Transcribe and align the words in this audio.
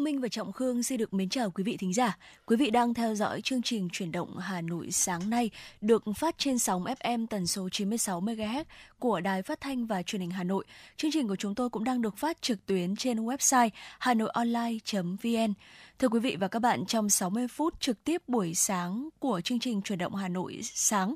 Thu 0.00 0.04
Minh 0.04 0.20
và 0.20 0.28
Trọng 0.28 0.52
Khương 0.52 0.82
xin 0.82 0.98
được 0.98 1.14
mến 1.14 1.28
chào 1.28 1.50
quý 1.50 1.64
vị 1.64 1.76
thính 1.76 1.94
giả. 1.94 2.18
Quý 2.46 2.56
vị 2.56 2.70
đang 2.70 2.94
theo 2.94 3.14
dõi 3.14 3.40
chương 3.40 3.62
trình 3.62 3.88
chuyển 3.92 4.12
động 4.12 4.36
Hà 4.36 4.60
Nội 4.60 4.90
sáng 4.90 5.30
nay 5.30 5.50
được 5.80 6.04
phát 6.16 6.38
trên 6.38 6.58
sóng 6.58 6.84
FM 6.84 7.26
tần 7.26 7.46
số 7.46 7.68
96 7.68 8.20
MHz 8.20 8.64
của 8.98 9.20
Đài 9.20 9.42
Phát 9.42 9.60
thanh 9.60 9.86
và 9.86 10.02
Truyền 10.02 10.20
hình 10.20 10.30
Hà 10.30 10.44
Nội. 10.44 10.64
Chương 10.96 11.10
trình 11.10 11.28
của 11.28 11.36
chúng 11.36 11.54
tôi 11.54 11.70
cũng 11.70 11.84
đang 11.84 12.02
được 12.02 12.16
phát 12.16 12.42
trực 12.42 12.66
tuyến 12.66 12.96
trên 12.96 13.18
website 13.18 13.70
hanoionline.vn. 13.98 15.52
Thưa 15.98 16.08
quý 16.08 16.20
vị 16.20 16.36
và 16.40 16.48
các 16.48 16.58
bạn, 16.58 16.86
trong 16.86 17.10
60 17.10 17.48
phút 17.48 17.80
trực 17.80 18.04
tiếp 18.04 18.22
buổi 18.28 18.54
sáng 18.54 19.08
của 19.18 19.40
chương 19.40 19.60
trình 19.60 19.82
chuyển 19.82 19.98
động 19.98 20.14
Hà 20.14 20.28
Nội 20.28 20.60
sáng 20.62 21.14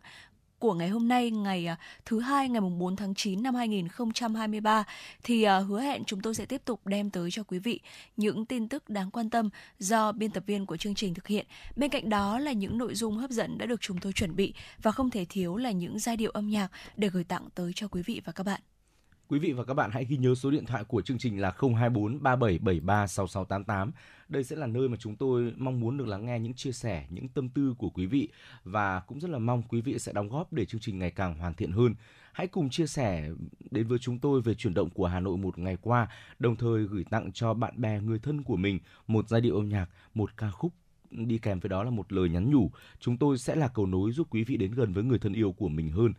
của 0.64 0.74
ngày 0.74 0.88
hôm 0.88 1.08
nay, 1.08 1.30
ngày 1.30 1.66
à, 1.66 1.76
thứ 2.04 2.20
hai, 2.20 2.48
ngày 2.48 2.60
mùng 2.60 2.78
4 2.78 2.96
tháng 2.96 3.14
9 3.14 3.42
năm 3.42 3.54
2023 3.54 4.84
thì 5.22 5.42
à, 5.42 5.58
hứa 5.58 5.80
hẹn 5.80 6.04
chúng 6.04 6.20
tôi 6.20 6.34
sẽ 6.34 6.46
tiếp 6.46 6.62
tục 6.64 6.86
đem 6.86 7.10
tới 7.10 7.30
cho 7.30 7.42
quý 7.42 7.58
vị 7.58 7.80
những 8.16 8.46
tin 8.46 8.68
tức 8.68 8.88
đáng 8.88 9.10
quan 9.10 9.30
tâm 9.30 9.50
do 9.78 10.12
biên 10.12 10.30
tập 10.30 10.44
viên 10.46 10.66
của 10.66 10.76
chương 10.76 10.94
trình 10.94 11.14
thực 11.14 11.26
hiện. 11.26 11.46
Bên 11.76 11.90
cạnh 11.90 12.08
đó 12.08 12.38
là 12.38 12.52
những 12.52 12.78
nội 12.78 12.94
dung 12.94 13.16
hấp 13.18 13.30
dẫn 13.30 13.58
đã 13.58 13.66
được 13.66 13.80
chúng 13.80 13.98
tôi 13.98 14.12
chuẩn 14.12 14.36
bị 14.36 14.54
và 14.82 14.92
không 14.92 15.10
thể 15.10 15.24
thiếu 15.28 15.56
là 15.56 15.70
những 15.70 15.98
giai 15.98 16.16
điệu 16.16 16.30
âm 16.30 16.48
nhạc 16.48 16.68
để 16.96 17.08
gửi 17.08 17.24
tặng 17.24 17.48
tới 17.54 17.72
cho 17.74 17.88
quý 17.88 18.02
vị 18.02 18.20
và 18.24 18.32
các 18.32 18.46
bạn. 18.46 18.60
Quý 19.28 19.38
vị 19.38 19.52
và 19.52 19.64
các 19.64 19.74
bạn 19.74 19.90
hãy 19.90 20.04
ghi 20.04 20.16
nhớ 20.16 20.34
số 20.34 20.50
điện 20.50 20.66
thoại 20.66 20.84
của 20.84 21.02
chương 21.02 21.18
trình 21.18 21.40
là 21.40 21.52
024 21.58 22.22
3773 22.22 23.06
6688. 23.06 23.92
Đây 24.28 24.44
sẽ 24.44 24.56
là 24.56 24.66
nơi 24.66 24.88
mà 24.88 24.96
chúng 25.00 25.16
tôi 25.16 25.52
mong 25.56 25.80
muốn 25.80 25.96
được 25.96 26.06
lắng 26.08 26.26
nghe 26.26 26.38
những 26.38 26.54
chia 26.54 26.72
sẻ, 26.72 27.06
những 27.10 27.28
tâm 27.28 27.48
tư 27.48 27.74
của 27.78 27.88
quý 27.88 28.06
vị 28.06 28.28
và 28.64 29.00
cũng 29.00 29.20
rất 29.20 29.30
là 29.30 29.38
mong 29.38 29.62
quý 29.62 29.80
vị 29.80 29.98
sẽ 29.98 30.12
đóng 30.12 30.28
góp 30.28 30.52
để 30.52 30.64
chương 30.64 30.80
trình 30.80 30.98
ngày 30.98 31.10
càng 31.10 31.38
hoàn 31.38 31.54
thiện 31.54 31.72
hơn. 31.72 31.94
Hãy 32.32 32.46
cùng 32.46 32.70
chia 32.70 32.86
sẻ 32.86 33.28
đến 33.70 33.86
với 33.86 33.98
chúng 33.98 34.18
tôi 34.18 34.40
về 34.40 34.54
chuyển 34.54 34.74
động 34.74 34.90
của 34.90 35.06
Hà 35.06 35.20
Nội 35.20 35.36
một 35.36 35.58
ngày 35.58 35.76
qua, 35.82 36.08
đồng 36.38 36.56
thời 36.56 36.84
gửi 36.84 37.04
tặng 37.10 37.32
cho 37.32 37.54
bạn 37.54 37.80
bè 37.80 38.00
người 38.00 38.18
thân 38.18 38.42
của 38.42 38.56
mình 38.56 38.78
một 39.06 39.28
giai 39.28 39.40
điệu 39.40 39.56
âm 39.56 39.68
nhạc, 39.68 39.86
một 40.14 40.36
ca 40.36 40.50
khúc 40.50 40.72
đi 41.10 41.38
kèm 41.38 41.60
với 41.60 41.68
đó 41.68 41.84
là 41.84 41.90
một 41.90 42.12
lời 42.12 42.28
nhắn 42.28 42.50
nhủ. 42.50 42.70
Chúng 43.00 43.16
tôi 43.16 43.38
sẽ 43.38 43.54
là 43.54 43.68
cầu 43.68 43.86
nối 43.86 44.12
giúp 44.12 44.26
quý 44.30 44.44
vị 44.44 44.56
đến 44.56 44.72
gần 44.72 44.92
với 44.92 45.04
người 45.04 45.18
thân 45.18 45.32
yêu 45.32 45.52
của 45.52 45.68
mình 45.68 45.90
hơn 45.90 46.12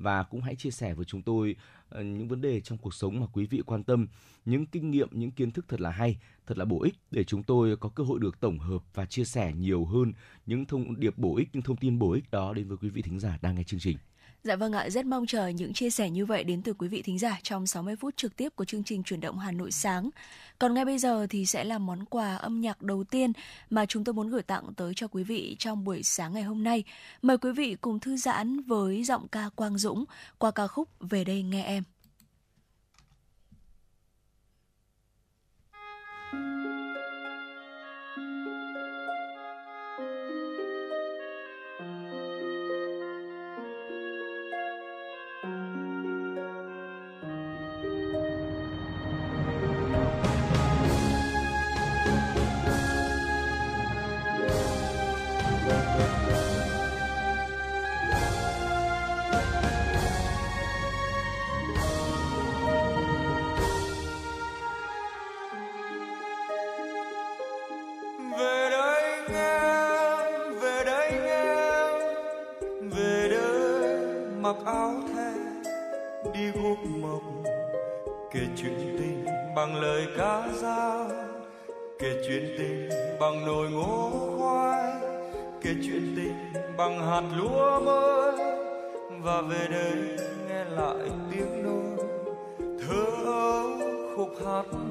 và 0.00 0.22
cũng 0.22 0.42
hãy 0.42 0.56
chia 0.56 0.70
sẻ 0.70 0.94
với 0.94 1.04
chúng 1.04 1.22
tôi 1.22 1.56
ờ, 1.88 2.02
những 2.02 2.28
vấn 2.28 2.40
đề 2.40 2.60
trong 2.60 2.78
cuộc 2.78 2.94
sống 2.94 3.20
mà 3.20 3.26
quý 3.32 3.46
vị 3.46 3.62
quan 3.66 3.84
tâm, 3.84 4.06
những 4.44 4.66
kinh 4.66 4.90
nghiệm, 4.90 5.08
những 5.12 5.30
kiến 5.30 5.50
thức 5.50 5.64
thật 5.68 5.80
là 5.80 5.90
hay, 5.90 6.18
thật 6.46 6.58
là 6.58 6.64
bổ 6.64 6.82
ích 6.82 6.94
để 7.10 7.24
chúng 7.24 7.42
tôi 7.42 7.76
có 7.76 7.88
cơ 7.88 8.04
hội 8.04 8.18
được 8.20 8.40
tổng 8.40 8.58
hợp 8.58 8.82
và 8.94 9.06
chia 9.06 9.24
sẻ 9.24 9.52
nhiều 9.52 9.84
hơn 9.84 10.12
những 10.46 10.66
thông 10.66 11.00
điệp 11.00 11.18
bổ 11.18 11.36
ích, 11.36 11.48
những 11.52 11.62
thông 11.62 11.76
tin 11.76 11.98
bổ 11.98 12.12
ích 12.12 12.30
đó 12.30 12.52
đến 12.54 12.68
với 12.68 12.76
quý 12.76 12.88
vị 12.88 13.02
thính 13.02 13.18
giả 13.20 13.38
đang 13.42 13.54
nghe 13.54 13.62
chương 13.62 13.80
trình. 13.80 13.96
Dạ 14.44 14.56
vâng 14.56 14.72
ạ, 14.72 14.90
rất 14.90 15.06
mong 15.06 15.26
chờ 15.26 15.48
những 15.48 15.72
chia 15.72 15.90
sẻ 15.90 16.10
như 16.10 16.26
vậy 16.26 16.44
đến 16.44 16.62
từ 16.62 16.74
quý 16.74 16.88
vị 16.88 17.02
thính 17.02 17.18
giả 17.18 17.38
trong 17.42 17.66
60 17.66 17.96
phút 17.96 18.16
trực 18.16 18.36
tiếp 18.36 18.48
của 18.56 18.64
chương 18.64 18.84
trình 18.84 19.02
chuyển 19.02 19.20
động 19.20 19.38
Hà 19.38 19.52
Nội 19.52 19.70
sáng. 19.70 20.10
Còn 20.58 20.74
ngay 20.74 20.84
bây 20.84 20.98
giờ 20.98 21.26
thì 21.30 21.46
sẽ 21.46 21.64
là 21.64 21.78
món 21.78 22.04
quà 22.04 22.36
âm 22.36 22.60
nhạc 22.60 22.82
đầu 22.82 23.04
tiên 23.04 23.32
mà 23.70 23.86
chúng 23.86 24.04
tôi 24.04 24.12
muốn 24.14 24.30
gửi 24.30 24.42
tặng 24.42 24.64
tới 24.76 24.92
cho 24.96 25.08
quý 25.08 25.24
vị 25.24 25.56
trong 25.58 25.84
buổi 25.84 26.02
sáng 26.02 26.32
ngày 26.32 26.42
hôm 26.42 26.64
nay. 26.64 26.84
Mời 27.22 27.38
quý 27.38 27.52
vị 27.52 27.76
cùng 27.80 28.00
thư 28.00 28.16
giãn 28.16 28.62
với 28.62 29.04
giọng 29.04 29.28
ca 29.28 29.48
Quang 29.54 29.78
Dũng 29.78 30.04
qua 30.38 30.50
ca 30.50 30.66
khúc 30.66 30.88
Về 31.00 31.24
đây 31.24 31.42
nghe 31.42 31.64
em. 31.64 31.82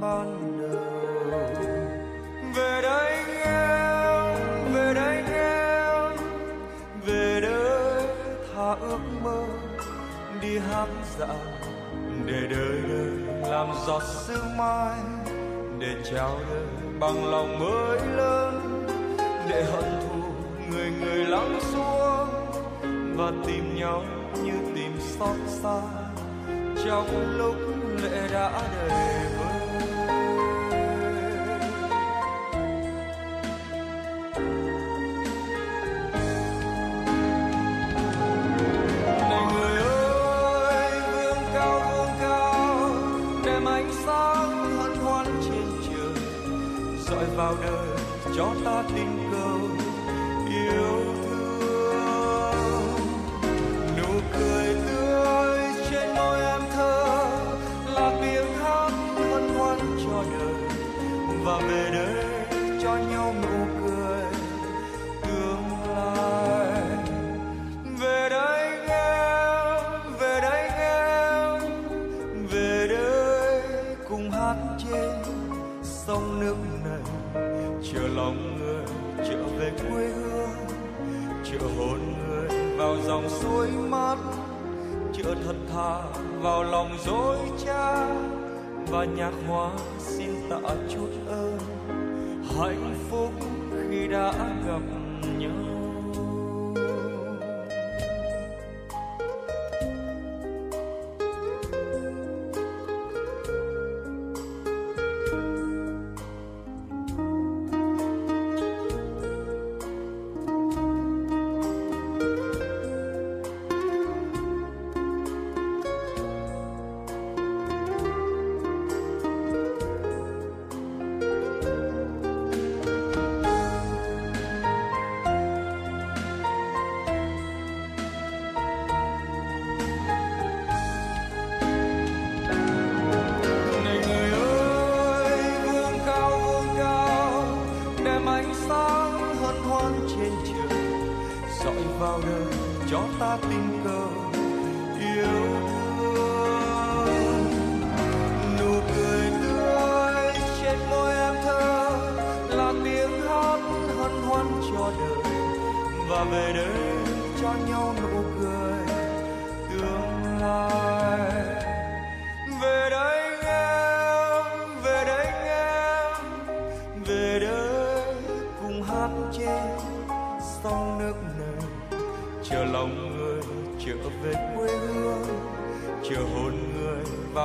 ban 0.02 0.58
đầu 0.62 0.80
về 2.56 2.82
đây 2.82 3.14
em 3.44 4.74
về 4.74 4.94
đây 4.94 5.24
em 5.34 6.18
về 7.06 7.40
đời 7.42 8.04
tha 8.56 8.76
ước 8.82 9.00
mơ, 9.24 9.46
đi 10.42 10.58
hát 10.58 10.88
dạo 11.20 11.38
để 12.26 12.48
đời 12.50 12.82
đời 12.90 13.12
làm 13.52 13.68
giọt 13.88 14.04
sương 14.04 14.58
mai, 14.58 15.00
để 15.80 15.96
chào 16.12 16.40
đời 16.50 16.66
bằng 17.00 17.26
lòng 17.32 17.60
mới 17.60 18.00
lớn, 18.16 18.86
để 19.50 19.64
hận 19.64 19.84
thù 19.84 20.22
người 20.72 20.92
người 21.02 21.26
lắng 21.26 21.60
xuống 21.62 22.28
và 23.18 23.32
tìm 23.48 23.76
nhau 23.76 24.04
như 24.44 24.54
tìm 24.76 25.00
xót 25.00 25.36
xa 25.48 25.82
trong 26.86 27.38
lúc 27.38 27.56
lệ 28.04 28.28
đã 28.34 28.52
đầy. 28.88 29.29
not 48.54 48.66
our 48.66 48.84
thing. 48.90 49.19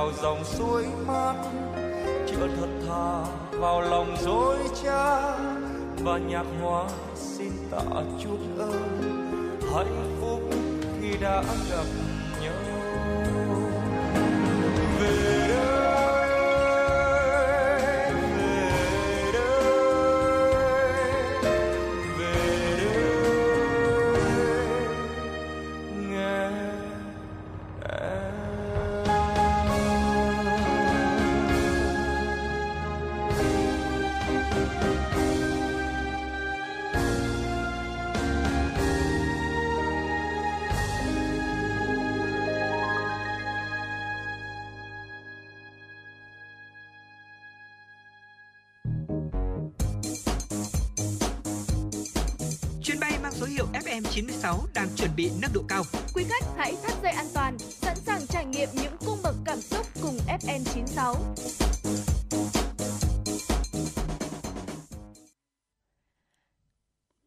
Vào 0.05 0.13
dòng 0.21 0.43
suối 0.43 0.85
mát. 1.07 1.33
Chờ 2.27 2.47
thật 2.57 2.67
thà 2.87 3.23
vào 3.51 3.81
lòng 3.81 4.15
dối 4.21 4.57
trá, 4.83 5.21
và 6.03 6.17
nhạc 6.17 6.45
hoa 6.61 6.85
xin 7.15 7.51
tạ 7.71 8.01
chút 8.23 8.37
ơn 8.59 9.01
hạnh 9.75 10.17
phúc 10.21 10.41
khi 11.01 11.17
đã 11.21 11.43
gặp 11.69 11.85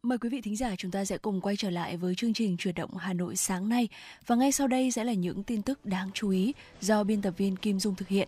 Mời 0.09 0.17
quý 0.17 0.29
vị 0.29 0.41
thính 0.41 0.55
giả 0.55 0.75
chúng 0.77 0.91
ta 0.91 1.05
sẽ 1.05 1.17
cùng 1.17 1.41
quay 1.41 1.55
trở 1.55 1.69
lại 1.69 1.97
với 1.97 2.15
chương 2.15 2.33
trình 2.33 2.57
chuyển 2.57 2.75
động 2.75 2.97
Hà 2.97 3.13
Nội 3.13 3.35
sáng 3.35 3.69
nay 3.69 3.87
và 4.27 4.35
ngay 4.35 4.51
sau 4.51 4.67
đây 4.67 4.91
sẽ 4.91 5.03
là 5.03 5.13
những 5.13 5.43
tin 5.43 5.61
tức 5.61 5.85
đáng 5.85 6.09
chú 6.13 6.29
ý 6.29 6.53
do 6.81 7.03
biên 7.03 7.21
tập 7.21 7.33
viên 7.37 7.55
Kim 7.55 7.79
Dung 7.79 7.95
thực 7.95 8.07
hiện. 8.07 8.27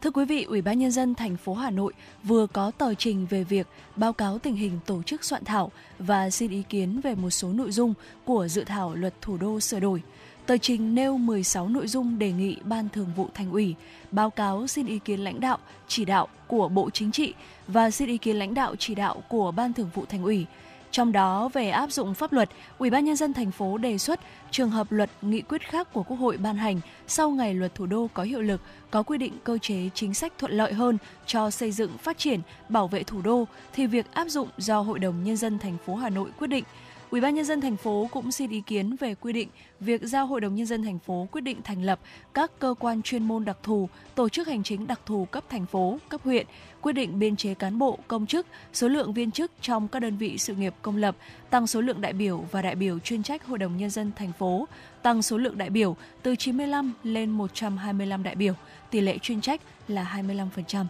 Thưa 0.00 0.10
quý 0.10 0.24
vị, 0.24 0.42
Ủy 0.42 0.62
ban 0.62 0.78
nhân 0.78 0.90
dân 0.90 1.14
thành 1.14 1.36
phố 1.36 1.54
Hà 1.54 1.70
Nội 1.70 1.92
vừa 2.24 2.46
có 2.46 2.70
tờ 2.70 2.94
trình 2.94 3.26
về 3.26 3.44
việc 3.44 3.66
báo 3.96 4.12
cáo 4.12 4.38
tình 4.38 4.56
hình 4.56 4.78
tổ 4.86 5.02
chức 5.02 5.24
soạn 5.24 5.44
thảo 5.44 5.72
và 5.98 6.30
xin 6.30 6.50
ý 6.50 6.62
kiến 6.68 7.00
về 7.00 7.14
một 7.14 7.30
số 7.30 7.52
nội 7.52 7.70
dung 7.70 7.94
của 8.24 8.48
dự 8.48 8.64
thảo 8.64 8.94
luật 8.94 9.14
thủ 9.20 9.36
đô 9.36 9.60
sửa 9.60 9.80
đổi. 9.80 10.02
Tờ 10.46 10.56
trình 10.56 10.94
nêu 10.94 11.18
16 11.18 11.68
nội 11.68 11.88
dung 11.88 12.18
đề 12.18 12.32
nghị 12.32 12.56
Ban 12.64 12.88
Thường 12.88 13.10
vụ 13.16 13.28
Thành 13.34 13.50
ủy 13.50 13.74
báo 14.10 14.30
cáo 14.30 14.66
xin 14.66 14.86
ý 14.86 14.98
kiến 14.98 15.20
lãnh 15.20 15.40
đạo, 15.40 15.58
chỉ 15.88 16.04
đạo 16.04 16.28
của 16.46 16.68
Bộ 16.68 16.90
Chính 16.90 17.12
trị 17.12 17.34
và 17.68 17.90
xin 17.90 18.08
ý 18.08 18.18
kiến 18.18 18.36
lãnh 18.36 18.54
đạo 18.54 18.76
chỉ 18.78 18.94
đạo 18.94 19.22
của 19.28 19.50
Ban 19.50 19.72
Thường 19.72 19.90
vụ 19.94 20.04
Thành 20.08 20.22
ủy. 20.22 20.46
Trong 20.90 21.12
đó 21.12 21.48
về 21.52 21.70
áp 21.70 21.92
dụng 21.92 22.14
pháp 22.14 22.32
luật, 22.32 22.48
Ủy 22.78 22.90
ban 22.90 23.04
nhân 23.04 23.16
dân 23.16 23.32
thành 23.32 23.50
phố 23.50 23.78
đề 23.78 23.98
xuất 23.98 24.20
trường 24.50 24.70
hợp 24.70 24.92
luật 24.92 25.10
nghị 25.22 25.42
quyết 25.42 25.62
khác 25.62 25.92
của 25.92 26.02
Quốc 26.02 26.16
hội 26.16 26.36
ban 26.36 26.56
hành 26.56 26.80
sau 27.06 27.30
ngày 27.30 27.54
luật 27.54 27.74
thủ 27.74 27.86
đô 27.86 28.08
có 28.14 28.22
hiệu 28.22 28.40
lực 28.40 28.60
có 28.90 29.02
quy 29.02 29.18
định 29.18 29.32
cơ 29.44 29.58
chế 29.58 29.90
chính 29.94 30.14
sách 30.14 30.32
thuận 30.38 30.52
lợi 30.52 30.72
hơn 30.72 30.98
cho 31.26 31.50
xây 31.50 31.72
dựng, 31.72 31.98
phát 31.98 32.18
triển, 32.18 32.40
bảo 32.68 32.88
vệ 32.88 33.02
thủ 33.02 33.22
đô 33.22 33.44
thì 33.72 33.86
việc 33.86 34.06
áp 34.12 34.28
dụng 34.28 34.48
do 34.58 34.80
Hội 34.80 34.98
đồng 34.98 35.24
nhân 35.24 35.36
dân 35.36 35.58
thành 35.58 35.76
phố 35.86 35.94
Hà 35.94 36.08
Nội 36.08 36.30
quyết 36.38 36.46
định. 36.46 36.64
Ủy 37.10 37.20
ban 37.20 37.34
nhân 37.34 37.44
dân 37.44 37.60
thành 37.60 37.76
phố 37.76 38.08
cũng 38.10 38.32
xin 38.32 38.50
ý 38.50 38.60
kiến 38.60 38.96
về 38.96 39.14
quy 39.14 39.32
định 39.32 39.48
việc 39.80 40.02
giao 40.02 40.26
Hội 40.26 40.40
đồng 40.40 40.54
nhân 40.54 40.66
dân 40.66 40.82
thành 40.82 40.98
phố 40.98 41.28
quyết 41.32 41.40
định 41.40 41.62
thành 41.64 41.82
lập 41.82 42.00
các 42.34 42.52
cơ 42.58 42.74
quan 42.78 43.02
chuyên 43.02 43.24
môn 43.24 43.44
đặc 43.44 43.58
thù, 43.62 43.88
tổ 44.14 44.28
chức 44.28 44.48
hành 44.48 44.62
chính 44.62 44.86
đặc 44.86 45.00
thù 45.06 45.24
cấp 45.24 45.44
thành 45.48 45.66
phố, 45.66 45.98
cấp 46.08 46.20
huyện, 46.24 46.46
quyết 46.80 46.92
định 46.92 47.18
biên 47.18 47.36
chế 47.36 47.54
cán 47.54 47.78
bộ, 47.78 47.98
công 48.08 48.26
chức, 48.26 48.46
số 48.72 48.88
lượng 48.88 49.12
viên 49.12 49.30
chức 49.30 49.52
trong 49.60 49.88
các 49.88 50.00
đơn 50.00 50.16
vị 50.16 50.38
sự 50.38 50.54
nghiệp 50.54 50.74
công 50.82 50.96
lập, 50.96 51.16
tăng 51.50 51.66
số 51.66 51.80
lượng 51.80 52.00
đại 52.00 52.12
biểu 52.12 52.44
và 52.50 52.62
đại 52.62 52.74
biểu 52.74 52.98
chuyên 52.98 53.22
trách 53.22 53.46
Hội 53.46 53.58
đồng 53.58 53.76
nhân 53.76 53.90
dân 53.90 54.12
thành 54.16 54.32
phố, 54.32 54.68
tăng 55.02 55.22
số 55.22 55.38
lượng 55.38 55.58
đại 55.58 55.70
biểu 55.70 55.96
từ 56.22 56.36
95 56.36 56.92
lên 57.02 57.30
125 57.30 58.22
đại 58.22 58.34
biểu, 58.34 58.54
tỷ 58.90 59.00
lệ 59.00 59.18
chuyên 59.18 59.40
trách 59.40 59.60
là 59.88 60.22
25%. 60.64 60.84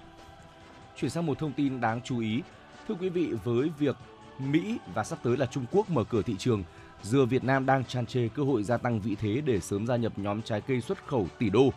Chuyển 1.01 1.11
sang 1.11 1.27
một 1.27 1.39
thông 1.39 1.53
tin 1.53 1.81
đáng 1.81 2.01
chú 2.05 2.21
ý. 2.21 2.43
Thưa 2.89 2.95
quý 3.01 3.09
vị, 3.09 3.29
với 3.45 3.71
việc 3.79 3.97
Mỹ 4.39 4.79
và 4.95 5.05
sắp 5.05 5.19
tới 5.23 5.37
là 5.37 5.47
Trung 5.47 5.65
Quốc 5.73 5.91
mở 5.91 6.05
cửa 6.05 6.23
thị 6.23 6.35
trường, 6.39 6.63
dừa 7.03 7.25
Việt 7.25 7.45
Nam 7.45 7.67
đang 7.67 7.85
tràn 7.85 8.07
trề 8.07 8.29
cơ 8.29 8.43
hội 8.43 8.63
gia 8.63 8.77
tăng 8.77 9.01
vị 9.01 9.17
thế 9.21 9.41
để 9.45 9.61
sớm 9.61 9.87
gia 9.87 9.97
nhập 9.97 10.13
nhóm 10.17 10.43
trái 10.43 10.61
cây 10.61 10.81
xuất 10.81 11.07
khẩu 11.07 11.27
tỷ 11.39 11.51
đô. 11.51 11.73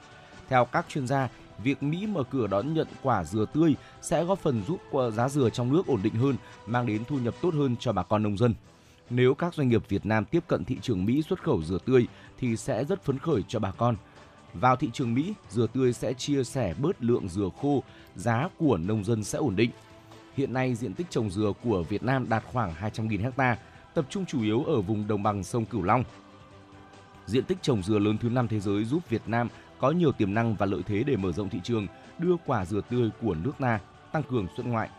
Theo 0.49 0.65
các 0.65 0.85
chuyên 0.89 1.07
gia, 1.07 1.29
việc 1.63 1.83
Mỹ 1.83 2.07
mở 2.07 2.23
cửa 2.23 2.47
đón 2.47 2.73
nhận 2.73 2.87
quả 3.03 3.23
dừa 3.23 3.45
tươi 3.53 3.75
sẽ 4.01 4.23
góp 4.23 4.39
phần 4.39 4.63
giúp 4.67 4.79
giá 5.13 5.29
dừa 5.29 5.49
trong 5.49 5.73
nước 5.73 5.87
ổn 5.87 5.99
định 6.03 6.13
hơn, 6.13 6.35
mang 6.65 6.85
đến 6.85 7.03
thu 7.07 7.19
nhập 7.19 7.35
tốt 7.41 7.53
hơn 7.53 7.75
cho 7.79 7.93
bà 7.93 8.03
con 8.03 8.23
nông 8.23 8.37
dân. 8.37 8.53
Nếu 9.09 9.33
các 9.33 9.53
doanh 9.53 9.69
nghiệp 9.69 9.89
Việt 9.89 10.05
Nam 10.05 10.25
tiếp 10.25 10.43
cận 10.47 10.65
thị 10.65 10.77
trường 10.81 11.05
Mỹ 11.05 11.21
xuất 11.29 11.43
khẩu 11.43 11.63
dừa 11.63 11.77
tươi 11.85 12.07
thì 12.39 12.57
sẽ 12.57 12.83
rất 12.83 13.03
phấn 13.03 13.19
khởi 13.19 13.43
cho 13.47 13.59
bà 13.59 13.71
con. 13.71 13.95
Vào 14.53 14.75
thị 14.75 14.89
trường 14.93 15.13
Mỹ, 15.13 15.33
dừa 15.49 15.67
tươi 15.73 15.93
sẽ 15.93 16.13
chia 16.13 16.43
sẻ 16.43 16.73
bớt 16.77 17.03
lượng 17.03 17.29
dừa 17.29 17.49
khô, 17.61 17.83
giá 18.15 18.49
của 18.57 18.77
nông 18.77 19.03
dân 19.03 19.23
sẽ 19.23 19.37
ổn 19.39 19.55
định. 19.55 19.71
Hiện 20.37 20.53
nay, 20.53 20.75
diện 20.75 20.93
tích 20.93 21.07
trồng 21.09 21.29
dừa 21.29 21.53
của 21.63 21.83
Việt 21.83 22.03
Nam 22.03 22.29
đạt 22.29 22.43
khoảng 22.51 22.73
200.000 22.81 23.31
ha, 23.37 23.57
tập 23.93 24.05
trung 24.09 24.25
chủ 24.25 24.41
yếu 24.41 24.63
ở 24.63 24.81
vùng 24.81 25.07
đồng 25.07 25.23
bằng 25.23 25.43
sông 25.43 25.65
Cửu 25.65 25.83
Long. 25.83 26.03
Diện 27.25 27.43
tích 27.43 27.57
trồng 27.61 27.83
dừa 27.83 27.99
lớn 27.99 28.17
thứ 28.21 28.29
năm 28.29 28.47
thế 28.47 28.59
giới 28.59 28.83
giúp 28.83 29.09
Việt 29.09 29.21
Nam 29.25 29.47
có 29.79 29.91
nhiều 29.91 30.11
tiềm 30.11 30.33
năng 30.33 30.55
và 30.55 30.65
lợi 30.65 30.81
thế 30.87 31.03
để 31.03 31.15
mở 31.15 31.31
rộng 31.31 31.49
thị 31.49 31.59
trường, 31.63 31.87
đưa 32.17 32.35
quả 32.45 32.65
dừa 32.65 32.81
tươi 32.89 33.09
của 33.21 33.35
nước 33.35 33.53
ta 33.59 33.79
tăng 34.11 34.23
cường 34.23 34.47
xuất 34.57 34.65
ngoại. 34.65 34.89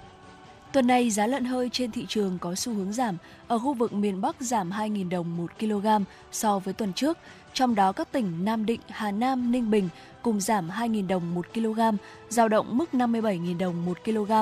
Tuần 0.73 0.87
này, 0.87 1.11
giá 1.11 1.27
lợn 1.27 1.45
hơi 1.45 1.71
trên 1.73 1.91
thị 1.91 2.07
trường 2.09 2.39
có 2.39 2.55
xu 2.55 2.75
hướng 2.75 2.93
giảm. 2.93 3.17
Ở 3.49 3.59
khu 3.59 3.75
vực 3.75 3.93
miền 3.93 4.21
Bắc 4.21 4.41
giảm 4.41 4.71
2.000 4.71 5.09
đồng 5.09 5.37
1 5.37 5.59
kg 5.59 5.87
so 6.33 6.59
với 6.59 6.75
tuần 6.75 6.93
trước. 6.93 7.19
Trong 7.53 7.75
đó 7.75 7.93
các 7.93 8.13
tỉnh 8.13 8.45
Nam 8.45 8.67
Định, 8.67 8.81
Hà 8.89 9.11
Nam, 9.11 9.53
Ninh 9.53 9.71
Bình 9.71 9.89
cùng 10.23 10.41
giảm 10.41 10.69
2.000 10.69 11.07
đồng 11.07 11.35
1 11.35 11.47
kg, 11.55 11.81
giao 12.29 12.49
động 12.49 12.79
mức 12.79 12.89
57.000 12.93 13.59
đồng 13.59 13.85
1 13.85 14.05
kg. 14.05 14.33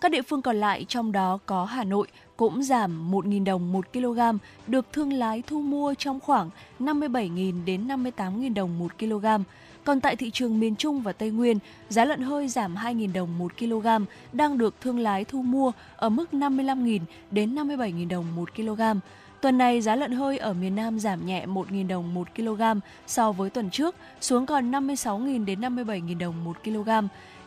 Các 0.00 0.10
địa 0.10 0.22
phương 0.22 0.42
còn 0.42 0.56
lại 0.56 0.84
trong 0.88 1.12
đó 1.12 1.38
có 1.46 1.64
Hà 1.64 1.84
Nội 1.84 2.06
cũng 2.36 2.62
giảm 2.62 3.10
1.000 3.10 3.44
đồng 3.44 3.72
1 3.72 3.92
kg, 3.92 4.20
được 4.66 4.86
thương 4.92 5.12
lái 5.12 5.42
thu 5.46 5.60
mua 5.60 5.94
trong 5.94 6.20
khoảng 6.20 6.50
57.000 6.80 7.64
đến 7.64 7.88
58.000 7.88 8.54
đồng 8.54 8.78
1 8.78 8.98
kg. 8.98 9.26
Còn 9.86 10.00
tại 10.00 10.16
thị 10.16 10.30
trường 10.30 10.60
miền 10.60 10.76
Trung 10.76 11.00
và 11.00 11.12
Tây 11.12 11.30
Nguyên, 11.30 11.58
giá 11.88 12.04
lợn 12.04 12.20
hơi 12.20 12.48
giảm 12.48 12.74
2.000 12.74 13.12
đồng 13.12 13.38
1 13.38 13.58
kg, 13.58 13.86
đang 14.32 14.58
được 14.58 14.74
thương 14.80 14.98
lái 14.98 15.24
thu 15.24 15.42
mua 15.42 15.72
ở 15.96 16.08
mức 16.08 16.28
55.000 16.32 17.00
đến 17.30 17.54
57.000 17.54 18.08
đồng 18.08 18.24
1 18.36 18.54
kg. 18.56 18.80
Tuần 19.40 19.58
này, 19.58 19.80
giá 19.80 19.96
lợn 19.96 20.12
hơi 20.12 20.38
ở 20.38 20.52
miền 20.52 20.76
Nam 20.76 20.98
giảm 20.98 21.26
nhẹ 21.26 21.46
1.000 21.46 21.88
đồng 21.88 22.14
1 22.14 22.28
kg 22.36 22.62
so 23.06 23.32
với 23.32 23.50
tuần 23.50 23.70
trước, 23.70 23.94
xuống 24.20 24.46
còn 24.46 24.70
56.000 24.70 25.44
đến 25.44 25.60
57.000 25.60 26.18
đồng 26.18 26.44
1 26.44 26.56
kg. 26.64 26.90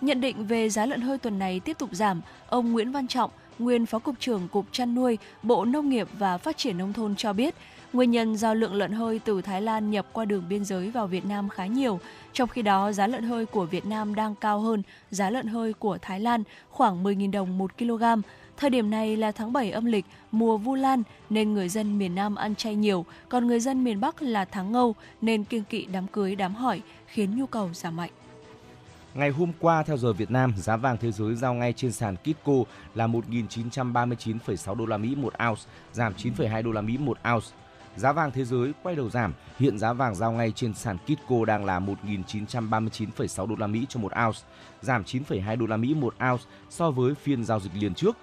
Nhận 0.01 0.21
định 0.21 0.45
về 0.45 0.69
giá 0.69 0.85
lợn 0.85 1.01
hơi 1.01 1.17
tuần 1.17 1.39
này 1.39 1.59
tiếp 1.59 1.77
tục 1.77 1.89
giảm, 1.91 2.21
ông 2.49 2.71
Nguyễn 2.71 2.91
Văn 2.91 3.07
Trọng, 3.07 3.31
nguyên 3.59 3.85
Phó 3.85 3.99
Cục 3.99 4.19
trưởng 4.19 4.47
Cục 4.47 4.65
Chăn 4.71 4.95
nuôi, 4.95 5.17
Bộ 5.43 5.65
Nông 5.65 5.89
nghiệp 5.89 6.07
và 6.19 6.37
Phát 6.37 6.57
triển 6.57 6.77
Nông 6.77 6.93
thôn 6.93 7.15
cho 7.15 7.33
biết, 7.33 7.55
nguyên 7.93 8.11
nhân 8.11 8.37
do 8.37 8.53
lượng 8.53 8.73
lợn 8.73 8.91
hơi 8.91 9.19
từ 9.19 9.41
Thái 9.41 9.61
Lan 9.61 9.91
nhập 9.91 10.05
qua 10.13 10.25
đường 10.25 10.43
biên 10.49 10.65
giới 10.65 10.91
vào 10.91 11.07
Việt 11.07 11.25
Nam 11.25 11.49
khá 11.49 11.65
nhiều, 11.65 11.99
trong 12.33 12.49
khi 12.49 12.61
đó 12.61 12.91
giá 12.91 13.07
lợn 13.07 13.23
hơi 13.23 13.45
của 13.45 13.65
Việt 13.65 13.85
Nam 13.85 14.15
đang 14.15 14.35
cao 14.35 14.59
hơn 14.59 14.83
giá 15.11 15.29
lợn 15.29 15.47
hơi 15.47 15.73
của 15.73 15.97
Thái 16.01 16.19
Lan 16.19 16.43
khoảng 16.69 17.03
10.000 17.03 17.31
đồng 17.31 17.57
1 17.57 17.77
kg. 17.77 18.03
Thời 18.57 18.69
điểm 18.69 18.89
này 18.89 19.17
là 19.17 19.31
tháng 19.31 19.53
7 19.53 19.71
âm 19.71 19.85
lịch, 19.85 20.05
mùa 20.31 20.57
Vu 20.57 20.75
Lan 20.75 21.03
nên 21.29 21.53
người 21.53 21.69
dân 21.69 21.97
miền 21.97 22.15
Nam 22.15 22.35
ăn 22.35 22.55
chay 22.55 22.75
nhiều, 22.75 23.05
còn 23.29 23.47
người 23.47 23.59
dân 23.59 23.83
miền 23.83 23.99
Bắc 23.99 24.21
là 24.21 24.45
tháng 24.45 24.71
Ngâu 24.71 24.95
nên 25.21 25.43
kiêng 25.43 25.63
kỵ 25.63 25.85
đám 25.91 26.07
cưới 26.07 26.35
đám 26.35 26.55
hỏi 26.55 26.81
khiến 27.07 27.39
nhu 27.39 27.45
cầu 27.45 27.69
giảm 27.73 27.95
mạnh. 27.95 28.11
Ngày 29.13 29.29
hôm 29.29 29.51
qua, 29.59 29.83
theo 29.83 29.97
giờ 29.97 30.13
Việt 30.13 30.31
Nam, 30.31 30.53
giá 30.57 30.77
vàng 30.77 30.97
thế 30.97 31.11
giới 31.11 31.35
giao 31.35 31.53
ngay 31.53 31.73
trên 31.73 31.91
sàn 31.91 32.15
Kitco 32.15 32.53
là 32.95 33.07
1.939,6 33.07 34.75
đô 34.75 34.85
la 34.85 34.97
Mỹ 34.97 35.15
một 35.15 35.33
ounce, 35.47 35.61
giảm 35.93 36.13
9,2 36.13 36.63
đô 36.63 36.71
la 36.71 36.81
Mỹ 36.81 36.97
một 36.97 37.17
ounce. 37.33 37.47
Giá 37.95 38.11
vàng 38.11 38.31
thế 38.31 38.45
giới 38.45 38.73
quay 38.83 38.95
đầu 38.95 39.09
giảm, 39.09 39.33
hiện 39.59 39.79
giá 39.79 39.93
vàng 39.93 40.15
giao 40.15 40.31
ngay 40.31 40.51
trên 40.51 40.73
sàn 40.73 40.97
Kitco 40.97 41.45
đang 41.47 41.65
là 41.65 41.79
1.939,6 41.79 43.47
đô 43.47 43.55
la 43.55 43.67
Mỹ 43.67 43.85
cho 43.89 43.99
một 43.99 44.11
ounce, 44.25 44.39
giảm 44.81 45.03
9,2 45.03 45.57
đô 45.57 45.65
la 45.65 45.77
Mỹ 45.77 45.93
một 45.93 46.13
ounce 46.31 46.43
so 46.69 46.91
với 46.91 47.15
phiên 47.15 47.43
giao 47.43 47.59
dịch 47.59 47.71
liền 47.75 47.93
trước. 47.93 48.17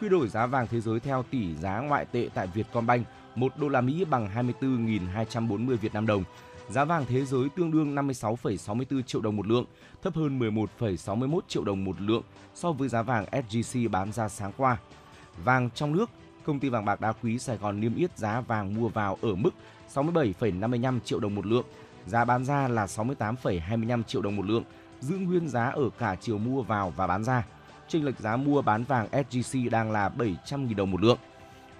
Quy 0.00 0.08
đổi 0.08 0.28
giá 0.28 0.46
vàng 0.46 0.66
thế 0.66 0.80
giới 0.80 1.00
theo 1.00 1.24
tỷ 1.30 1.54
giá 1.54 1.80
ngoại 1.80 2.04
tệ 2.04 2.28
tại 2.34 2.46
Vietcombank, 2.46 3.06
1 3.34 3.52
đô 3.56 3.68
la 3.68 3.80
Mỹ 3.80 4.04
bằng 4.04 4.28
24.240 4.60 5.76
Việt 5.76 5.94
Nam 5.94 6.06
đồng. 6.06 6.24
Giá 6.68 6.84
vàng 6.84 7.04
thế 7.08 7.24
giới 7.24 7.48
tương 7.56 7.70
đương 7.70 7.94
56,64 7.94 9.02
triệu 9.02 9.20
đồng 9.20 9.36
một 9.36 9.46
lượng, 9.46 9.64
thấp 10.02 10.14
hơn 10.14 10.38
11,61 10.38 11.40
triệu 11.48 11.64
đồng 11.64 11.84
một 11.84 12.00
lượng 12.00 12.22
so 12.54 12.72
với 12.72 12.88
giá 12.88 13.02
vàng 13.02 13.24
SJC 13.30 13.90
bán 13.90 14.12
ra 14.12 14.28
sáng 14.28 14.52
qua. 14.56 14.76
Vàng 15.44 15.70
trong 15.74 15.92
nước, 15.92 16.10
công 16.44 16.60
ty 16.60 16.68
vàng 16.68 16.84
bạc 16.84 17.00
đá 17.00 17.12
quý 17.12 17.38
Sài 17.38 17.56
Gòn 17.56 17.80
niêm 17.80 17.94
yết 17.94 18.18
giá 18.18 18.40
vàng 18.40 18.74
mua 18.74 18.88
vào 18.88 19.18
ở 19.22 19.34
mức 19.34 19.50
67,55 19.94 21.00
triệu 21.00 21.20
đồng 21.20 21.34
một 21.34 21.46
lượng, 21.46 21.64
giá 22.06 22.24
bán 22.24 22.44
ra 22.44 22.68
là 22.68 22.86
68,25 22.86 24.02
triệu 24.02 24.22
đồng 24.22 24.36
một 24.36 24.46
lượng, 24.46 24.64
giữ 25.00 25.16
nguyên 25.16 25.48
giá 25.48 25.64
ở 25.64 25.90
cả 25.98 26.16
chiều 26.20 26.38
mua 26.38 26.62
vào 26.62 26.92
và 26.96 27.06
bán 27.06 27.24
ra. 27.24 27.46
Chênh 27.88 28.04
lệch 28.04 28.18
giá 28.18 28.36
mua 28.36 28.62
bán 28.62 28.84
vàng 28.84 29.08
SJC 29.12 29.70
đang 29.70 29.92
là 29.92 30.10
700.000 30.18 30.74
đồng 30.74 30.90
một 30.90 31.02
lượng. 31.02 31.18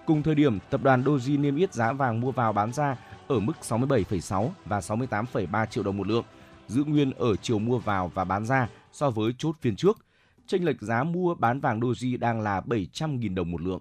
Cùng 0.06 0.22
thời 0.22 0.34
điểm, 0.34 0.58
tập 0.70 0.82
đoàn 0.82 1.04
Doji 1.04 1.40
niêm 1.40 1.56
yết 1.56 1.74
giá 1.74 1.92
vàng 1.92 2.20
mua 2.20 2.30
vào 2.30 2.52
bán 2.52 2.72
ra 2.72 2.96
ở 3.28 3.40
mức 3.40 3.52
67,6 3.62 4.48
và 4.64 4.80
68,3 4.80 5.66
triệu 5.66 5.84
đồng 5.84 5.96
một 5.96 6.06
lượng, 6.06 6.24
giữ 6.66 6.84
nguyên 6.84 7.12
ở 7.12 7.36
chiều 7.36 7.58
mua 7.58 7.78
vào 7.78 8.10
và 8.14 8.24
bán 8.24 8.46
ra 8.46 8.68
so 8.92 9.10
với 9.10 9.34
chốt 9.38 9.56
phiên 9.60 9.76
trước. 9.76 9.98
Chênh 10.46 10.64
lệch 10.64 10.80
giá 10.80 11.04
mua 11.04 11.34
bán 11.34 11.60
vàng 11.60 11.80
Doji 11.80 12.18
đang 12.18 12.40
là 12.40 12.60
700.000 12.60 13.34
đồng 13.34 13.50
một 13.50 13.60
lượng. 13.60 13.80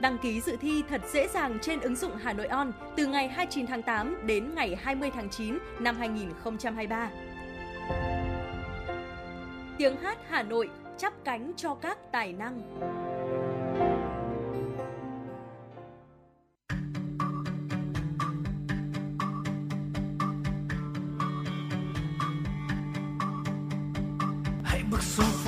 Đăng 0.00 0.18
ký 0.18 0.40
dự 0.40 0.56
thi 0.60 0.82
thật 0.88 1.00
dễ 1.12 1.28
dàng 1.28 1.58
trên 1.62 1.80
ứng 1.80 1.96
dụng 1.96 2.12
Hà 2.22 2.32
Nội 2.32 2.46
On 2.46 2.72
từ 2.96 3.06
ngày 3.06 3.28
29 3.28 3.66
tháng 3.66 3.82
8 3.82 4.26
đến 4.26 4.54
ngày 4.54 4.76
20 4.82 5.10
tháng 5.14 5.30
9 5.30 5.58
năm 5.80 5.96
2023. 5.98 7.10
Tiếng 9.78 9.96
hát 9.96 10.18
Hà 10.28 10.42
Nội 10.42 10.70
chắp 10.98 11.12
cánh 11.24 11.52
cho 11.56 11.74
các 11.74 11.98
tài 12.12 12.32
năng. 12.32 12.62
hãy 24.64 24.82
bước 24.90 25.02
xuống 25.02 25.39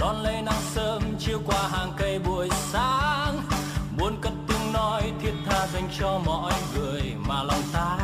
đón 0.00 0.22
lấy 0.22 0.42
nắng 0.42 0.62
sớm 0.74 1.02
chiếu 1.18 1.38
qua 1.46 1.68
hàng 1.72 1.92
cây 1.98 2.18
buổi 2.18 2.48
sáng. 2.52 3.42
Muốn 3.98 4.16
cất 4.20 4.32
tiếng 4.48 4.72
nói, 4.72 5.12
thiết 5.22 5.32
tha 5.46 5.66
dành 5.66 5.88
cho 5.98 6.20
mọi 6.26 6.52
người 6.74 7.02
mà 7.28 7.42
lòng 7.42 7.62
ta. 7.72 7.98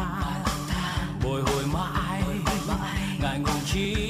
Bồi 1.25 1.43
hồi 1.43 1.65
mãi, 1.73 2.23
ngại 3.21 3.39
ngùng 3.39 3.61
chi 3.67 4.06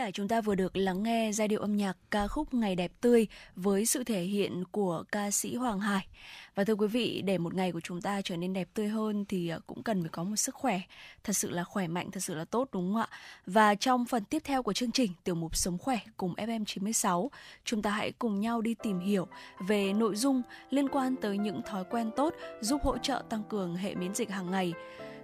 giả, 0.00 0.10
chúng 0.10 0.28
ta 0.28 0.40
vừa 0.40 0.54
được 0.54 0.76
lắng 0.76 1.02
nghe 1.02 1.30
giai 1.32 1.48
điệu 1.48 1.60
âm 1.60 1.76
nhạc 1.76 1.96
ca 2.10 2.28
khúc 2.28 2.54
Ngày 2.54 2.76
đẹp 2.76 2.92
tươi 3.00 3.26
với 3.56 3.86
sự 3.86 4.04
thể 4.04 4.22
hiện 4.22 4.64
của 4.70 5.04
ca 5.12 5.30
sĩ 5.30 5.54
Hoàng 5.54 5.80
Hải. 5.80 6.06
Và 6.54 6.64
thưa 6.64 6.74
quý 6.74 6.86
vị, 6.86 7.22
để 7.24 7.38
một 7.38 7.54
ngày 7.54 7.72
của 7.72 7.80
chúng 7.80 8.02
ta 8.02 8.22
trở 8.22 8.36
nên 8.36 8.52
đẹp 8.52 8.68
tươi 8.74 8.88
hơn 8.88 9.24
thì 9.28 9.48
à, 9.48 9.58
cũng 9.66 9.82
cần 9.82 10.02
phải 10.02 10.10
có 10.10 10.24
một 10.24 10.36
sức 10.36 10.54
khỏe 10.54 10.80
thật 11.24 11.32
sự 11.32 11.50
là 11.50 11.64
khỏe 11.64 11.88
mạnh, 11.88 12.10
thật 12.10 12.20
sự 12.20 12.34
là 12.34 12.44
tốt 12.44 12.68
đúng 12.72 12.92
không 12.92 13.02
ạ? 13.02 13.08
Và 13.46 13.74
trong 13.74 14.04
phần 14.04 14.24
tiếp 14.24 14.42
theo 14.44 14.62
của 14.62 14.72
chương 14.72 14.92
trình 14.92 15.12
tiểu 15.24 15.34
mục 15.34 15.56
Sống 15.56 15.78
khỏe 15.78 15.98
cùng 16.16 16.34
FM96, 16.34 17.28
chúng 17.64 17.82
ta 17.82 17.90
hãy 17.90 18.12
cùng 18.12 18.40
nhau 18.40 18.60
đi 18.60 18.74
tìm 18.82 19.00
hiểu 19.00 19.26
về 19.66 19.92
nội 19.92 20.16
dung 20.16 20.42
liên 20.70 20.88
quan 20.88 21.16
tới 21.16 21.38
những 21.38 21.62
thói 21.62 21.84
quen 21.90 22.10
tốt 22.16 22.34
giúp 22.60 22.82
hỗ 22.82 22.98
trợ 22.98 23.22
tăng 23.28 23.42
cường 23.48 23.76
hệ 23.76 23.94
miễn 23.94 24.14
dịch 24.14 24.30
hàng 24.30 24.50
ngày. 24.50 24.72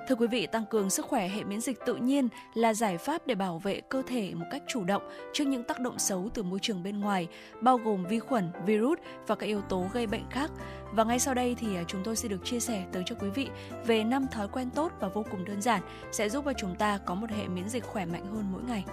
Thưa 0.09 0.15
quý 0.15 0.27
vị, 0.27 0.47
tăng 0.47 0.65
cường 0.67 0.91
sức 0.91 1.07
khỏe 1.07 1.29
hệ 1.29 1.45
miễn 1.45 1.61
dịch 1.61 1.79
tự 1.87 1.97
nhiên 1.97 2.29
là 2.55 2.75
giải 2.75 2.99
pháp 2.99 3.27
để 3.27 3.35
bảo 3.35 3.59
vệ 3.59 3.81
cơ 3.81 4.03
thể 4.07 4.35
một 4.35 4.45
cách 4.51 4.63
chủ 4.69 4.85
động 4.85 5.03
trước 5.33 5.45
những 5.45 5.65
tác 5.65 5.81
động 5.81 5.99
xấu 5.99 6.29
từ 6.35 6.43
môi 6.43 6.59
trường 6.63 6.83
bên 6.83 7.01
ngoài, 7.01 7.29
bao 7.61 7.79
gồm 7.79 8.05
vi 8.05 8.19
khuẩn, 8.19 8.51
virus 8.67 8.99
và 9.27 9.35
các 9.35 9.47
yếu 9.47 9.61
tố 9.61 9.87
gây 9.93 10.07
bệnh 10.07 10.31
khác. 10.31 10.51
Và 10.93 11.05
ngay 11.05 11.19
sau 11.19 11.35
đây 11.35 11.57
thì 11.59 11.77
à, 11.77 11.85
chúng 11.87 12.03
tôi 12.05 12.17
sẽ 12.17 12.29
được 12.29 12.45
chia 12.45 12.61
sẻ 12.61 12.85
tới 12.93 13.03
cho 13.07 13.17
quý 13.21 13.29
vị 13.31 13.49
về 13.87 14.05
5 14.05 14.27
thói 14.33 14.49
quen 14.49 14.71
tốt 14.71 14.93
và 15.01 15.09
vô 15.09 15.25
cùng 15.31 15.45
đơn 15.45 15.63
giản 15.63 15.83
sẽ 16.13 16.29
giúp 16.29 16.45
cho 16.45 16.53
chúng 16.53 16.75
ta 16.75 16.99
có 16.99 17.15
một 17.15 17.31
hệ 17.31 17.49
miễn 17.49 17.69
dịch 17.69 17.85
khỏe 17.85 18.07
mạnh 18.07 18.27
hơn 18.35 18.45
mỗi 18.53 18.63
ngày. 18.69 18.85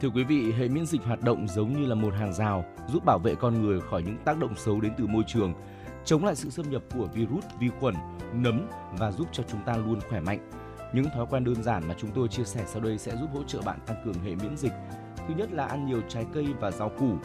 Thưa 0.00 0.08
quý 0.08 0.24
vị, 0.24 0.52
hệ 0.52 0.68
miễn 0.68 0.86
dịch 0.86 1.02
hoạt 1.02 1.22
động 1.22 1.48
giống 1.48 1.72
như 1.80 1.86
là 1.86 1.94
một 1.94 2.14
hàng 2.14 2.34
rào 2.34 2.64
giúp 2.92 3.04
bảo 3.04 3.18
vệ 3.18 3.34
con 3.34 3.62
người 3.62 3.80
khỏi 3.80 4.02
những 4.02 4.16
tác 4.24 4.38
động 4.38 4.54
xấu 4.56 4.80
đến 4.80 4.92
từ 4.98 5.06
môi 5.06 5.22
trường 5.26 5.54
chống 6.04 6.24
lại 6.24 6.34
sự 6.34 6.50
xâm 6.50 6.70
nhập 6.70 6.82
của 6.94 7.06
virus, 7.06 7.44
vi 7.58 7.70
khuẩn, 7.80 7.94
nấm 8.32 8.66
và 8.98 9.12
giúp 9.12 9.28
cho 9.32 9.42
chúng 9.42 9.60
ta 9.66 9.76
luôn 9.76 10.00
khỏe 10.08 10.20
mạnh. 10.20 10.50
Những 10.92 11.06
thói 11.14 11.26
quen 11.30 11.44
đơn 11.44 11.62
giản 11.62 11.88
mà 11.88 11.94
chúng 11.98 12.10
tôi 12.10 12.28
chia 12.28 12.44
sẻ 12.44 12.64
sau 12.66 12.82
đây 12.82 12.98
sẽ 12.98 13.16
giúp 13.16 13.28
hỗ 13.34 13.42
trợ 13.42 13.60
bạn 13.62 13.78
tăng 13.86 13.96
cường 14.04 14.24
hệ 14.24 14.34
miễn 14.34 14.56
dịch. 14.56 14.72
Thứ 15.28 15.34
nhất 15.34 15.52
là 15.52 15.66
ăn 15.66 15.86
nhiều 15.86 16.00
trái 16.08 16.26
cây 16.32 16.46
và 16.60 16.70
rau 16.70 16.88
củ. 16.88 17.16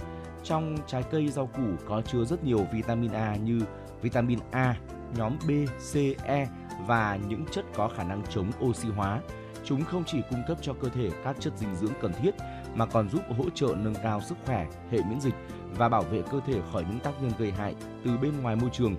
Trong 0.44 0.78
trái 0.88 1.04
cây 1.12 1.28
rau 1.28 1.48
củ 1.48 1.86
có 1.88 2.02
chứa 2.02 2.26
rất 2.26 2.44
nhiều 2.44 2.68
vitamin 2.74 3.12
A 3.12 3.36
như 3.36 3.62
vitamin 4.02 4.40
A, 4.52 4.76
nhóm 5.18 5.38
B, 5.48 5.52
C, 5.94 5.96
E 6.24 6.48
và 6.88 7.20
những 7.28 7.46
chất 7.52 7.66
có 7.76 7.88
khả 7.88 8.04
năng 8.04 8.24
chống 8.30 8.52
oxy 8.66 8.90
hóa. 8.90 9.22
Chúng 9.64 9.86
không 9.86 10.04
chỉ 10.06 10.22
cung 10.30 10.44
cấp 10.48 10.58
cho 10.62 10.74
cơ 10.74 10.90
thể 10.90 11.10
các 11.24 11.36
chất 11.40 11.54
dinh 11.58 11.76
dưỡng 11.76 11.94
cần 12.02 12.14
thiết 12.14 12.32
mà 12.76 12.86
còn 12.86 13.10
giúp 13.10 13.22
hỗ 13.38 13.50
trợ 13.50 13.76
nâng 13.78 13.96
cao 14.04 14.22
sức 14.22 14.36
khỏe, 14.46 14.68
hệ 14.92 15.00
miễn 15.10 15.22
dịch 15.22 15.34
và 15.78 15.90
bảo 15.90 16.02
vệ 16.02 16.22
cơ 16.32 16.40
thể 16.48 16.62
khỏi 16.72 16.86
những 16.90 17.00
tác 17.00 17.12
nhân 17.22 17.32
gây 17.38 17.52
hại 17.52 17.76
từ 18.06 18.18
bên 18.18 18.42
ngoài 18.42 18.56
môi 18.56 18.70
trường. 18.74 18.96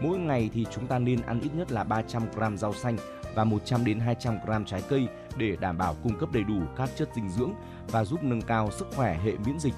Mỗi 0.00 0.18
ngày 0.18 0.50
thì 0.54 0.66
chúng 0.70 0.86
ta 0.86 0.98
nên 0.98 1.20
ăn 1.22 1.40
ít 1.40 1.50
nhất 1.54 1.72
là 1.72 1.84
300 1.84 2.22
g 2.36 2.56
rau 2.56 2.74
xanh 2.74 2.96
và 3.34 3.44
100 3.44 3.84
đến 3.84 4.00
200 4.00 4.38
g 4.46 4.50
trái 4.66 4.82
cây 4.88 5.08
để 5.36 5.56
đảm 5.60 5.78
bảo 5.78 5.96
cung 6.02 6.18
cấp 6.18 6.28
đầy 6.32 6.44
đủ 6.44 6.58
các 6.76 6.90
chất 6.96 7.08
dinh 7.14 7.28
dưỡng 7.28 7.52
và 7.88 8.04
giúp 8.04 8.22
nâng 8.22 8.42
cao 8.42 8.70
sức 8.70 8.88
khỏe 8.96 9.18
hệ 9.24 9.32
miễn 9.46 9.58
dịch. 9.58 9.74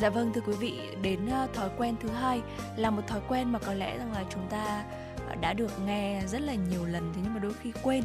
Dạ 0.00 0.10
vâng 0.10 0.32
thưa 0.34 0.40
quý 0.40 0.52
vị, 0.52 0.80
đến 1.02 1.26
ờ, 1.26 1.48
thói 1.54 1.70
quen 1.78 1.96
thứ 2.02 2.08
hai 2.08 2.42
là 2.76 2.90
một 2.90 3.02
thói 3.06 3.20
quen 3.28 3.52
mà 3.52 3.58
có 3.58 3.74
lẽ 3.74 3.98
rằng 3.98 4.12
là 4.12 4.24
chúng 4.30 4.46
ta 4.50 4.84
ờ, 5.28 5.34
đã 5.34 5.52
được 5.52 5.70
nghe 5.86 6.22
rất 6.26 6.40
là 6.40 6.54
nhiều 6.54 6.84
lần 6.84 7.12
thế 7.14 7.20
nhưng 7.24 7.34
mà 7.34 7.40
đôi 7.40 7.52
khi 7.62 7.72
quên. 7.82 8.04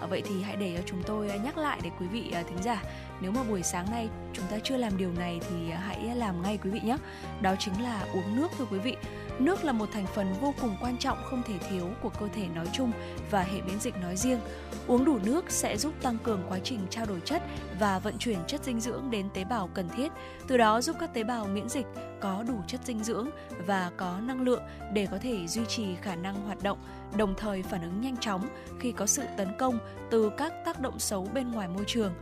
À, 0.00 0.06
vậy 0.06 0.22
thì 0.24 0.42
hãy 0.42 0.56
để 0.56 0.74
cho 0.76 0.82
chúng 0.86 1.02
tôi 1.02 1.28
à, 1.28 1.36
nhắc 1.36 1.58
lại 1.58 1.80
để 1.82 1.90
quý 2.00 2.06
vị 2.06 2.30
à, 2.34 2.42
thính 2.42 2.62
giả 2.62 2.82
nếu 3.20 3.32
mà 3.32 3.42
buổi 3.42 3.62
sáng 3.62 3.90
nay 3.90 4.08
chúng 4.32 4.44
ta 4.50 4.56
chưa 4.64 4.76
làm 4.76 4.96
điều 4.96 5.12
này 5.12 5.40
thì 5.48 5.70
hãy 5.70 6.14
làm 6.14 6.42
ngay 6.42 6.58
quý 6.64 6.70
vị 6.70 6.80
nhé. 6.84 6.96
Đó 7.40 7.54
chính 7.58 7.82
là 7.82 8.06
uống 8.12 8.36
nước 8.36 8.48
thưa 8.58 8.64
quý 8.70 8.78
vị. 8.78 8.96
Nước 9.38 9.64
là 9.64 9.72
một 9.72 9.88
thành 9.92 10.06
phần 10.06 10.34
vô 10.40 10.54
cùng 10.60 10.76
quan 10.80 10.96
trọng 10.98 11.18
không 11.24 11.42
thể 11.42 11.54
thiếu 11.58 11.90
của 12.02 12.08
cơ 12.08 12.28
thể 12.34 12.46
nói 12.54 12.66
chung 12.72 12.92
và 13.30 13.42
hệ 13.42 13.60
miễn 13.60 13.80
dịch 13.80 13.96
nói 13.96 14.16
riêng. 14.16 14.40
Uống 14.86 15.04
đủ 15.04 15.18
nước 15.24 15.44
sẽ 15.48 15.76
giúp 15.76 15.92
tăng 16.02 16.18
cường 16.18 16.42
quá 16.48 16.58
trình 16.64 16.80
trao 16.90 17.06
đổi 17.06 17.20
chất 17.24 17.42
và 17.80 17.98
vận 17.98 18.18
chuyển 18.18 18.38
chất 18.46 18.64
dinh 18.64 18.80
dưỡng 18.80 19.10
đến 19.10 19.28
tế 19.34 19.44
bào 19.44 19.70
cần 19.74 19.88
thiết, 19.96 20.12
từ 20.46 20.56
đó 20.56 20.80
giúp 20.80 20.96
các 21.00 21.14
tế 21.14 21.24
bào 21.24 21.44
miễn 21.44 21.68
dịch 21.68 21.86
có 22.20 22.44
đủ 22.48 22.54
chất 22.66 22.80
dinh 22.84 23.04
dưỡng 23.04 23.30
và 23.66 23.90
có 23.96 24.20
năng 24.20 24.42
lượng 24.42 24.62
để 24.92 25.06
có 25.10 25.18
thể 25.18 25.46
duy 25.46 25.62
trì 25.68 25.94
khả 26.02 26.14
năng 26.14 26.34
hoạt 26.46 26.62
động, 26.62 26.78
đồng 27.16 27.34
thời 27.36 27.62
phản 27.62 27.82
ứng 27.82 28.00
nhanh 28.00 28.16
chóng 28.16 28.48
khi 28.80 28.92
có 28.92 29.06
sự 29.06 29.22
tấn 29.36 29.48
công 29.58 29.78
từ 30.10 30.30
các 30.36 30.52
tác 30.64 30.80
động 30.80 30.98
xấu 30.98 31.28
bên 31.34 31.50
ngoài 31.50 31.68
môi 31.68 31.84
trường. 31.86 32.12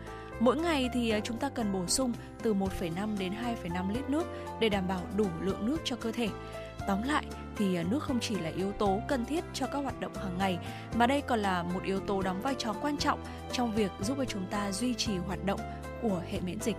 Mỗi 0.40 0.56
ngày 0.56 0.90
thì 0.94 1.10
à, 1.10 1.20
chúng 1.20 1.36
ta 1.36 1.48
cần 1.48 1.72
bổ 1.72 1.86
sung 1.86 2.12
từ 2.42 2.54
1,5 2.54 3.18
đến 3.18 3.32
2,5 3.64 3.94
lít 3.94 4.10
nước 4.10 4.24
để 4.60 4.68
đảm 4.68 4.88
bảo 4.88 5.00
đủ 5.16 5.26
lượng 5.40 5.66
nước 5.66 5.76
cho 5.84 5.96
cơ 5.96 6.12
thể. 6.12 6.28
Tóm 6.86 7.02
lại 7.02 7.24
thì 7.56 7.74
à, 7.74 7.84
nước 7.90 8.02
không 8.02 8.20
chỉ 8.20 8.38
là 8.38 8.50
yếu 8.56 8.72
tố 8.72 9.00
cần 9.08 9.24
thiết 9.24 9.44
cho 9.52 9.66
các 9.66 9.78
hoạt 9.78 10.00
động 10.00 10.14
hàng 10.14 10.38
ngày 10.38 10.58
mà 10.94 11.06
đây 11.06 11.20
còn 11.20 11.40
là 11.40 11.62
một 11.62 11.82
yếu 11.84 12.00
tố 12.00 12.22
đóng 12.22 12.42
vai 12.42 12.54
trò 12.58 12.72
quan 12.72 12.98
trọng 12.98 13.24
trong 13.52 13.74
việc 13.74 13.90
giúp 14.00 14.14
cho 14.18 14.24
chúng 14.24 14.46
ta 14.50 14.72
duy 14.72 14.94
trì 14.94 15.16
hoạt 15.16 15.44
động 15.44 15.60
của 16.02 16.22
hệ 16.30 16.40
miễn 16.40 16.60
dịch. 16.60 16.76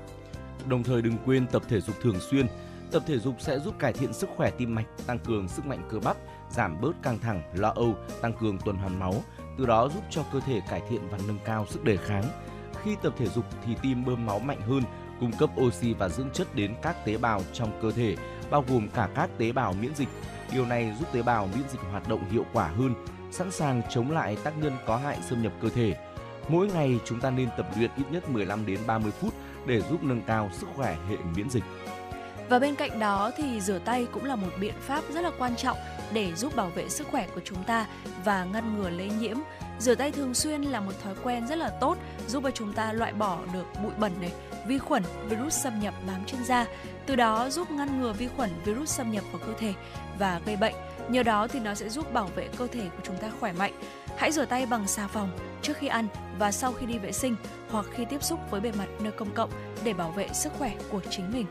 Đồng 0.68 0.84
thời 0.84 1.02
đừng 1.02 1.18
quên 1.26 1.48
tập 1.48 1.64
thể 1.70 1.82
dục 1.82 1.96
thường 2.02 2.20
xuyên. 2.20 2.48
Tập 2.92 3.04
thể 3.08 3.20
dục 3.20 3.36
sẽ 3.40 3.60
giúp 3.60 3.80
cải 3.80 3.94
thiện 3.94 4.14
sức 4.14 4.30
khỏe 4.36 4.52
tim 4.52 4.76
mạch, 4.76 4.86
tăng 5.08 5.20
cường 5.20 5.48
sức 5.48 5.66
mạnh 5.66 5.88
cơ 5.92 6.00
bắp, 6.00 6.18
giảm 6.50 6.82
bớt 6.82 6.92
căng 7.04 7.20
thẳng, 7.20 7.42
lo 7.54 7.74
âu, 7.76 7.96
tăng 8.22 8.34
cường 8.34 8.58
tuần 8.66 8.78
hoàn 8.78 9.00
máu, 9.00 9.24
từ 9.58 9.66
đó 9.66 9.90
giúp 9.94 10.04
cho 10.10 10.24
cơ 10.34 10.40
thể 10.40 10.62
cải 10.70 10.82
thiện 10.90 11.02
và 11.10 11.18
nâng 11.28 11.40
cao 11.46 11.66
sức 11.70 11.84
đề 11.84 11.98
kháng. 11.98 12.24
Khi 12.84 12.96
tập 13.04 13.14
thể 13.18 13.28
dục 13.28 13.46
thì 13.66 13.76
tim 13.82 14.06
bơm 14.06 14.26
máu 14.26 14.40
mạnh 14.40 14.62
hơn, 14.62 14.84
cung 15.20 15.32
cấp 15.32 15.50
oxy 15.62 15.94
và 15.94 16.10
dưỡng 16.10 16.30
chất 16.34 16.56
đến 16.56 16.76
các 16.82 17.06
tế 17.06 17.18
bào 17.18 17.42
trong 17.54 17.80
cơ 17.82 17.92
thể, 17.92 18.16
bao 18.56 18.64
gồm 18.68 18.88
cả 18.90 19.10
các 19.16 19.30
tế 19.38 19.52
bào 19.52 19.74
miễn 19.82 19.96
dịch. 19.96 20.08
Điều 20.54 20.66
này 20.66 20.94
giúp 21.00 21.08
tế 21.14 21.22
bào 21.22 21.48
miễn 21.48 21.70
dịch 21.72 21.80
hoạt 21.92 22.10
động 22.10 22.30
hiệu 22.32 22.46
quả 22.54 22.68
hơn, 22.68 22.94
sẵn 23.32 23.52
sàng 23.52 23.82
chống 23.90 24.12
lại 24.12 24.38
tác 24.44 24.58
nhân 24.58 24.74
có 24.86 24.98
hại 24.98 25.18
xâm 25.30 25.44
nhập 25.44 25.54
cơ 25.62 25.70
thể. 25.70 25.96
Mỗi 26.48 26.68
ngày 26.68 27.00
chúng 27.06 27.20
ta 27.20 27.30
nên 27.30 27.50
tập 27.58 27.68
luyện 27.78 27.92
ít 27.98 28.04
nhất 28.12 28.30
15 28.30 28.66
đến 28.66 28.80
30 28.88 29.12
phút 29.12 29.34
để 29.66 29.82
giúp 29.82 30.04
nâng 30.04 30.22
cao 30.22 30.50
sức 30.54 30.68
khỏe 30.76 30.98
hệ 31.10 31.16
miễn 31.36 31.50
dịch. 31.50 31.64
Và 32.50 32.60
bên 32.60 32.76
cạnh 32.76 33.00
đó 33.00 33.32
thì 33.38 33.62
rửa 33.62 33.80
tay 33.80 34.08
cũng 34.12 34.26
là 34.26 34.36
một 34.36 34.52
biện 34.60 34.76
pháp 34.82 35.04
rất 35.14 35.22
là 35.22 35.32
quan 35.38 35.56
trọng 35.56 35.78
để 36.14 36.34
giúp 36.36 36.56
bảo 36.56 36.70
vệ 36.70 36.90
sức 36.90 37.08
khỏe 37.12 37.28
của 37.36 37.42
chúng 37.44 37.64
ta 37.64 37.88
và 38.26 38.46
ngăn 38.46 38.76
ngừa 38.76 38.90
lây 38.90 39.10
nhiễm. 39.20 39.38
Rửa 39.80 39.96
tay 39.96 40.12
thường 40.12 40.34
xuyên 40.34 40.62
là 40.62 40.80
một 40.80 40.92
thói 41.04 41.14
quen 41.24 41.48
rất 41.48 41.56
là 41.56 41.70
tốt 41.70 41.98
giúp 42.28 42.44
cho 42.44 42.52
chúng 42.52 42.74
ta 42.74 42.94
loại 42.94 43.14
bỏ 43.14 43.40
được 43.54 43.66
bụi 43.84 43.92
bẩn 43.98 44.12
này, 44.22 44.32
vi 44.68 44.78
khuẩn, 44.78 45.04
virus 45.30 45.64
xâm 45.64 45.80
nhập 45.80 45.94
bám 46.08 46.26
trên 46.26 46.44
da, 46.44 46.66
từ 47.06 47.16
đó 47.16 47.50
giúp 47.50 47.72
ngăn 47.72 48.02
ngừa 48.02 48.14
vi 48.14 48.28
khuẩn, 48.36 48.50
virus 48.66 48.90
xâm 48.90 49.12
nhập 49.12 49.24
vào 49.32 49.42
cơ 49.48 49.54
thể 49.60 49.74
và 50.20 50.42
gây 50.46 50.58
bệnh. 50.58 50.76
Nhờ 51.10 51.24
đó 51.24 51.48
thì 51.48 51.60
nó 51.60 51.74
sẽ 51.74 51.90
giúp 51.90 52.14
bảo 52.14 52.30
vệ 52.36 52.48
cơ 52.58 52.68
thể 52.68 52.90
của 52.90 53.04
chúng 53.04 53.18
ta 53.18 53.32
khỏe 53.40 53.54
mạnh. 53.54 53.74
Hãy 54.18 54.32
rửa 54.32 54.46
tay 54.46 54.66
bằng 54.66 54.88
xà 54.88 55.08
phòng 55.08 55.30
trước 55.62 55.78
khi 55.78 55.88
ăn 55.88 56.08
và 56.40 56.52
sau 56.52 56.74
khi 56.74 56.86
đi 56.86 56.98
vệ 56.98 57.12
sinh 57.12 57.36
hoặc 57.70 57.86
khi 57.94 58.06
tiếp 58.06 58.24
xúc 58.24 58.40
với 58.52 58.62
bề 58.62 58.72
mặt 58.72 58.88
nơi 59.00 59.12
công 59.12 59.34
cộng 59.34 59.50
để 59.84 59.94
bảo 59.94 60.12
vệ 60.12 60.28
sức 60.34 60.54
khỏe 60.58 60.72
của 60.92 61.02
chính 61.10 61.32
mình. 61.34 61.46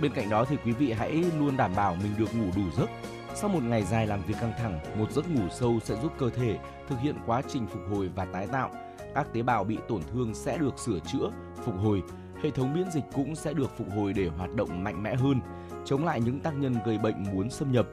Bên 0.00 0.12
cạnh 0.14 0.30
đó 0.30 0.44
thì 0.48 0.56
quý 0.64 0.72
vị 0.72 0.92
hãy 0.92 1.24
luôn 1.38 1.56
đảm 1.56 1.72
bảo 1.76 1.96
mình 2.02 2.12
được 2.18 2.34
ngủ 2.34 2.46
đủ 2.56 2.62
giấc. 2.76 2.90
Sau 3.34 3.50
một 3.50 3.62
ngày 3.62 3.82
dài 3.82 4.06
làm 4.06 4.22
việc 4.22 4.34
căng 4.40 4.52
thẳng, 4.58 4.80
một 4.98 5.12
giấc 5.12 5.30
ngủ 5.30 5.48
sâu 5.50 5.80
sẽ 5.80 5.96
giúp 6.02 6.12
cơ 6.18 6.30
thể 6.30 6.58
thực 6.88 7.00
hiện 7.00 7.14
quá 7.26 7.42
trình 7.48 7.66
phục 7.66 7.82
hồi 7.90 8.10
và 8.14 8.24
tái 8.24 8.46
tạo. 8.46 8.70
Các 9.14 9.32
tế 9.32 9.42
bào 9.42 9.64
bị 9.64 9.78
tổn 9.88 10.02
thương 10.12 10.34
sẽ 10.34 10.58
được 10.58 10.78
sửa 10.78 10.98
chữa, 10.98 11.30
phục 11.64 11.74
hồi. 11.78 12.02
Hệ 12.42 12.50
thống 12.50 12.74
miễn 12.74 12.90
dịch 12.90 13.04
cũng 13.12 13.34
sẽ 13.34 13.52
được 13.52 13.78
phục 13.78 13.86
hồi 13.90 14.12
để 14.12 14.28
hoạt 14.28 14.54
động 14.54 14.84
mạnh 14.84 15.02
mẽ 15.02 15.14
hơn, 15.14 15.40
chống 15.84 16.04
lại 16.04 16.20
những 16.20 16.40
tác 16.40 16.54
nhân 16.54 16.74
gây 16.86 16.98
bệnh 16.98 17.22
muốn 17.32 17.50
xâm 17.50 17.72
nhập. 17.72 17.86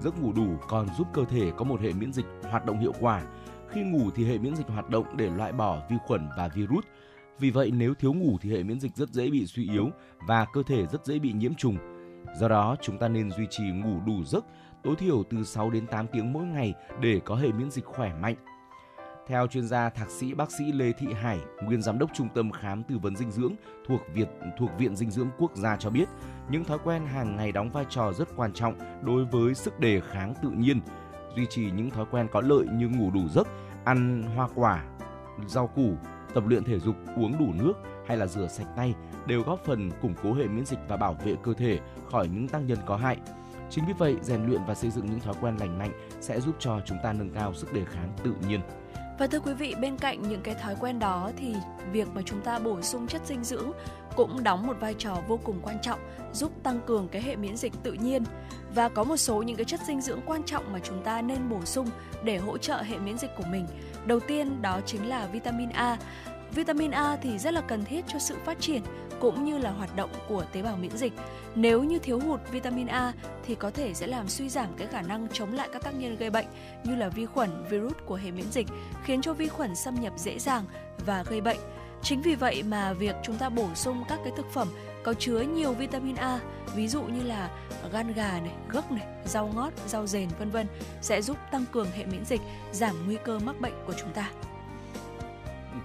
Giấc 0.00 0.22
ngủ 0.22 0.32
đủ 0.32 0.56
còn 0.68 0.86
giúp 0.98 1.06
cơ 1.12 1.24
thể 1.24 1.52
có 1.56 1.64
một 1.64 1.80
hệ 1.80 1.92
miễn 1.92 2.12
dịch 2.12 2.26
hoạt 2.50 2.64
động 2.64 2.80
hiệu 2.80 2.92
quả. 3.00 3.22
Khi 3.68 3.82
ngủ 3.82 4.10
thì 4.14 4.24
hệ 4.24 4.38
miễn 4.38 4.56
dịch 4.56 4.68
hoạt 4.68 4.90
động 4.90 5.16
để 5.16 5.30
loại 5.30 5.52
bỏ 5.52 5.78
vi 5.90 5.96
khuẩn 6.06 6.28
và 6.36 6.48
virus. 6.48 6.84
Vì 7.38 7.50
vậy 7.50 7.72
nếu 7.76 7.94
thiếu 7.94 8.12
ngủ 8.12 8.38
thì 8.40 8.50
hệ 8.50 8.62
miễn 8.62 8.80
dịch 8.80 8.96
rất 8.96 9.10
dễ 9.10 9.30
bị 9.30 9.46
suy 9.46 9.68
yếu 9.70 9.90
và 10.26 10.46
cơ 10.52 10.62
thể 10.62 10.86
rất 10.86 11.06
dễ 11.06 11.18
bị 11.18 11.32
nhiễm 11.32 11.54
trùng. 11.54 11.76
Do 12.36 12.48
đó, 12.48 12.76
chúng 12.82 12.98
ta 12.98 13.08
nên 13.08 13.30
duy 13.30 13.46
trì 13.50 13.64
ngủ 13.64 14.00
đủ 14.06 14.24
giấc, 14.24 14.44
tối 14.84 14.96
thiểu 14.96 15.22
từ 15.30 15.44
6 15.44 15.70
đến 15.70 15.86
8 15.86 16.06
tiếng 16.06 16.32
mỗi 16.32 16.44
ngày 16.44 16.74
để 17.00 17.20
có 17.24 17.34
hệ 17.34 17.52
miễn 17.52 17.70
dịch 17.70 17.84
khỏe 17.84 18.14
mạnh. 18.14 18.34
Theo 19.26 19.46
chuyên 19.46 19.68
gia 19.68 19.90
thạc 19.90 20.10
sĩ 20.10 20.34
bác 20.34 20.52
sĩ 20.52 20.72
Lê 20.72 20.92
Thị 20.92 21.06
Hải, 21.12 21.38
nguyên 21.62 21.82
giám 21.82 21.98
đốc 21.98 22.10
trung 22.14 22.28
tâm 22.34 22.50
khám 22.50 22.82
tư 22.82 22.98
vấn 22.98 23.16
dinh 23.16 23.30
dưỡng 23.30 23.54
thuộc 23.86 24.00
Việt 24.14 24.28
thuộc 24.58 24.70
Viện 24.78 24.96
Dinh 24.96 25.10
dưỡng 25.10 25.28
Quốc 25.38 25.56
gia 25.56 25.76
cho 25.76 25.90
biết, 25.90 26.08
những 26.50 26.64
thói 26.64 26.78
quen 26.84 27.06
hàng 27.06 27.36
ngày 27.36 27.52
đóng 27.52 27.70
vai 27.70 27.84
trò 27.90 28.12
rất 28.12 28.28
quan 28.36 28.52
trọng 28.52 28.74
đối 29.02 29.24
với 29.24 29.54
sức 29.54 29.80
đề 29.80 30.00
kháng 30.00 30.34
tự 30.42 30.50
nhiên. 30.50 30.80
Duy 31.36 31.46
trì 31.50 31.70
những 31.70 31.90
thói 31.90 32.04
quen 32.10 32.26
có 32.32 32.40
lợi 32.40 32.66
như 32.72 32.88
ngủ 32.88 33.10
đủ 33.10 33.28
giấc, 33.28 33.48
ăn 33.84 34.22
hoa 34.36 34.48
quả, 34.54 34.84
rau 35.46 35.66
củ, 35.66 35.94
tập 36.34 36.44
luyện 36.46 36.64
thể 36.64 36.78
dục, 36.78 36.96
uống 37.16 37.38
đủ 37.38 37.64
nước 37.64 37.72
hay 38.06 38.16
là 38.16 38.26
rửa 38.26 38.48
sạch 38.48 38.68
tay 38.76 38.94
đều 39.26 39.42
góp 39.42 39.64
phần 39.64 39.90
củng 40.02 40.14
cố 40.22 40.34
hệ 40.34 40.46
miễn 40.46 40.66
dịch 40.66 40.78
và 40.88 40.96
bảo 40.96 41.16
vệ 41.24 41.34
cơ 41.42 41.54
thể 41.54 41.80
khỏi 42.10 42.28
những 42.28 42.48
tác 42.48 42.58
nhân 42.58 42.78
có 42.86 42.96
hại. 42.96 43.18
Chính 43.74 43.86
vì 43.86 43.92
vậy, 43.92 44.16
rèn 44.22 44.46
luyện 44.46 44.60
và 44.66 44.74
xây 44.74 44.90
dựng 44.90 45.06
những 45.06 45.20
thói 45.20 45.34
quen 45.40 45.56
lành 45.60 45.78
mạnh 45.78 45.92
sẽ 46.20 46.40
giúp 46.40 46.56
cho 46.58 46.80
chúng 46.86 46.98
ta 47.02 47.12
nâng 47.12 47.30
cao 47.30 47.54
sức 47.54 47.72
đề 47.72 47.84
kháng 47.84 48.12
tự 48.24 48.32
nhiên. 48.48 48.60
Và 49.18 49.26
thưa 49.26 49.40
quý 49.40 49.54
vị, 49.54 49.74
bên 49.80 49.96
cạnh 49.96 50.22
những 50.28 50.40
cái 50.42 50.54
thói 50.54 50.74
quen 50.80 50.98
đó 50.98 51.30
thì 51.36 51.54
việc 51.92 52.08
mà 52.14 52.22
chúng 52.24 52.40
ta 52.40 52.58
bổ 52.58 52.82
sung 52.82 53.06
chất 53.06 53.22
dinh 53.26 53.44
dưỡng 53.44 53.72
cũng 54.16 54.42
đóng 54.42 54.66
một 54.66 54.76
vai 54.80 54.94
trò 54.98 55.16
vô 55.28 55.38
cùng 55.44 55.60
quan 55.62 55.76
trọng 55.82 56.00
giúp 56.32 56.52
tăng 56.62 56.80
cường 56.86 57.08
cái 57.08 57.22
hệ 57.22 57.36
miễn 57.36 57.56
dịch 57.56 57.72
tự 57.82 57.92
nhiên 57.92 58.24
và 58.74 58.88
có 58.88 59.04
một 59.04 59.16
số 59.16 59.42
những 59.42 59.56
cái 59.56 59.64
chất 59.64 59.80
dinh 59.86 60.00
dưỡng 60.00 60.20
quan 60.26 60.42
trọng 60.42 60.72
mà 60.72 60.78
chúng 60.78 61.02
ta 61.02 61.22
nên 61.22 61.48
bổ 61.48 61.64
sung 61.64 61.86
để 62.24 62.38
hỗ 62.38 62.58
trợ 62.58 62.82
hệ 62.82 62.98
miễn 62.98 63.18
dịch 63.18 63.30
của 63.36 63.44
mình. 63.50 63.66
Đầu 64.06 64.20
tiên 64.20 64.62
đó 64.62 64.80
chính 64.86 65.08
là 65.08 65.26
vitamin 65.26 65.68
A 65.68 65.98
vitamin 66.54 66.90
A 66.90 67.16
thì 67.22 67.38
rất 67.38 67.54
là 67.54 67.60
cần 67.60 67.84
thiết 67.84 68.04
cho 68.08 68.18
sự 68.18 68.36
phát 68.44 68.60
triển 68.60 68.82
cũng 69.20 69.44
như 69.44 69.58
là 69.58 69.70
hoạt 69.70 69.96
động 69.96 70.10
của 70.28 70.44
tế 70.52 70.62
bào 70.62 70.76
miễn 70.76 70.96
dịch. 70.96 71.12
Nếu 71.54 71.84
như 71.84 71.98
thiếu 71.98 72.20
hụt 72.20 72.40
vitamin 72.50 72.86
A 72.86 73.12
thì 73.46 73.54
có 73.54 73.70
thể 73.70 73.94
sẽ 73.94 74.06
làm 74.06 74.28
suy 74.28 74.48
giảm 74.48 74.68
cái 74.76 74.86
khả 74.86 75.02
năng 75.02 75.28
chống 75.32 75.52
lại 75.52 75.68
các 75.72 75.82
tác 75.82 75.94
nhân 75.94 76.16
gây 76.16 76.30
bệnh 76.30 76.46
như 76.84 76.96
là 76.96 77.08
vi 77.08 77.26
khuẩn, 77.26 77.64
virus 77.70 77.94
của 78.06 78.14
hệ 78.14 78.30
miễn 78.30 78.50
dịch, 78.50 78.66
khiến 79.04 79.22
cho 79.22 79.32
vi 79.32 79.48
khuẩn 79.48 79.74
xâm 79.74 79.94
nhập 79.94 80.12
dễ 80.16 80.38
dàng 80.38 80.64
và 81.06 81.24
gây 81.28 81.40
bệnh. 81.40 81.58
Chính 82.02 82.22
vì 82.22 82.34
vậy 82.34 82.62
mà 82.62 82.92
việc 82.92 83.16
chúng 83.22 83.36
ta 83.36 83.48
bổ 83.48 83.68
sung 83.74 84.04
các 84.08 84.18
cái 84.24 84.32
thực 84.36 84.50
phẩm 84.50 84.68
có 85.02 85.14
chứa 85.14 85.40
nhiều 85.40 85.72
vitamin 85.72 86.16
A, 86.16 86.40
ví 86.74 86.88
dụ 86.88 87.02
như 87.02 87.22
là 87.22 87.50
gan 87.92 88.12
gà 88.12 88.40
này, 88.40 88.52
gấc 88.68 88.92
này, 88.92 89.06
rau 89.24 89.50
ngót, 89.54 89.72
rau 89.86 90.06
dền 90.06 90.28
vân 90.38 90.50
vân 90.50 90.66
sẽ 91.00 91.22
giúp 91.22 91.36
tăng 91.50 91.64
cường 91.72 91.90
hệ 91.90 92.04
miễn 92.04 92.24
dịch, 92.24 92.40
giảm 92.72 93.06
nguy 93.06 93.16
cơ 93.24 93.38
mắc 93.38 93.60
bệnh 93.60 93.74
của 93.86 93.92
chúng 94.00 94.12
ta. 94.12 94.30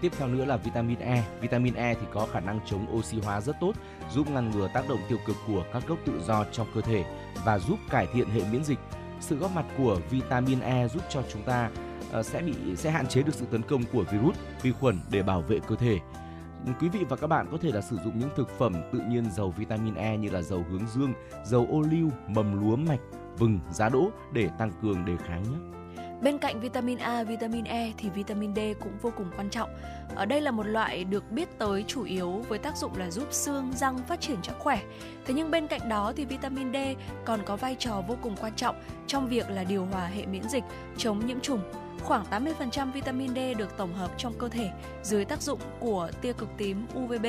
Tiếp 0.01 0.11
theo 0.17 0.27
nữa 0.27 0.45
là 0.45 0.57
vitamin 0.57 0.99
E. 0.99 1.23
Vitamin 1.41 1.73
E 1.73 1.93
thì 1.93 2.07
có 2.13 2.27
khả 2.33 2.39
năng 2.39 2.59
chống 2.65 2.97
oxy 2.97 3.19
hóa 3.19 3.41
rất 3.41 3.55
tốt, 3.59 3.73
giúp 4.11 4.29
ngăn 4.31 4.51
ngừa 4.51 4.69
tác 4.73 4.89
động 4.89 4.99
tiêu 5.09 5.17
cực 5.25 5.35
của 5.47 5.63
các 5.73 5.87
gốc 5.87 5.97
tự 6.05 6.21
do 6.25 6.45
trong 6.51 6.67
cơ 6.75 6.81
thể 6.81 7.05
và 7.45 7.59
giúp 7.59 7.79
cải 7.89 8.07
thiện 8.13 8.29
hệ 8.29 8.41
miễn 8.51 8.63
dịch. 8.63 8.79
Sự 9.19 9.37
góp 9.37 9.51
mặt 9.51 9.65
của 9.77 9.99
vitamin 10.09 10.59
E 10.59 10.87
giúp 10.87 11.03
cho 11.09 11.23
chúng 11.33 11.43
ta 11.43 11.69
ờ, 12.11 12.23
sẽ 12.23 12.41
bị 12.41 12.75
sẽ 12.75 12.91
hạn 12.91 13.07
chế 13.07 13.23
được 13.23 13.33
sự 13.35 13.45
tấn 13.45 13.61
công 13.61 13.83
của 13.93 14.03
virus, 14.11 14.37
vi 14.61 14.71
khuẩn 14.71 14.99
để 15.11 15.23
bảo 15.23 15.41
vệ 15.41 15.59
cơ 15.67 15.75
thể. 15.75 15.99
Quý 16.79 16.89
vị 16.89 16.99
và 17.09 17.15
các 17.15 17.27
bạn 17.27 17.47
có 17.51 17.57
thể 17.61 17.71
là 17.71 17.81
sử 17.81 17.97
dụng 18.03 18.19
những 18.19 18.29
thực 18.35 18.49
phẩm 18.57 18.73
tự 18.93 18.99
nhiên 19.09 19.31
giàu 19.31 19.49
vitamin 19.49 19.95
E 19.95 20.17
như 20.17 20.29
là 20.29 20.41
dầu 20.41 20.65
hướng 20.69 20.87
dương, 20.87 21.13
dầu 21.45 21.67
ô 21.71 21.81
liu, 21.81 22.09
mầm 22.27 22.61
lúa 22.61 22.75
mạch, 22.75 22.99
vừng, 23.37 23.59
giá 23.71 23.89
đỗ 23.89 24.09
để 24.33 24.49
tăng 24.57 24.71
cường 24.81 25.05
đề 25.05 25.17
kháng 25.27 25.43
nhé. 25.43 25.78
Bên 26.21 26.37
cạnh 26.37 26.59
vitamin 26.59 26.97
A, 26.97 27.23
vitamin 27.23 27.63
E 27.65 27.91
thì 27.97 28.09
vitamin 28.09 28.55
D 28.55 28.59
cũng 28.79 28.91
vô 29.01 29.11
cùng 29.17 29.31
quan 29.37 29.49
trọng. 29.49 29.69
Ở 30.15 30.25
đây 30.25 30.41
là 30.41 30.51
một 30.51 30.63
loại 30.63 31.03
được 31.03 31.31
biết 31.31 31.49
tới 31.57 31.83
chủ 31.87 32.03
yếu 32.03 32.31
với 32.31 32.59
tác 32.59 32.77
dụng 32.77 32.97
là 32.97 33.11
giúp 33.11 33.27
xương, 33.31 33.71
răng 33.75 33.97
phát 34.07 34.21
triển 34.21 34.37
cho 34.41 34.53
khỏe. 34.59 34.79
Thế 35.25 35.33
nhưng 35.33 35.51
bên 35.51 35.67
cạnh 35.67 35.89
đó 35.89 36.13
thì 36.15 36.25
vitamin 36.25 36.73
D 36.73 36.75
còn 37.25 37.39
có 37.45 37.55
vai 37.55 37.75
trò 37.79 38.03
vô 38.07 38.17
cùng 38.21 38.35
quan 38.41 38.53
trọng 38.55 38.75
trong 39.07 39.27
việc 39.27 39.49
là 39.49 39.63
điều 39.63 39.85
hòa 39.85 40.05
hệ 40.05 40.25
miễn 40.25 40.49
dịch, 40.49 40.63
chống 40.97 41.25
nhiễm 41.25 41.39
trùng. 41.39 41.61
Khoảng 42.03 42.25
80% 42.31 42.91
vitamin 42.91 43.35
D 43.35 43.57
được 43.57 43.77
tổng 43.77 43.93
hợp 43.93 44.11
trong 44.17 44.33
cơ 44.37 44.49
thể 44.49 44.69
dưới 45.03 45.25
tác 45.25 45.41
dụng 45.41 45.59
của 45.79 46.09
tia 46.21 46.33
cực 46.33 46.49
tím 46.57 46.87
UVB 46.97 47.25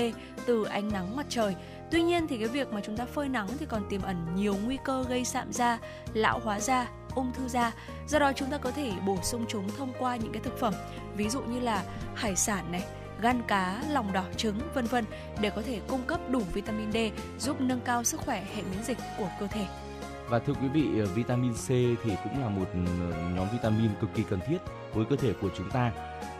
từ 0.46 0.64
ánh 0.64 0.92
nắng 0.92 1.16
mặt 1.16 1.26
trời. 1.28 1.54
Tuy 1.90 2.02
nhiên 2.02 2.26
thì 2.26 2.38
cái 2.38 2.48
việc 2.48 2.72
mà 2.72 2.80
chúng 2.80 2.96
ta 2.96 3.04
phơi 3.04 3.28
nắng 3.28 3.48
thì 3.58 3.66
còn 3.66 3.82
tiềm 3.90 4.02
ẩn 4.02 4.16
nhiều 4.34 4.56
nguy 4.64 4.78
cơ 4.84 5.04
gây 5.08 5.24
sạm 5.24 5.52
da, 5.52 5.78
lão 6.14 6.38
hóa 6.38 6.60
da, 6.60 6.88
ung 7.14 7.32
thư 7.32 7.48
da. 7.48 7.72
Do 8.08 8.18
đó 8.18 8.32
chúng 8.36 8.50
ta 8.50 8.58
có 8.58 8.70
thể 8.70 8.92
bổ 9.06 9.18
sung 9.22 9.44
chúng 9.48 9.68
thông 9.78 9.92
qua 9.98 10.16
những 10.16 10.32
cái 10.32 10.42
thực 10.42 10.58
phẩm, 10.58 10.74
ví 11.16 11.28
dụ 11.28 11.40
như 11.40 11.60
là 11.60 11.84
hải 12.14 12.36
sản 12.36 12.72
này, 12.72 12.82
gan 13.20 13.42
cá, 13.48 13.82
lòng 13.90 14.12
đỏ 14.12 14.24
trứng 14.36 14.60
vân 14.74 14.84
vân 14.84 15.04
để 15.40 15.50
có 15.50 15.62
thể 15.62 15.80
cung 15.88 16.02
cấp 16.06 16.20
đủ 16.30 16.42
vitamin 16.52 16.92
D 16.92 16.96
giúp 17.38 17.60
nâng 17.60 17.80
cao 17.80 18.04
sức 18.04 18.20
khỏe 18.20 18.46
hệ 18.54 18.62
miễn 18.62 18.84
dịch 18.84 18.98
của 19.18 19.28
cơ 19.40 19.46
thể. 19.46 19.66
Và 20.28 20.38
thưa 20.38 20.52
quý 20.52 20.68
vị, 20.68 21.00
ờ, 21.00 21.06
vitamin 21.06 21.52
C 21.52 21.68
thì 21.68 22.16
cũng 22.24 22.40
là 22.40 22.48
một 22.48 22.66
ờ, 22.72 23.12
nhóm 23.36 23.48
vitamin 23.52 23.90
cực 24.00 24.10
kỳ 24.14 24.22
cần 24.30 24.40
thiết 24.46 24.58
với 24.94 25.04
cơ 25.04 25.16
thể 25.16 25.32
của 25.40 25.48
chúng 25.56 25.70
ta. 25.70 25.92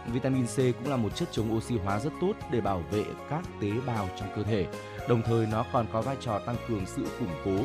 Vitamin 0.06 0.46
C 0.46 0.56
cũng 0.56 0.90
là 0.90 0.96
một 0.96 1.16
chất 1.16 1.28
chống 1.32 1.56
oxy 1.56 1.78
hóa 1.78 1.98
rất 1.98 2.12
tốt 2.20 2.32
để 2.50 2.60
bảo 2.60 2.82
vệ 2.90 3.04
các 3.30 3.42
tế 3.60 3.70
bào 3.86 4.08
trong 4.18 4.28
cơ 4.36 4.42
thể. 4.42 4.66
Đồng 5.08 5.22
thời 5.22 5.46
nó 5.46 5.64
còn 5.72 5.86
có 5.92 6.02
vai 6.02 6.16
trò 6.20 6.38
tăng 6.38 6.56
cường 6.68 6.86
sự 6.86 7.06
củng 7.18 7.34
cố 7.44 7.64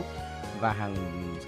và 0.59 0.73
hàng 0.73 0.95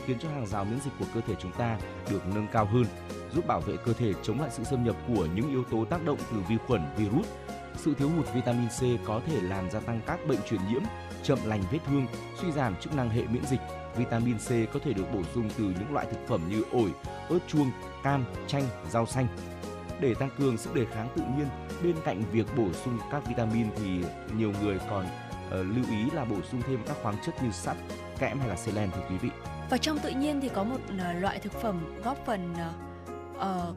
khiến 0.05 0.17
cho 0.19 0.29
hàng 0.29 0.47
rào 0.47 0.65
miễn 0.65 0.79
dịch 0.79 0.93
của 0.99 1.05
cơ 1.13 1.21
thể 1.27 1.33
chúng 1.39 1.51
ta 1.51 1.77
được 2.09 2.21
nâng 2.35 2.47
cao 2.51 2.65
hơn, 2.65 2.85
giúp 3.33 3.47
bảo 3.47 3.59
vệ 3.59 3.77
cơ 3.77 3.93
thể 3.93 4.13
chống 4.23 4.41
lại 4.41 4.49
sự 4.51 4.63
xâm 4.63 4.83
nhập 4.83 4.95
của 5.07 5.27
những 5.35 5.49
yếu 5.49 5.63
tố 5.63 5.85
tác 5.85 6.05
động 6.05 6.17
từ 6.31 6.37
vi 6.49 6.57
khuẩn, 6.67 6.81
virus. 6.97 7.27
Sự 7.75 7.93
thiếu 7.93 8.09
hụt 8.09 8.33
vitamin 8.33 8.67
C 8.69 9.05
có 9.05 9.21
thể 9.27 9.41
làm 9.41 9.71
gia 9.71 9.79
tăng 9.79 10.01
các 10.07 10.19
bệnh 10.27 10.39
truyền 10.49 10.61
nhiễm, 10.71 10.81
chậm 11.23 11.39
lành 11.45 11.63
vết 11.71 11.79
thương, 11.87 12.07
suy 12.41 12.51
giảm 12.51 12.75
chức 12.75 12.95
năng 12.95 13.09
hệ 13.09 13.23
miễn 13.27 13.45
dịch. 13.45 13.59
Vitamin 13.95 14.37
C 14.37 14.73
có 14.73 14.79
thể 14.83 14.93
được 14.93 15.13
bổ 15.13 15.23
sung 15.33 15.49
từ 15.57 15.63
những 15.63 15.93
loại 15.93 16.05
thực 16.05 16.27
phẩm 16.27 16.41
như 16.49 16.63
ổi, 16.71 16.91
ớt 17.29 17.39
chuông, 17.47 17.71
cam, 18.03 18.25
chanh, 18.47 18.63
rau 18.89 19.05
xanh. 19.05 19.27
Để 19.99 20.13
tăng 20.13 20.29
cường 20.37 20.57
sức 20.57 20.75
đề 20.75 20.85
kháng 20.85 21.09
tự 21.15 21.21
nhiên, 21.37 21.47
bên 21.83 21.95
cạnh 22.05 22.23
việc 22.31 22.45
bổ 22.57 22.73
sung 22.73 22.99
các 23.11 23.27
vitamin 23.27 23.67
thì 23.75 23.99
nhiều 24.37 24.53
người 24.61 24.79
còn 24.89 25.05
uh, 25.05 25.53
lưu 25.53 25.85
ý 25.89 26.09
là 26.13 26.25
bổ 26.25 26.35
sung 26.51 26.61
thêm 26.67 26.79
các 26.87 26.97
khoáng 27.01 27.15
chất 27.25 27.43
như 27.43 27.51
sắt, 27.51 27.77
kẽm 28.19 28.39
hay 28.39 28.49
là 28.49 28.55
selen 28.55 28.89
thưa 28.91 29.01
quý 29.09 29.17
vị. 29.17 29.29
Và 29.69 29.77
trong 29.77 29.99
tự 29.99 30.09
nhiên 30.09 30.41
thì 30.41 30.49
có 30.49 30.63
một 30.63 30.79
ờ, 30.99 31.13
loại 31.13 31.39
thực 31.39 31.53
phẩm 31.53 32.01
góp 32.03 32.17
phần 32.25 32.53
uh, 32.53 33.37
uh, 33.37 33.75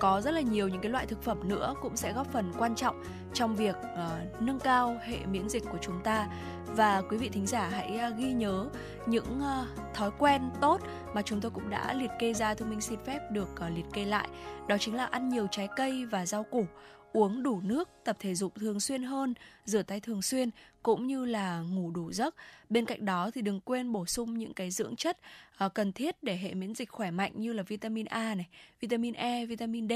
có 0.00 0.20
rất 0.20 0.30
là 0.30 0.40
nhiều 0.40 0.68
những 0.68 0.80
cái 0.80 0.90
loại 0.90 1.06
thực 1.06 1.22
phẩm 1.22 1.48
nữa 1.48 1.74
cũng 1.82 1.96
sẽ 1.96 2.12
góp 2.12 2.32
phần 2.32 2.52
quan 2.58 2.74
trọng 2.74 3.02
trong 3.34 3.56
việc 3.56 3.76
uh, 3.76 4.42
nâng 4.42 4.58
cao 4.58 4.96
hệ 5.02 5.18
miễn 5.26 5.48
dịch 5.48 5.64
của 5.72 5.78
chúng 5.80 6.00
ta. 6.02 6.28
Và 6.66 7.02
quý 7.10 7.16
vị 7.16 7.28
thính 7.28 7.46
giả 7.46 7.68
hãy 7.72 8.00
uh, 8.10 8.16
ghi 8.18 8.32
nhớ 8.32 8.66
những 9.06 9.40
uh, 9.40 9.94
thói 9.94 10.10
quen 10.18 10.42
tốt 10.60 10.80
mà 11.14 11.22
chúng 11.22 11.40
tôi 11.40 11.50
cũng 11.50 11.70
đã 11.70 11.94
liệt 11.94 12.10
kê 12.18 12.34
ra 12.34 12.54
thu 12.54 12.66
minh 12.66 12.80
xin 12.80 12.98
phép 13.06 13.20
được 13.30 13.48
uh, 13.66 13.76
liệt 13.76 13.86
kê 13.92 14.04
lại. 14.04 14.28
Đó 14.68 14.76
chính 14.78 14.94
là 14.94 15.04
ăn 15.04 15.28
nhiều 15.28 15.46
trái 15.50 15.68
cây 15.76 16.06
và 16.06 16.26
rau 16.26 16.42
củ 16.42 16.66
uống 17.12 17.42
đủ 17.42 17.60
nước, 17.64 17.88
tập 18.04 18.16
thể 18.20 18.34
dục 18.34 18.54
thường 18.54 18.80
xuyên 18.80 19.02
hơn, 19.02 19.34
rửa 19.64 19.82
tay 19.82 20.00
thường 20.00 20.22
xuyên 20.22 20.50
cũng 20.82 21.06
như 21.06 21.24
là 21.24 21.60
ngủ 21.60 21.90
đủ 21.90 22.12
giấc. 22.12 22.34
Bên 22.68 22.84
cạnh 22.84 23.04
đó 23.04 23.30
thì 23.34 23.42
đừng 23.42 23.60
quên 23.60 23.92
bổ 23.92 24.06
sung 24.06 24.38
những 24.38 24.54
cái 24.54 24.70
dưỡng 24.70 24.96
chất 24.96 25.18
uh, 25.64 25.74
cần 25.74 25.92
thiết 25.92 26.22
để 26.22 26.36
hệ 26.36 26.54
miễn 26.54 26.74
dịch 26.74 26.90
khỏe 26.90 27.10
mạnh 27.10 27.32
như 27.34 27.52
là 27.52 27.62
vitamin 27.62 28.06
A 28.06 28.34
này, 28.34 28.48
vitamin 28.80 29.14
E, 29.14 29.46
vitamin 29.46 29.88
D, 29.88 29.92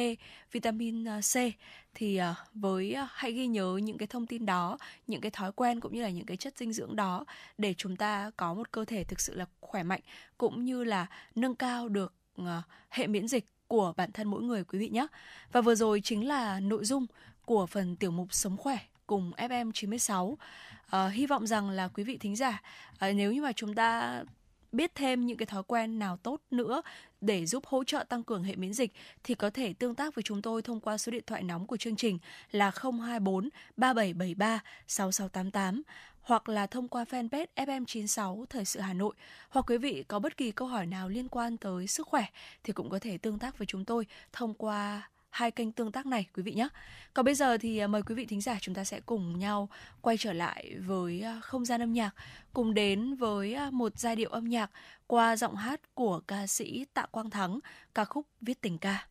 vitamin 0.52 1.04
ờ, 1.04 1.20
C. 1.20 1.36
Thì 1.94 2.20
uh, 2.20 2.36
với 2.54 2.96
uh, 3.02 3.08
hãy 3.12 3.32
ghi 3.32 3.46
nhớ 3.46 3.80
những 3.82 3.98
cái 3.98 4.06
thông 4.06 4.26
tin 4.26 4.46
đó, 4.46 4.78
những 5.06 5.20
cái 5.20 5.30
thói 5.30 5.52
quen 5.52 5.80
cũng 5.80 5.94
như 5.94 6.02
là 6.02 6.10
những 6.10 6.26
cái 6.26 6.36
chất 6.36 6.58
dinh 6.58 6.72
dưỡng 6.72 6.96
đó 6.96 7.24
để 7.58 7.74
chúng 7.74 7.96
ta 7.96 8.30
có 8.36 8.54
một 8.54 8.72
cơ 8.72 8.84
thể 8.84 9.04
thực 9.04 9.20
sự 9.20 9.34
là 9.34 9.46
khỏe 9.60 9.82
mạnh 9.82 10.00
cũng 10.38 10.64
như 10.64 10.84
là 10.84 11.06
nâng 11.34 11.54
cao 11.54 11.88
được 11.88 12.14
hệ 12.90 13.06
miễn 13.06 13.28
dịch 13.28 13.53
của 13.68 13.92
bản 13.96 14.12
thân 14.12 14.28
mỗi 14.28 14.42
người 14.42 14.64
quý 14.64 14.78
vị 14.78 14.88
nhé. 14.88 15.06
Và 15.52 15.60
vừa 15.60 15.74
rồi 15.74 16.00
chính 16.04 16.28
là 16.28 16.60
nội 16.60 16.84
dung 16.84 17.06
của 17.44 17.66
phần 17.66 17.96
tiểu 17.96 18.10
mục 18.10 18.34
Sống 18.34 18.56
khỏe 18.56 18.78
cùng 19.06 19.32
FM 19.36 19.72
96. 19.72 20.38
À, 20.90 21.08
hy 21.08 21.26
vọng 21.26 21.46
rằng 21.46 21.70
là 21.70 21.88
quý 21.88 22.04
vị 22.04 22.18
thính 22.18 22.36
giả 22.36 22.62
à, 22.98 23.12
nếu 23.12 23.32
như 23.32 23.42
mà 23.42 23.52
chúng 23.52 23.74
ta 23.74 24.22
biết 24.72 24.94
thêm 24.94 25.26
những 25.26 25.36
cái 25.36 25.46
thói 25.46 25.62
quen 25.62 25.98
nào 25.98 26.16
tốt 26.16 26.40
nữa 26.50 26.82
để 27.20 27.46
giúp 27.46 27.66
hỗ 27.66 27.84
trợ 27.84 28.04
tăng 28.08 28.22
cường 28.22 28.44
hệ 28.44 28.56
miễn 28.56 28.72
dịch 28.72 28.92
thì 29.24 29.34
có 29.34 29.50
thể 29.50 29.72
tương 29.72 29.94
tác 29.94 30.14
với 30.14 30.22
chúng 30.22 30.42
tôi 30.42 30.62
thông 30.62 30.80
qua 30.80 30.98
số 30.98 31.12
điện 31.12 31.24
thoại 31.26 31.42
nóng 31.42 31.66
của 31.66 31.76
chương 31.76 31.96
trình 31.96 32.18
là 32.50 32.72
024 32.82 33.48
3773 33.76 34.60
6688 34.86 35.82
hoặc 36.24 36.48
là 36.48 36.66
thông 36.66 36.88
qua 36.88 37.04
fanpage 37.04 37.46
FM96 37.56 38.44
Thời 38.50 38.64
sự 38.64 38.80
Hà 38.80 38.92
Nội 38.92 39.14
hoặc 39.48 39.70
quý 39.70 39.78
vị 39.78 40.04
có 40.08 40.18
bất 40.18 40.36
kỳ 40.36 40.52
câu 40.52 40.68
hỏi 40.68 40.86
nào 40.86 41.08
liên 41.08 41.28
quan 41.28 41.56
tới 41.56 41.86
sức 41.86 42.06
khỏe 42.08 42.24
thì 42.64 42.72
cũng 42.72 42.90
có 42.90 42.98
thể 42.98 43.18
tương 43.18 43.38
tác 43.38 43.58
với 43.58 43.66
chúng 43.66 43.84
tôi 43.84 44.06
thông 44.32 44.54
qua 44.54 45.02
hai 45.34 45.50
kênh 45.50 45.72
tương 45.72 45.92
tác 45.92 46.06
này 46.06 46.26
quý 46.34 46.42
vị 46.42 46.52
nhé. 46.52 46.68
Còn 47.14 47.24
bây 47.24 47.34
giờ 47.34 47.58
thì 47.58 47.78
à, 47.78 47.86
mời 47.86 48.02
quý 48.02 48.14
vị 48.14 48.26
thính 48.26 48.40
giả 48.40 48.58
chúng 48.60 48.74
ta 48.74 48.84
sẽ 48.84 49.00
cùng 49.00 49.38
nhau 49.38 49.68
quay 50.00 50.16
trở 50.16 50.32
lại 50.32 50.74
với 50.86 51.22
à, 51.22 51.40
không 51.42 51.64
gian 51.64 51.82
âm 51.82 51.92
nhạc, 51.92 52.14
cùng 52.52 52.74
đến 52.74 53.14
với 53.14 53.54
à, 53.54 53.70
một 53.70 53.98
giai 53.98 54.16
điệu 54.16 54.30
âm 54.30 54.44
nhạc 54.44 54.70
qua 55.06 55.36
giọng 55.36 55.56
hát 55.56 55.80
của 55.94 56.20
ca 56.26 56.46
sĩ 56.46 56.84
Tạ 56.94 57.06
Quang 57.10 57.30
Thắng, 57.30 57.58
ca 57.94 58.04
khúc 58.04 58.26
Viết 58.40 58.60
tình 58.60 58.78
ca. 58.78 59.06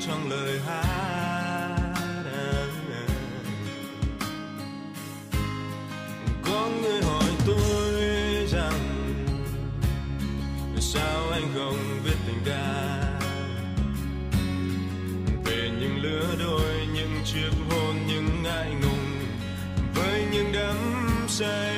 trong 0.00 0.30
lời 0.30 0.60
hát. 0.66 1.94
Có 6.42 6.68
người 6.82 7.02
hỏi 7.02 7.30
tôi 7.46 8.46
rằng, 8.46 8.80
sao 10.80 11.30
anh 11.32 11.52
không 11.54 11.76
viết 12.04 12.16
tình 12.26 12.42
ca? 12.44 12.94
Về 15.44 15.70
những 15.80 16.02
lứa 16.02 16.34
đôi, 16.38 16.86
những 16.94 17.20
chiếc 17.24 17.50
hôn, 17.70 18.06
những 18.06 18.42
ngại 18.42 18.70
ngùng, 18.82 19.26
với 19.94 20.24
những 20.32 20.52
đắm 20.52 20.76
say 21.28 21.77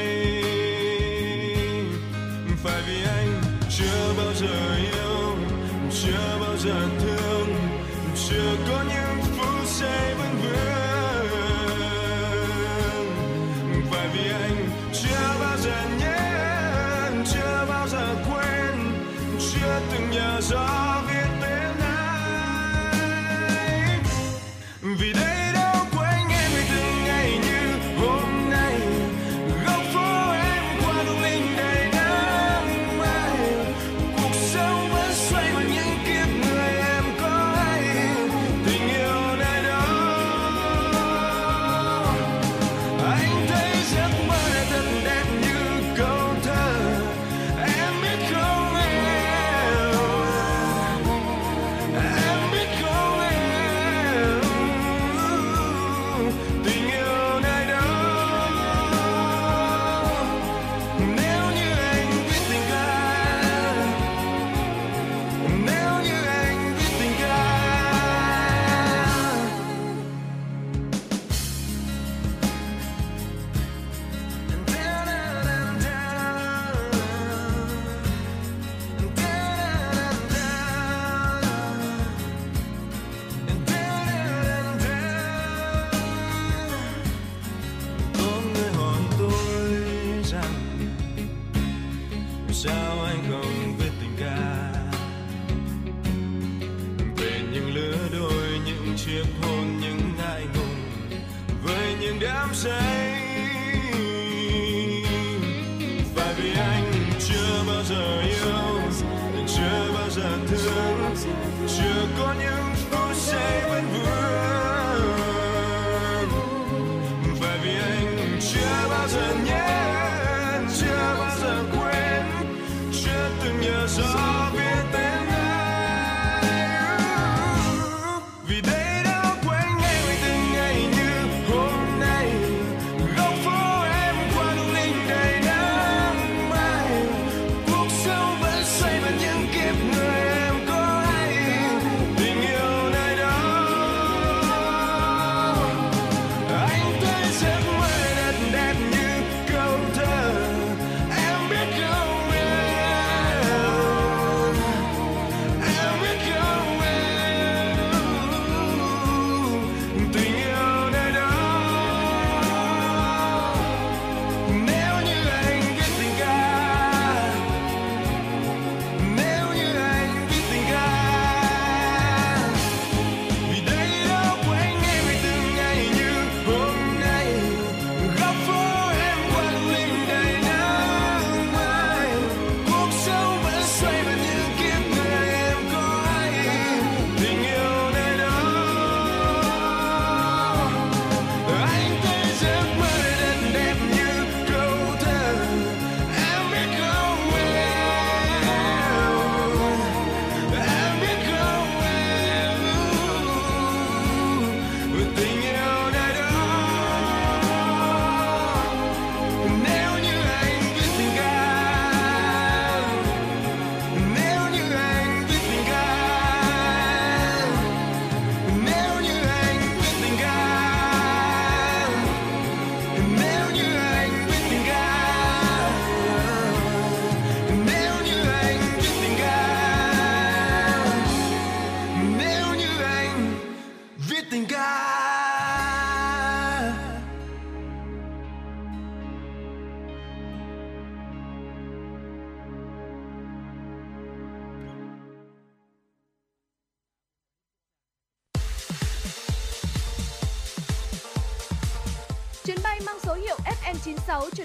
chưa 112.20 112.50
có 112.50 112.59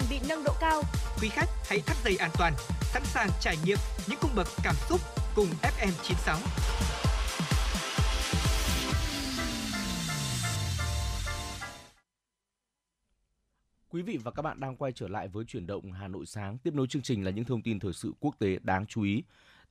chuẩn 0.08 0.20
bị 0.20 0.28
nâng 0.28 0.44
độ 0.44 0.52
cao. 0.60 0.82
Quý 1.20 1.28
khách 1.28 1.48
hãy 1.68 1.80
thắt 1.80 1.96
dây 2.04 2.16
an 2.16 2.30
toàn, 2.38 2.52
sẵn 2.80 3.02
sàng 3.04 3.28
trải 3.40 3.56
nghiệm 3.64 3.78
những 4.08 4.18
cung 4.22 4.30
bậc 4.36 4.46
cảm 4.64 4.74
xúc 4.88 5.00
cùng 5.34 5.48
FM96. 5.62 6.36
Quý 13.90 14.02
vị 14.02 14.18
và 14.24 14.30
các 14.30 14.42
bạn 14.42 14.60
đang 14.60 14.76
quay 14.76 14.92
trở 14.92 15.08
lại 15.08 15.28
với 15.28 15.44
chuyển 15.44 15.66
động 15.66 15.92
Hà 15.92 16.08
Nội 16.08 16.26
sáng. 16.26 16.58
Tiếp 16.58 16.74
nối 16.74 16.86
chương 16.86 17.02
trình 17.02 17.24
là 17.24 17.30
những 17.30 17.44
thông 17.44 17.62
tin 17.62 17.78
thời 17.78 17.92
sự 17.92 18.12
quốc 18.20 18.34
tế 18.38 18.58
đáng 18.62 18.86
chú 18.86 19.02
ý. 19.02 19.22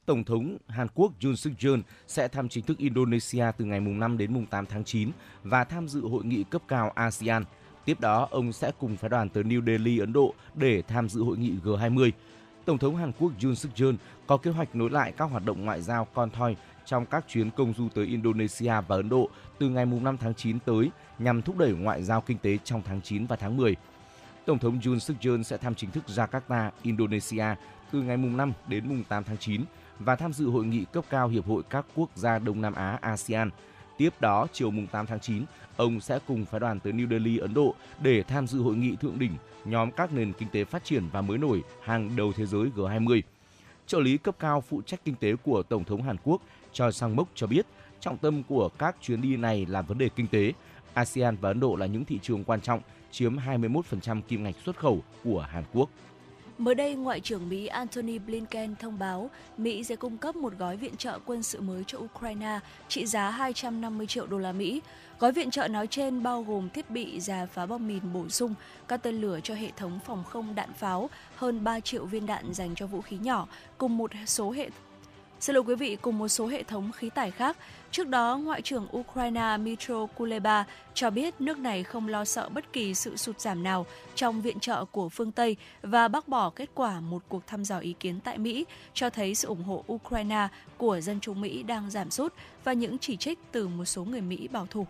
Tổng 0.05 0.23
thống 0.23 0.57
Hàn 0.67 0.87
Quốc 0.93 1.11
Yoon 1.23 1.35
suk 1.35 1.53
yeol 1.63 1.79
sẽ 2.07 2.27
thăm 2.27 2.49
chính 2.49 2.65
thức 2.65 2.77
Indonesia 2.77 3.45
từ 3.57 3.65
ngày 3.65 3.79
mùng 3.79 3.99
5 3.99 4.17
đến 4.17 4.33
mùng 4.33 4.45
8 4.45 4.65
tháng 4.65 4.83
9 4.83 5.11
và 5.43 5.63
tham 5.63 5.87
dự 5.87 6.01
hội 6.01 6.25
nghị 6.25 6.43
cấp 6.43 6.61
cao 6.67 6.91
ASEAN. 6.95 7.43
Tiếp 7.85 7.99
đó, 7.99 8.27
ông 8.31 8.53
sẽ 8.53 8.71
cùng 8.79 8.97
phái 8.97 9.09
đoàn 9.09 9.29
tới 9.29 9.43
New 9.43 9.65
Delhi, 9.65 9.99
Ấn 9.99 10.13
Độ 10.13 10.33
để 10.55 10.81
tham 10.81 11.09
dự 11.09 11.23
hội 11.23 11.37
nghị 11.37 11.53
G20. 11.63 12.11
Tổng 12.65 12.77
thống 12.77 12.95
Hàn 12.95 13.11
Quốc 13.19 13.31
Yoon 13.43 13.55
suk 13.55 13.71
yeol 13.79 13.95
có 14.27 14.37
kế 14.37 14.51
hoạch 14.51 14.75
nối 14.75 14.89
lại 14.89 15.13
các 15.17 15.25
hoạt 15.25 15.45
động 15.45 15.65
ngoại 15.65 15.81
giao 15.81 16.07
con 16.13 16.29
thoi 16.29 16.55
trong 16.85 17.05
các 17.05 17.25
chuyến 17.27 17.51
công 17.51 17.73
du 17.77 17.89
tới 17.95 18.05
Indonesia 18.05 18.73
và 18.87 18.95
Ấn 18.95 19.09
Độ 19.09 19.29
từ 19.59 19.69
ngày 19.69 19.85
5 19.85 20.17
tháng 20.17 20.33
9 20.33 20.59
tới 20.59 20.91
nhằm 21.19 21.41
thúc 21.41 21.57
đẩy 21.57 21.71
ngoại 21.71 22.03
giao 22.03 22.21
kinh 22.21 22.37
tế 22.37 22.57
trong 22.63 22.81
tháng 22.85 23.01
9 23.01 23.25
và 23.25 23.35
tháng 23.35 23.57
10. 23.57 23.75
Tổng 24.45 24.59
thống 24.59 24.79
Yoon 24.85 24.99
suk 24.99 25.17
yeol 25.21 25.41
sẽ 25.41 25.57
thăm 25.57 25.75
chính 25.75 25.91
thức 25.91 26.03
Jakarta, 26.07 26.69
Indonesia 26.81 27.45
từ 27.91 28.01
ngày 28.01 28.17
5 28.17 28.53
đến 28.67 29.03
8 29.09 29.23
tháng 29.23 29.37
9 29.37 29.61
và 29.99 30.15
tham 30.15 30.33
dự 30.33 30.49
hội 30.49 30.65
nghị 30.65 30.85
cấp 30.93 31.05
cao 31.09 31.27
Hiệp 31.27 31.47
hội 31.47 31.63
các 31.69 31.85
quốc 31.95 32.09
gia 32.15 32.39
Đông 32.39 32.61
Nam 32.61 32.73
Á 32.73 32.97
ASEAN. 33.01 33.49
Tiếp 33.97 34.13
đó, 34.19 34.47
chiều 34.53 34.71
mùng 34.71 34.87
8 34.87 35.05
tháng 35.05 35.19
9, 35.19 35.45
ông 35.77 35.99
sẽ 35.99 36.19
cùng 36.27 36.45
phái 36.45 36.59
đoàn 36.59 36.79
tới 36.79 36.93
New 36.93 37.09
Delhi, 37.09 37.37
Ấn 37.37 37.53
Độ 37.53 37.75
để 38.01 38.23
tham 38.23 38.47
dự 38.47 38.59
hội 38.59 38.75
nghị 38.75 38.95
thượng 38.95 39.19
đỉnh 39.19 39.31
nhóm 39.65 39.91
các 39.91 40.13
nền 40.13 40.33
kinh 40.33 40.49
tế 40.49 40.65
phát 40.65 40.83
triển 40.83 41.03
và 41.11 41.21
mới 41.21 41.37
nổi 41.37 41.63
hàng 41.83 42.15
đầu 42.15 42.33
thế 42.33 42.45
giới 42.45 42.69
G20. 42.75 43.21
Trợ 43.87 43.99
lý 43.99 44.17
cấp 44.17 44.35
cao 44.39 44.61
phụ 44.61 44.81
trách 44.81 44.99
kinh 45.05 45.15
tế 45.15 45.35
của 45.35 45.63
Tổng 45.63 45.83
thống 45.83 46.01
Hàn 46.01 46.17
Quốc 46.23 46.41
Choi 46.73 46.91
Sang-mok 46.91 47.27
cho 47.35 47.47
biết, 47.47 47.65
trọng 47.99 48.17
tâm 48.17 48.43
của 48.43 48.69
các 48.69 48.95
chuyến 49.01 49.21
đi 49.21 49.37
này 49.37 49.65
là 49.69 49.81
vấn 49.81 49.97
đề 49.97 50.09
kinh 50.15 50.27
tế. 50.27 50.53
ASEAN 50.93 51.37
và 51.41 51.49
Ấn 51.49 51.59
Độ 51.59 51.75
là 51.75 51.85
những 51.85 52.05
thị 52.05 52.19
trường 52.21 52.43
quan 52.43 52.61
trọng, 52.61 52.81
chiếm 53.11 53.37
21% 53.37 54.21
kim 54.21 54.43
ngạch 54.43 54.55
xuất 54.65 54.77
khẩu 54.77 55.03
của 55.23 55.41
Hàn 55.41 55.63
Quốc. 55.73 55.89
Mới 56.57 56.75
đây, 56.75 56.95
Ngoại 56.95 57.19
trưởng 57.19 57.49
Mỹ 57.49 57.67
Antony 57.67 58.19
Blinken 58.19 58.75
thông 58.75 58.99
báo 58.99 59.29
Mỹ 59.57 59.83
sẽ 59.83 59.95
cung 59.95 60.17
cấp 60.17 60.35
một 60.35 60.53
gói 60.57 60.77
viện 60.77 60.97
trợ 60.97 61.19
quân 61.25 61.43
sự 61.43 61.61
mới 61.61 61.83
cho 61.87 61.97
Ukraine 61.97 62.59
trị 62.87 63.05
giá 63.05 63.29
250 63.29 64.07
triệu 64.07 64.27
đô 64.27 64.37
la 64.37 64.51
Mỹ. 64.51 64.81
Gói 65.19 65.31
viện 65.31 65.51
trợ 65.51 65.67
nói 65.67 65.87
trên 65.87 66.23
bao 66.23 66.43
gồm 66.43 66.69
thiết 66.69 66.89
bị 66.89 67.19
giả 67.19 67.45
phá 67.45 67.65
bom 67.65 67.87
mìn 67.87 68.13
bổ 68.13 68.29
sung, 68.29 68.53
các 68.87 69.03
tên 69.03 69.21
lửa 69.21 69.39
cho 69.43 69.53
hệ 69.53 69.71
thống 69.75 69.99
phòng 70.05 70.23
không 70.23 70.55
đạn 70.55 70.73
pháo, 70.73 71.09
hơn 71.35 71.63
3 71.63 71.79
triệu 71.79 72.05
viên 72.05 72.25
đạn 72.25 72.53
dành 72.53 72.75
cho 72.75 72.87
vũ 72.87 73.01
khí 73.01 73.17
nhỏ, 73.17 73.47
cùng 73.77 73.97
một 73.97 74.11
số 74.25 74.51
hệ 74.51 74.69
Xin 75.45 75.55
lỗi 75.55 75.63
quý 75.67 75.75
vị, 75.75 75.97
cùng 76.01 76.17
một 76.17 76.27
số 76.27 76.47
hệ 76.47 76.63
thống 76.63 76.91
khí 76.91 77.09
tải 77.09 77.31
khác. 77.31 77.57
Trước 77.91 78.07
đó, 78.07 78.37
Ngoại 78.37 78.61
trưởng 78.61 78.87
Ukraine 78.97 79.57
Mitro 79.57 80.05
Kuleba 80.05 80.65
cho 80.93 81.09
biết 81.09 81.41
nước 81.41 81.57
này 81.57 81.83
không 81.83 82.07
lo 82.07 82.25
sợ 82.25 82.49
bất 82.49 82.73
kỳ 82.73 82.93
sự 82.93 83.17
sụt 83.17 83.39
giảm 83.39 83.63
nào 83.63 83.85
trong 84.15 84.41
viện 84.41 84.59
trợ 84.59 84.85
của 84.85 85.09
phương 85.09 85.31
Tây 85.31 85.55
và 85.81 86.07
bác 86.07 86.27
bỏ 86.27 86.49
kết 86.49 86.69
quả 86.75 86.99
một 86.99 87.23
cuộc 87.29 87.47
thăm 87.47 87.65
dò 87.65 87.77
ý 87.77 87.95
kiến 87.99 88.19
tại 88.23 88.37
Mỹ 88.37 88.65
cho 88.93 89.09
thấy 89.09 89.35
sự 89.35 89.47
ủng 89.47 89.63
hộ 89.63 89.83
Ukraine 89.93 90.47
của 90.77 91.01
dân 91.01 91.19
chúng 91.19 91.41
Mỹ 91.41 91.63
đang 91.63 91.89
giảm 91.89 92.11
sút 92.11 92.33
và 92.63 92.73
những 92.73 92.97
chỉ 92.97 93.17
trích 93.17 93.39
từ 93.51 93.67
một 93.67 93.85
số 93.85 94.05
người 94.05 94.21
Mỹ 94.21 94.47
bảo 94.47 94.67
thủ. 94.69 94.87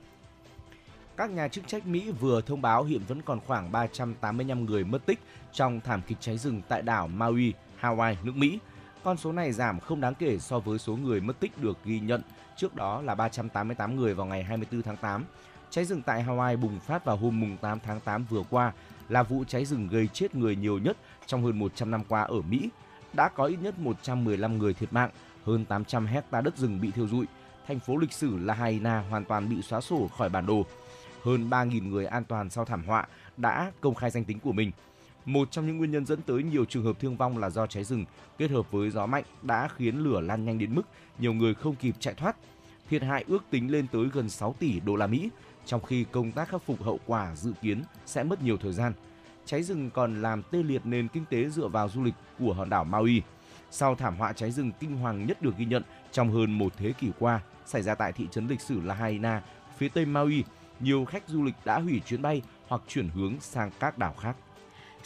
Các 1.17 1.29
nhà 1.29 1.47
chức 1.47 1.67
trách 1.67 1.87
Mỹ 1.87 2.11
vừa 2.19 2.41
thông 2.41 2.61
báo 2.61 2.83
hiện 2.83 3.01
vẫn 3.07 3.21
còn 3.21 3.39
khoảng 3.47 3.71
385 3.71 4.65
người 4.65 4.83
mất 4.83 5.05
tích 5.05 5.19
trong 5.53 5.81
thảm 5.81 6.01
kịch 6.07 6.17
cháy 6.21 6.37
rừng 6.37 6.61
tại 6.67 6.81
đảo 6.81 7.07
Maui, 7.07 7.53
Hawaii, 7.81 8.15
nước 8.23 8.35
Mỹ. 8.35 8.59
Con 9.05 9.17
số 9.17 9.31
này 9.31 9.51
giảm 9.51 9.79
không 9.79 10.01
đáng 10.01 10.15
kể 10.15 10.39
so 10.39 10.59
với 10.59 10.79
số 10.79 10.95
người 10.95 11.21
mất 11.21 11.39
tích 11.39 11.61
được 11.61 11.77
ghi 11.85 11.99
nhận 11.99 12.21
trước 12.57 12.75
đó 12.75 13.01
là 13.01 13.15
388 13.15 13.95
người 13.95 14.13
vào 14.13 14.25
ngày 14.25 14.43
24 14.43 14.81
tháng 14.81 14.97
8. 14.97 15.25
Cháy 15.69 15.85
rừng 15.85 16.01
tại 16.01 16.23
Hawaii 16.23 16.57
bùng 16.57 16.79
phát 16.79 17.05
vào 17.05 17.17
hôm 17.17 17.39
mùng 17.39 17.57
8 17.57 17.79
tháng 17.79 17.99
8 17.99 18.25
vừa 18.29 18.43
qua 18.49 18.73
là 19.09 19.23
vụ 19.23 19.43
cháy 19.43 19.65
rừng 19.65 19.87
gây 19.87 20.07
chết 20.13 20.35
người 20.35 20.55
nhiều 20.55 20.77
nhất 20.77 20.97
trong 21.25 21.43
hơn 21.43 21.59
100 21.59 21.91
năm 21.91 22.03
qua 22.07 22.21
ở 22.21 22.41
Mỹ. 22.41 22.69
Đã 23.13 23.29
có 23.29 23.45
ít 23.45 23.57
nhất 23.61 23.79
115 23.79 24.57
người 24.57 24.73
thiệt 24.73 24.93
mạng, 24.93 25.09
hơn 25.45 25.65
800 25.65 26.05
hecta 26.05 26.41
đất 26.41 26.57
rừng 26.57 26.81
bị 26.81 26.91
thiêu 26.91 27.07
rụi. 27.07 27.25
Thành 27.67 27.79
phố 27.79 27.97
lịch 27.97 28.13
sử 28.13 28.37
Lahaina 28.37 29.03
hoàn 29.09 29.25
toàn 29.25 29.49
bị 29.49 29.61
xóa 29.61 29.81
sổ 29.81 30.09
khỏi 30.17 30.29
bản 30.29 30.45
đồ. 30.45 30.65
Hơn 31.23 31.49
3.000 31.49 31.89
người 31.89 32.05
an 32.05 32.23
toàn 32.23 32.49
sau 32.49 32.65
thảm 32.65 32.83
họa 32.87 33.07
đã 33.37 33.71
công 33.81 33.95
khai 33.95 34.11
danh 34.11 34.23
tính 34.23 34.39
của 34.39 34.51
mình. 34.51 34.71
Một 35.25 35.51
trong 35.51 35.67
những 35.67 35.77
nguyên 35.77 35.91
nhân 35.91 36.05
dẫn 36.05 36.21
tới 36.21 36.43
nhiều 36.43 36.65
trường 36.65 36.83
hợp 36.83 36.99
thương 36.99 37.17
vong 37.17 37.38
là 37.38 37.49
do 37.49 37.67
cháy 37.67 37.83
rừng 37.83 38.05
kết 38.38 38.51
hợp 38.51 38.71
với 38.71 38.89
gió 38.89 39.05
mạnh 39.05 39.23
đã 39.41 39.67
khiến 39.75 39.97
lửa 39.97 40.21
lan 40.21 40.45
nhanh 40.45 40.59
đến 40.59 40.75
mức 40.75 40.81
nhiều 41.19 41.33
người 41.33 41.53
không 41.53 41.75
kịp 41.75 41.95
chạy 41.99 42.13
thoát. 42.13 42.35
Thiệt 42.89 43.03
hại 43.03 43.25
ước 43.27 43.43
tính 43.49 43.71
lên 43.71 43.88
tới 43.91 44.05
gần 44.13 44.29
6 44.29 44.55
tỷ 44.59 44.79
đô 44.79 44.95
la 44.95 45.07
Mỹ, 45.07 45.29
trong 45.65 45.83
khi 45.83 46.05
công 46.11 46.31
tác 46.31 46.49
khắc 46.49 46.61
phục 46.65 46.83
hậu 46.83 46.99
quả 47.05 47.35
dự 47.35 47.53
kiến 47.61 47.83
sẽ 48.05 48.23
mất 48.23 48.43
nhiều 48.43 48.57
thời 48.57 48.73
gian. 48.73 48.93
Cháy 49.45 49.63
rừng 49.63 49.89
còn 49.89 50.21
làm 50.21 50.43
tê 50.51 50.63
liệt 50.63 50.85
nền 50.85 51.07
kinh 51.07 51.25
tế 51.29 51.49
dựa 51.49 51.67
vào 51.67 51.89
du 51.89 52.03
lịch 52.03 52.13
của 52.39 52.53
hòn 52.53 52.69
đảo 52.69 52.83
Maui. 52.83 53.21
Sau 53.71 53.95
thảm 53.95 54.15
họa 54.15 54.33
cháy 54.33 54.51
rừng 54.51 54.71
kinh 54.79 54.97
hoàng 54.97 55.25
nhất 55.25 55.41
được 55.41 55.57
ghi 55.57 55.65
nhận 55.65 55.83
trong 56.11 56.31
hơn 56.31 56.57
một 56.57 56.73
thế 56.77 56.93
kỷ 56.99 57.11
qua 57.19 57.41
xảy 57.65 57.81
ra 57.81 57.95
tại 57.95 58.11
thị 58.11 58.27
trấn 58.31 58.47
lịch 58.47 58.61
sử 58.61 58.81
Lahaina, 58.81 59.41
phía 59.77 59.89
tây 59.89 60.06
Maui, 60.06 60.43
nhiều 60.79 61.06
khách 61.06 61.23
du 61.27 61.43
lịch 61.43 61.56
đã 61.65 61.79
hủy 61.79 62.02
chuyến 62.06 62.21
bay 62.21 62.41
hoặc 62.67 62.81
chuyển 62.87 63.10
hướng 63.10 63.39
sang 63.39 63.71
các 63.79 63.97
đảo 63.97 64.13
khác. 64.13 64.35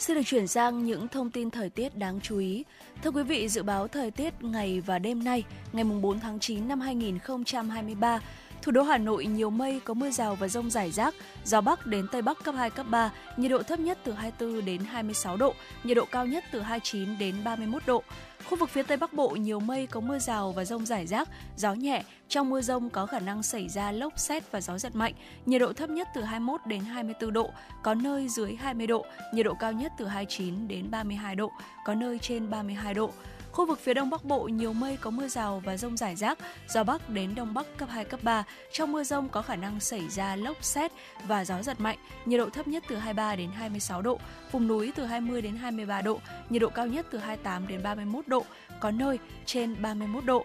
Xin 0.00 0.16
được 0.16 0.22
chuyển 0.26 0.46
sang 0.46 0.84
những 0.84 1.08
thông 1.08 1.30
tin 1.30 1.50
thời 1.50 1.70
tiết 1.70 1.96
đáng 1.96 2.20
chú 2.22 2.38
ý. 2.38 2.64
Thưa 3.02 3.10
quý 3.10 3.22
vị, 3.22 3.48
dự 3.48 3.62
báo 3.62 3.88
thời 3.88 4.10
tiết 4.10 4.34
ngày 4.40 4.80
và 4.86 4.98
đêm 4.98 5.24
nay, 5.24 5.44
ngày 5.72 5.84
4 5.84 6.20
tháng 6.20 6.40
9 6.40 6.68
năm 6.68 6.80
2023, 6.80 8.20
Thủ 8.62 8.72
đô 8.72 8.82
Hà 8.82 8.98
Nội 8.98 9.26
nhiều 9.26 9.50
mây, 9.50 9.80
có 9.84 9.94
mưa 9.94 10.10
rào 10.10 10.34
và 10.34 10.48
rông 10.48 10.70
rải 10.70 10.90
rác, 10.90 11.14
gió 11.44 11.60
Bắc 11.60 11.86
đến 11.86 12.06
Tây 12.12 12.22
Bắc 12.22 12.44
cấp 12.44 12.54
2, 12.58 12.70
cấp 12.70 12.86
3, 12.90 13.10
nhiệt 13.36 13.50
độ 13.50 13.62
thấp 13.62 13.80
nhất 13.80 13.98
từ 14.04 14.12
24 14.12 14.64
đến 14.64 14.80
26 14.84 15.36
độ, 15.36 15.54
nhiệt 15.84 15.96
độ 15.96 16.04
cao 16.10 16.26
nhất 16.26 16.44
từ 16.52 16.60
29 16.60 17.18
đến 17.18 17.34
31 17.44 17.82
độ. 17.86 18.02
Khu 18.48 18.56
vực 18.56 18.70
phía 18.70 18.82
Tây 18.82 18.96
Bắc 18.96 19.12
Bộ 19.12 19.28
nhiều 19.28 19.60
mây 19.60 19.86
có 19.86 20.00
mưa 20.00 20.18
rào 20.18 20.52
và 20.52 20.64
rông 20.64 20.86
rải 20.86 21.06
rác, 21.06 21.28
gió 21.56 21.74
nhẹ. 21.74 22.02
Trong 22.28 22.50
mưa 22.50 22.60
rông 22.60 22.90
có 22.90 23.06
khả 23.06 23.20
năng 23.20 23.42
xảy 23.42 23.68
ra 23.68 23.92
lốc 23.92 24.18
xét 24.18 24.52
và 24.52 24.60
gió 24.60 24.78
giật 24.78 24.96
mạnh. 24.96 25.14
Nhiệt 25.46 25.60
độ 25.60 25.72
thấp 25.72 25.90
nhất 25.90 26.08
từ 26.14 26.22
21 26.22 26.60
đến 26.66 26.80
24 26.80 27.32
độ, 27.32 27.50
có 27.82 27.94
nơi 27.94 28.28
dưới 28.28 28.54
20 28.54 28.86
độ. 28.86 29.04
Nhiệt 29.34 29.46
độ 29.46 29.54
cao 29.54 29.72
nhất 29.72 29.92
từ 29.98 30.06
29 30.06 30.68
đến 30.68 30.90
32 30.90 31.36
độ, 31.36 31.52
có 31.84 31.94
nơi 31.94 32.18
trên 32.18 32.50
32 32.50 32.94
độ. 32.94 33.10
Khu 33.52 33.66
vực 33.66 33.80
phía 33.80 33.94
Đông 33.94 34.10
Bắc 34.10 34.24
Bộ 34.24 34.42
nhiều 34.42 34.72
mây 34.72 34.98
có 35.00 35.10
mưa 35.10 35.28
rào 35.28 35.62
và 35.64 35.76
rông 35.76 35.96
rải 35.96 36.16
rác, 36.16 36.38
gió 36.68 36.84
Bắc 36.84 37.10
đến 37.10 37.34
Đông 37.34 37.54
Bắc 37.54 37.66
cấp 37.76 37.88
2, 37.92 38.04
cấp 38.04 38.20
3. 38.22 38.44
Trong 38.72 38.92
mưa 38.92 39.04
rông 39.04 39.28
có 39.28 39.42
khả 39.42 39.56
năng 39.56 39.80
xảy 39.80 40.08
ra 40.08 40.36
lốc 40.36 40.64
xét 40.64 40.92
và 41.26 41.44
gió 41.44 41.62
giật 41.62 41.80
mạnh, 41.80 41.98
nhiệt 42.24 42.40
độ 42.40 42.50
thấp 42.50 42.68
nhất 42.68 42.84
từ 42.88 42.96
23 42.96 43.36
đến 43.36 43.50
26 43.50 44.02
độ, 44.02 44.18
vùng 44.52 44.68
núi 44.68 44.92
từ 44.96 45.04
20 45.04 45.42
đến 45.42 45.56
23 45.56 46.02
độ, 46.02 46.20
nhiệt 46.50 46.62
độ 46.62 46.68
cao 46.68 46.86
nhất 46.86 47.06
từ 47.10 47.18
28 47.18 47.68
đến 47.68 47.82
31 47.82 48.28
độ, 48.28 48.44
có 48.80 48.90
nơi 48.90 49.18
trên 49.46 49.82
31 49.82 50.24
độ. 50.24 50.44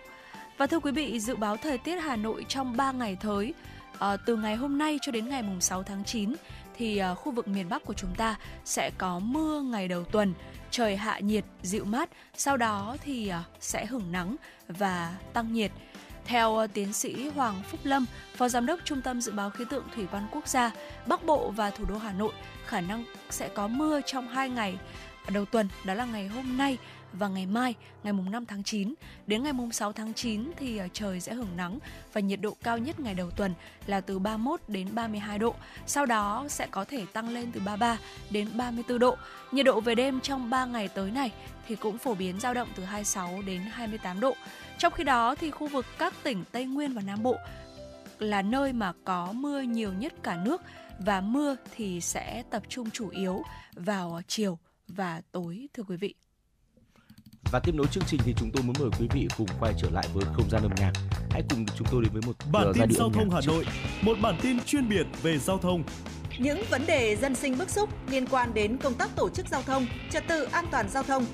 Và 0.57 0.67
thưa 0.67 0.79
quý 0.79 0.91
vị, 0.91 1.19
dự 1.19 1.35
báo 1.35 1.57
thời 1.57 1.77
tiết 1.77 1.95
Hà 1.95 2.15
Nội 2.15 2.45
trong 2.47 2.77
3 2.77 2.91
ngày 2.91 3.17
tới, 3.21 3.53
à, 3.99 4.17
từ 4.17 4.35
ngày 4.35 4.55
hôm 4.55 4.77
nay 4.77 4.99
cho 5.01 5.11
đến 5.11 5.29
ngày 5.29 5.43
mùng 5.43 5.61
6 5.61 5.83
tháng 5.83 6.03
9 6.03 6.33
thì 6.77 6.97
à, 6.97 7.13
khu 7.13 7.31
vực 7.31 7.47
miền 7.47 7.69
Bắc 7.69 7.85
của 7.85 7.93
chúng 7.93 8.15
ta 8.17 8.35
sẽ 8.65 8.91
có 8.97 9.19
mưa 9.19 9.61
ngày 9.61 9.87
đầu 9.87 10.03
tuần 10.03 10.33
trời 10.75 10.95
hạ 10.95 11.19
nhiệt, 11.19 11.43
dịu 11.61 11.85
mát, 11.85 12.09
sau 12.33 12.57
đó 12.57 12.97
thì 13.03 13.27
à, 13.27 13.43
sẽ 13.59 13.85
hưởng 13.85 14.11
nắng 14.11 14.35
và 14.67 15.17
tăng 15.33 15.53
nhiệt. 15.53 15.71
Theo 16.25 16.57
à, 16.57 16.67
tiến 16.67 16.93
sĩ 16.93 17.29
Hoàng 17.29 17.61
Phúc 17.69 17.79
Lâm, 17.83 18.05
Phó 18.35 18.49
Giám 18.49 18.65
đốc 18.65 18.79
Trung 18.83 19.01
tâm 19.01 19.21
Dự 19.21 19.31
báo 19.31 19.49
Khí 19.49 19.63
tượng 19.69 19.83
Thủy 19.95 20.05
văn 20.11 20.27
Quốc 20.31 20.47
gia, 20.47 20.71
Bắc 21.07 21.25
Bộ 21.25 21.49
và 21.49 21.69
thủ 21.69 21.85
đô 21.85 21.97
Hà 21.97 22.13
Nội 22.13 22.33
khả 22.65 22.81
năng 22.81 23.03
sẽ 23.29 23.49
có 23.49 23.67
mưa 23.67 24.01
trong 24.05 24.27
2 24.27 24.49
ngày 24.49 24.77
đầu 25.33 25.45
tuần, 25.45 25.69
đó 25.85 25.93
là 25.93 26.05
ngày 26.05 26.27
hôm 26.27 26.57
nay 26.57 26.77
và 27.19 27.27
ngày 27.27 27.45
mai, 27.45 27.75
ngày 28.03 28.13
mùng 28.13 28.31
5 28.31 28.45
tháng 28.45 28.63
9 28.63 28.93
đến 29.27 29.43
ngày 29.43 29.53
mùng 29.53 29.71
6 29.71 29.93
tháng 29.93 30.13
9 30.13 30.51
thì 30.57 30.77
à, 30.77 30.87
trời 30.93 31.19
sẽ 31.19 31.33
hưởng 31.33 31.57
nắng 31.57 31.79
và 32.13 32.21
nhiệt 32.21 32.41
độ 32.41 32.57
cao 32.63 32.77
nhất 32.77 32.99
ngày 32.99 33.13
đầu 33.13 33.31
tuần 33.31 33.53
là 33.85 34.01
từ 34.01 34.19
31 34.19 34.59
đến 34.67 34.87
32 34.95 35.39
độ. 35.39 35.55
Sau 35.87 36.05
đó 36.05 36.45
sẽ 36.49 36.67
có 36.71 36.85
thể 36.85 37.05
tăng 37.13 37.29
lên 37.29 37.51
từ 37.51 37.61
33 37.65 37.97
đến 38.29 38.47
34 38.57 38.99
độ. 38.99 39.17
Nhiệt 39.51 39.65
độ 39.65 39.81
về 39.81 39.95
đêm 39.95 40.21
trong 40.21 40.49
3 40.49 40.65
ngày 40.65 40.87
tới 40.87 41.11
này 41.11 41.31
thì 41.67 41.75
cũng 41.75 41.97
phổ 41.97 42.13
biến 42.13 42.39
dao 42.39 42.53
động 42.53 42.67
từ 42.75 42.83
26 42.83 43.41
đến 43.45 43.61
28 43.71 44.19
độ. 44.19 44.35
Trong 44.77 44.93
khi 44.93 45.03
đó 45.03 45.35
thì 45.35 45.51
khu 45.51 45.67
vực 45.67 45.85
các 45.97 46.13
tỉnh 46.23 46.43
Tây 46.51 46.65
Nguyên 46.65 46.93
và 46.93 47.01
Nam 47.01 47.23
Bộ 47.23 47.35
là 48.19 48.41
nơi 48.41 48.73
mà 48.73 48.93
có 49.03 49.31
mưa 49.31 49.61
nhiều 49.61 49.93
nhất 49.93 50.13
cả 50.23 50.37
nước 50.43 50.61
và 50.99 51.21
mưa 51.21 51.55
thì 51.75 52.01
sẽ 52.01 52.43
tập 52.49 52.63
trung 52.69 52.91
chủ 52.91 53.09
yếu 53.09 53.43
vào 53.73 54.15
à, 54.15 54.21
chiều 54.27 54.59
và 54.87 55.21
tối 55.31 55.67
thưa 55.73 55.83
quý 55.83 55.97
vị. 55.97 56.15
Và 57.51 57.59
tiếp 57.59 57.75
nối 57.75 57.87
chương 57.87 58.03
trình 58.07 58.19
thì 58.25 58.33
chúng 58.37 58.51
tôi 58.51 58.63
muốn 58.63 58.75
mời 58.79 58.89
quý 58.99 59.07
vị 59.13 59.27
cùng 59.37 59.47
quay 59.59 59.73
trở 59.81 59.89
lại 59.89 60.05
với 60.13 60.25
không 60.33 60.49
gian 60.49 60.61
âm 60.61 60.71
nhạc. 60.75 60.91
Hãy 61.31 61.43
cùng 61.49 61.65
chúng 61.77 61.87
tôi 61.91 62.03
đến 62.03 62.11
với 62.13 62.21
một 62.25 62.35
bản 62.51 62.71
tin 62.73 62.91
giao 62.91 63.09
thông 63.09 63.29
Hà 63.29 63.41
Nội, 63.47 63.65
một 64.01 64.17
bản 64.21 64.35
tin 64.41 64.59
chuyên 64.63 64.89
biệt 64.89 65.05
về 65.23 65.37
giao 65.37 65.57
thông. 65.57 65.83
Những 66.39 66.63
vấn 66.69 66.85
đề 66.85 67.15
dân 67.15 67.35
sinh 67.35 67.57
bức 67.57 67.69
xúc 67.69 67.89
liên 68.09 68.25
quan 68.25 68.53
đến 68.53 68.77
công 68.77 68.93
tác 68.93 69.15
tổ 69.15 69.29
chức 69.29 69.47
giao 69.47 69.61
thông, 69.61 69.87
trật 70.11 70.27
tự 70.27 70.43
an 70.43 70.65
toàn 70.71 70.89
giao 70.89 71.03
thông, 71.03 71.25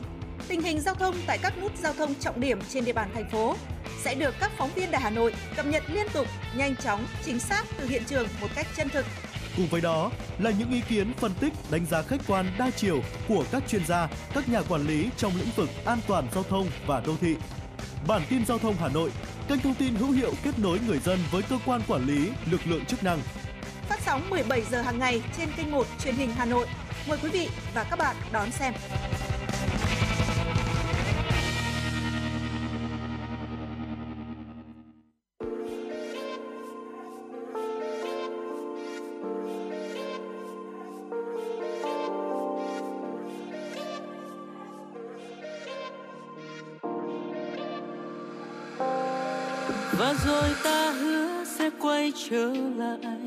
tình 0.47 0.61
hình 0.61 0.81
giao 0.81 0.95
thông 0.95 1.15
tại 1.27 1.37
các 1.37 1.53
nút 1.61 1.71
giao 1.77 1.93
thông 1.93 2.15
trọng 2.15 2.39
điểm 2.39 2.59
trên 2.69 2.85
địa 2.85 2.93
bàn 2.93 3.09
thành 3.13 3.29
phố 3.29 3.55
sẽ 4.01 4.15
được 4.15 4.35
các 4.39 4.51
phóng 4.57 4.69
viên 4.75 4.91
Đài 4.91 5.01
Hà 5.01 5.09
Nội 5.09 5.33
cập 5.55 5.65
nhật 5.65 5.83
liên 5.89 6.07
tục, 6.13 6.27
nhanh 6.55 6.75
chóng, 6.75 7.05
chính 7.25 7.39
xác 7.39 7.65
từ 7.77 7.87
hiện 7.87 8.03
trường 8.07 8.27
một 8.41 8.47
cách 8.55 8.67
chân 8.75 8.89
thực 8.89 9.05
Cùng 9.57 9.67
với 9.67 9.81
đó 9.81 10.11
là 10.39 10.51
những 10.51 10.71
ý 10.71 10.81
kiến 10.89 11.13
phân 11.13 11.33
tích, 11.39 11.53
đánh 11.71 11.85
giá 11.85 12.01
khách 12.01 12.21
quan 12.27 12.45
đa 12.57 12.71
chiều 12.75 13.01
của 13.27 13.45
các 13.51 13.63
chuyên 13.67 13.85
gia, 13.85 14.07
các 14.33 14.49
nhà 14.49 14.61
quản 14.69 14.87
lý 14.87 15.09
trong 15.17 15.33
lĩnh 15.35 15.49
vực 15.55 15.69
an 15.85 15.99
toàn 16.07 16.27
giao 16.33 16.43
thông 16.43 16.67
và 16.87 17.01
đô 17.05 17.17
thị. 17.21 17.35
Bản 18.07 18.21
tin 18.29 18.45
giao 18.45 18.59
thông 18.59 18.75
Hà 18.79 18.87
Nội, 18.87 19.11
kênh 19.47 19.59
thông 19.59 19.73
tin 19.73 19.95
hữu 19.95 20.11
hiệu 20.11 20.33
kết 20.43 20.59
nối 20.59 20.79
người 20.87 20.99
dân 20.99 21.19
với 21.31 21.41
cơ 21.41 21.59
quan 21.65 21.81
quản 21.87 22.05
lý, 22.05 22.29
lực 22.51 22.61
lượng 22.65 22.85
chức 22.85 23.03
năng. 23.03 23.19
Phát 23.89 23.99
sóng 24.05 24.29
17 24.29 24.61
giờ 24.71 24.81
hàng 24.81 24.99
ngày 24.99 25.21
trên 25.37 25.49
kênh 25.57 25.71
1 25.71 25.87
truyền 26.03 26.15
hình 26.15 26.31
Hà 26.31 26.45
Nội. 26.45 26.67
Mời 27.07 27.17
quý 27.23 27.29
vị 27.29 27.49
và 27.73 27.83
các 27.83 27.99
bạn 27.99 28.15
đón 28.31 28.51
xem. 28.51 28.73
Trở 52.29 52.53
lại 52.77 53.17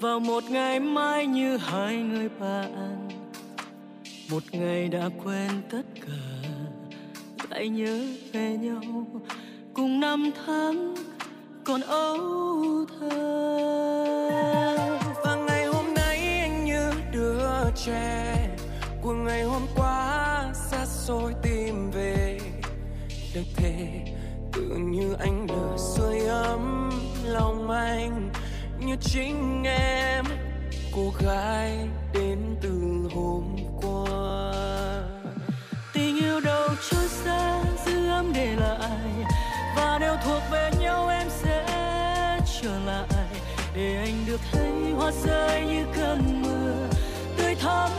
vào 0.00 0.20
một 0.20 0.44
ngày 0.50 0.80
mai 0.80 1.26
như 1.26 1.56
hai 1.56 1.96
người 1.96 2.28
bạn. 2.28 3.08
Một 4.30 4.42
ngày 4.52 4.88
đã 4.88 5.08
quên 5.24 5.50
tất 5.70 5.82
cả, 5.94 6.48
lại 7.50 7.68
nhớ 7.68 8.00
về 8.32 8.56
nhau. 8.60 9.06
Cùng 9.74 10.00
năm 10.00 10.30
tháng 10.46 10.94
còn 11.64 11.80
âu 11.80 12.86
thơ. 13.00 13.18
Và 15.24 15.36
ngày 15.36 15.66
hôm 15.66 15.94
nay 15.94 16.38
anh 16.40 16.64
như 16.64 16.90
đứa 17.12 17.70
trẻ, 17.86 18.48
của 19.02 19.12
ngày 19.12 19.42
hôm 19.42 19.62
qua 19.76 20.52
xa 20.70 20.86
xôi 20.86 21.34
tìm 21.42 21.90
về. 21.90 22.38
Được 23.34 23.46
thể 23.56 24.04
tự 24.52 24.76
như 24.76 25.12
anh 25.18 25.46
lửa 25.50 25.76
sưởi 25.96 26.18
ấm 26.18 26.90
lòng 27.24 27.70
anh 27.70 28.27
chính 29.12 29.64
em, 29.64 30.24
cô 30.94 31.12
gái 31.18 31.88
đến 32.14 32.38
từ 32.62 32.70
hôm 33.14 33.56
qua. 33.82 34.52
Tình 35.92 36.16
yêu 36.16 36.40
đâu 36.40 36.68
trôi 36.90 37.08
xa 37.08 37.64
dư 37.86 38.08
âm 38.08 38.32
để 38.32 38.56
lại, 38.56 39.26
và 39.76 39.98
nếu 40.00 40.16
thuộc 40.24 40.42
về 40.50 40.70
nhau 40.80 41.08
em 41.08 41.26
sẽ 41.30 41.64
trở 42.62 42.78
lại. 42.86 43.26
Để 43.74 43.96
anh 43.96 44.24
được 44.26 44.40
thấy 44.52 44.92
hoa 44.96 45.12
rơi 45.24 45.66
như 45.66 45.84
cơn 45.96 46.42
mưa, 46.42 46.88
tươi 47.36 47.54
thắm 47.54 47.90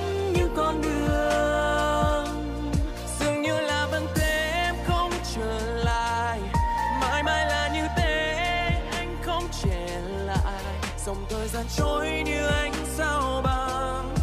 dòng 11.60 11.68
gian 11.68 11.78
trôi 11.78 12.24
như 12.26 12.48
ánh 12.48 12.74
sao 12.98 13.42
băng. 13.44 14.16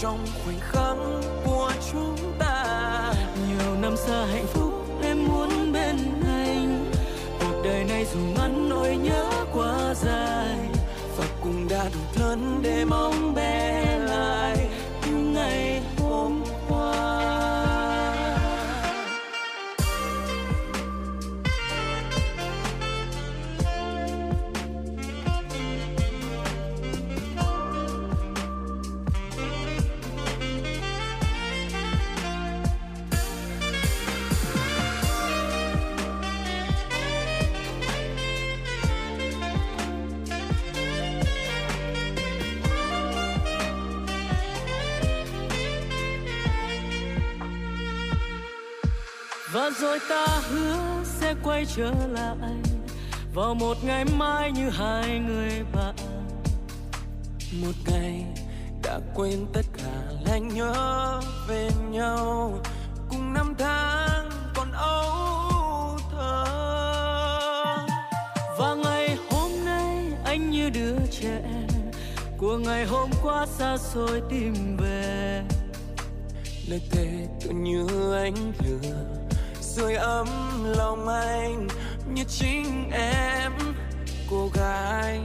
Trong 0.00 0.26
khoảnh 0.44 0.60
khắc 0.60 0.96
của 1.44 1.72
chúng 1.92 2.16
ta, 2.38 3.14
nhiều 3.48 3.74
năm 3.82 3.96
xa 3.96 4.26
hạnh 4.26 4.46
phúc 4.46 4.72
em 5.02 5.24
muốn 5.24 5.72
bên 5.72 5.96
anh. 6.26 6.92
Cuộc 7.40 7.62
đời 7.64 7.84
này 7.84 8.06
dù 8.14 8.20
ngắn 8.36 8.68
nỗi 8.68 8.96
nhớ 8.96 9.30
quá 9.52 9.94
dài 9.94 10.58
và 11.16 11.24
cùng 11.40 11.68
đã 11.68 11.84
đủ 11.94 12.20
lớn 12.20 12.60
để 12.62 12.84
mong 12.84 13.34
bé 13.34 13.53
đôi 49.94 50.00
ta 50.08 50.40
hứa 50.50 51.02
sẽ 51.04 51.34
quay 51.42 51.66
trở 51.76 51.92
lại 52.08 52.56
vào 53.34 53.54
một 53.54 53.76
ngày 53.84 54.04
mai 54.04 54.52
như 54.52 54.70
hai 54.70 55.18
người 55.18 55.62
bạn. 55.72 55.94
Một 57.62 57.72
ngày 57.86 58.24
đã 58.82 59.00
quên 59.14 59.46
tất 59.52 59.66
cả 59.78 60.12
lại 60.26 60.40
nhớ 60.40 61.20
về 61.48 61.70
nhau, 61.90 62.52
cùng 63.10 63.34
năm 63.34 63.54
tháng 63.58 64.30
còn 64.54 64.72
âu 64.72 65.98
thơ. 66.10 66.44
Và 68.58 68.74
ngày 68.74 69.16
hôm 69.30 69.50
nay 69.64 70.06
anh 70.24 70.50
như 70.50 70.70
đứa 70.70 70.96
trẻ, 71.10 71.40
của 72.38 72.58
ngày 72.58 72.84
hôm 72.84 73.10
qua 73.22 73.46
xa 73.46 73.76
xôi 73.76 74.22
tìm 74.30 74.76
về. 74.76 75.42
Lời 76.68 76.82
thề 76.90 77.26
tự 77.40 77.50
như 77.50 78.12
anh 78.12 78.52
lừa 78.64 79.13
sưởi 79.76 79.94
ấm 79.94 80.28
lòng 80.64 81.08
anh 81.08 81.68
như 82.14 82.24
chính 82.28 82.90
em 82.92 83.52
cô 84.30 84.50
gái. 84.54 85.20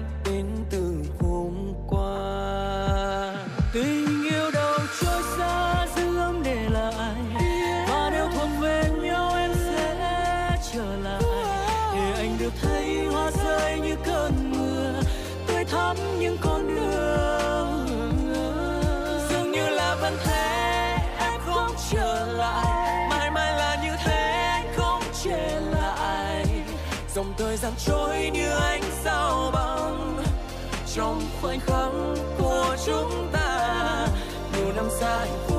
Dòng 27.70 27.78
trôi 27.86 28.30
như 28.34 28.50
ánh 28.50 28.82
sao 29.04 29.52
băng. 29.54 30.24
Trong 30.96 31.22
khoảnh 31.42 31.60
khắc 31.60 31.92
của 32.38 32.76
chúng 32.86 33.30
ta, 33.32 34.08
nhiều 34.56 34.74
năm 34.76 34.86
xa 35.00 35.20
hạnh 35.20 35.40
phúc 35.48 35.59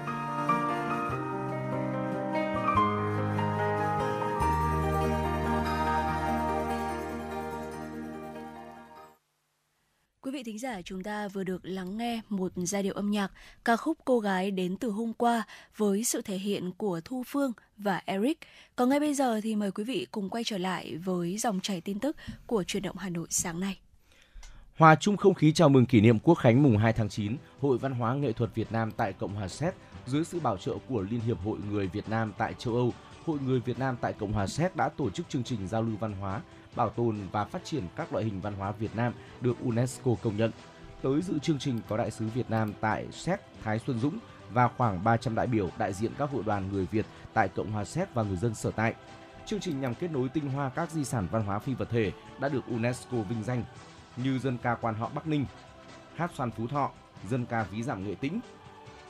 thính 10.51 10.59
giả, 10.59 10.81
chúng 10.81 11.03
ta 11.03 11.27
vừa 11.27 11.43
được 11.43 11.65
lắng 11.65 11.97
nghe 11.97 12.21
một 12.29 12.51
giai 12.55 12.83
điệu 12.83 12.93
âm 12.93 13.11
nhạc 13.11 13.31
ca 13.65 13.75
khúc 13.75 13.97
Cô 14.05 14.19
gái 14.19 14.51
đến 14.51 14.77
từ 14.77 14.89
hôm 14.89 15.13
qua 15.13 15.43
với 15.77 16.03
sự 16.03 16.21
thể 16.21 16.37
hiện 16.37 16.71
của 16.77 17.01
Thu 17.05 17.23
Phương 17.27 17.51
và 17.77 18.01
Eric. 18.05 18.39
Còn 18.75 18.89
ngay 18.89 18.99
bây 18.99 19.13
giờ 19.13 19.41
thì 19.43 19.55
mời 19.55 19.71
quý 19.71 19.83
vị 19.83 20.07
cùng 20.11 20.29
quay 20.29 20.43
trở 20.43 20.57
lại 20.57 20.95
với 20.95 21.37
dòng 21.37 21.59
chảy 21.59 21.81
tin 21.81 21.99
tức 21.99 22.15
của 22.47 22.63
truyền 22.63 22.83
động 22.83 22.97
Hà 22.97 23.09
Nội 23.09 23.27
sáng 23.29 23.59
nay. 23.59 23.79
Hòa 24.77 24.95
chung 24.95 25.17
không 25.17 25.33
khí 25.33 25.53
chào 25.53 25.69
mừng 25.69 25.85
kỷ 25.85 26.01
niệm 26.01 26.19
Quốc 26.19 26.35
khánh 26.35 26.63
mùng 26.63 26.77
2 26.77 26.93
tháng 26.93 27.09
9, 27.09 27.37
Hội 27.61 27.77
Văn 27.77 27.91
hóa 27.91 28.13
Nghệ 28.13 28.33
thuật 28.33 28.55
Việt 28.55 28.71
Nam 28.71 28.91
tại 28.97 29.13
Cộng 29.13 29.35
hòa 29.35 29.47
Séc 29.47 29.75
dưới 30.05 30.23
sự 30.23 30.39
bảo 30.39 30.57
trợ 30.57 30.73
của 30.89 31.01
Liên 31.01 31.19
hiệp 31.19 31.39
Hội 31.45 31.57
Người 31.71 31.87
Việt 31.87 32.09
Nam 32.09 32.33
tại 32.37 32.53
châu 32.57 32.75
Âu, 32.75 32.93
Hội 33.25 33.37
Người 33.45 33.59
Việt 33.59 33.79
Nam 33.79 33.95
tại 34.01 34.13
Cộng 34.13 34.33
hòa 34.33 34.47
Séc 34.47 34.75
đã 34.75 34.89
tổ 34.89 35.09
chức 35.09 35.29
chương 35.29 35.43
trình 35.43 35.67
giao 35.67 35.81
lưu 35.81 35.95
văn 35.99 36.13
hóa, 36.13 36.41
bảo 36.75 36.89
tồn 36.89 37.17
và 37.31 37.45
phát 37.45 37.65
triển 37.65 37.83
các 37.95 38.13
loại 38.13 38.25
hình 38.25 38.41
văn 38.41 38.53
hóa 38.53 38.71
Việt 38.71 38.95
Nam 38.95 39.13
được 39.41 39.57
UNESCO 39.63 40.11
công 40.23 40.37
nhận. 40.37 40.51
Tới 41.01 41.21
dự 41.21 41.39
chương 41.39 41.59
trình 41.59 41.79
có 41.89 41.97
đại 41.97 42.11
sứ 42.11 42.27
Việt 42.27 42.49
Nam 42.49 42.73
tại 42.81 43.07
Séc 43.11 43.39
Thái 43.63 43.79
Xuân 43.79 43.99
Dũng 43.99 44.17
và 44.53 44.67
khoảng 44.67 45.03
300 45.03 45.35
đại 45.35 45.47
biểu 45.47 45.69
đại 45.77 45.93
diện 45.93 46.11
các 46.17 46.29
hội 46.29 46.43
đoàn 46.43 46.69
người 46.71 46.87
Việt 46.91 47.05
tại 47.33 47.47
Cộng 47.47 47.71
hòa 47.71 47.85
Séc 47.85 48.13
và 48.13 48.23
người 48.23 48.37
dân 48.37 48.55
sở 48.55 48.71
tại. 48.71 48.93
Chương 49.45 49.59
trình 49.59 49.81
nhằm 49.81 49.95
kết 49.95 50.11
nối 50.11 50.29
tinh 50.29 50.49
hoa 50.49 50.69
các 50.69 50.91
di 50.91 51.03
sản 51.03 51.27
văn 51.31 51.43
hóa 51.43 51.59
phi 51.59 51.73
vật 51.73 51.89
thể 51.89 52.11
đã 52.39 52.49
được 52.49 52.65
UNESCO 52.67 53.17
vinh 53.17 53.43
danh 53.43 53.63
như 54.17 54.39
dân 54.39 54.57
ca 54.57 54.75
quan 54.75 54.95
họ 54.95 55.09
Bắc 55.15 55.27
Ninh, 55.27 55.45
hát 56.15 56.31
xoan 56.35 56.51
Phú 56.51 56.67
Thọ, 56.67 56.91
dân 57.29 57.45
ca 57.45 57.63
ví 57.63 57.83
giảm 57.83 58.03
Nghệ 58.03 58.15
Tĩnh. 58.15 58.39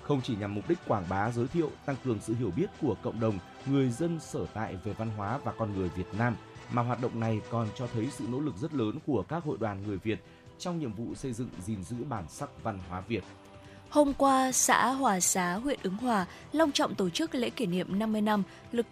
Không 0.01 0.21
chỉ 0.21 0.35
nhằm 0.35 0.55
mục 0.55 0.69
đích 0.69 0.77
quảng 0.87 1.05
bá 1.09 1.31
giới 1.31 1.47
thiệu, 1.47 1.69
tăng 1.85 1.95
cường 2.03 2.19
sự 2.21 2.35
hiểu 2.35 2.51
biết 2.55 2.67
của 2.81 2.95
cộng 3.01 3.19
đồng 3.19 3.39
người 3.65 3.89
dân 3.89 4.19
sở 4.19 4.45
tại 4.53 4.77
về 4.83 4.93
văn 4.93 5.09
hóa 5.17 5.39
và 5.43 5.51
con 5.57 5.73
người 5.73 5.89
Việt 5.89 6.13
Nam, 6.17 6.35
mà 6.71 6.81
hoạt 6.81 7.01
động 7.01 7.19
này 7.19 7.41
còn 7.49 7.67
cho 7.75 7.87
thấy 7.93 8.07
sự 8.11 8.25
nỗ 8.31 8.39
lực 8.39 8.55
rất 8.57 8.73
lớn 8.73 8.99
của 9.07 9.23
các 9.27 9.43
hội 9.43 9.57
đoàn 9.59 9.83
người 9.87 9.97
Việt 9.97 10.19
trong 10.59 10.79
nhiệm 10.79 10.93
vụ 10.93 11.15
xây 11.15 11.33
dựng 11.33 11.49
gìn 11.65 11.83
giữ 11.83 11.95
bản 12.09 12.23
sắc 12.29 12.49
văn 12.63 12.79
hóa 12.89 13.01
Việt. 13.01 13.23
Hôm 13.89 14.13
qua, 14.13 14.51
xã 14.51 14.87
Hòa 14.87 15.19
Xá, 15.19 15.53
huyện 15.53 15.79
Ứng 15.83 15.97
Hòa 15.97 16.25
long 16.51 16.71
trọng 16.71 16.95
tổ 16.95 17.09
chức 17.09 17.35
lễ 17.35 17.49
kỷ 17.49 17.65
niệm 17.65 17.99
50 17.99 18.21
năm 18.21 18.43
lực 18.71 18.85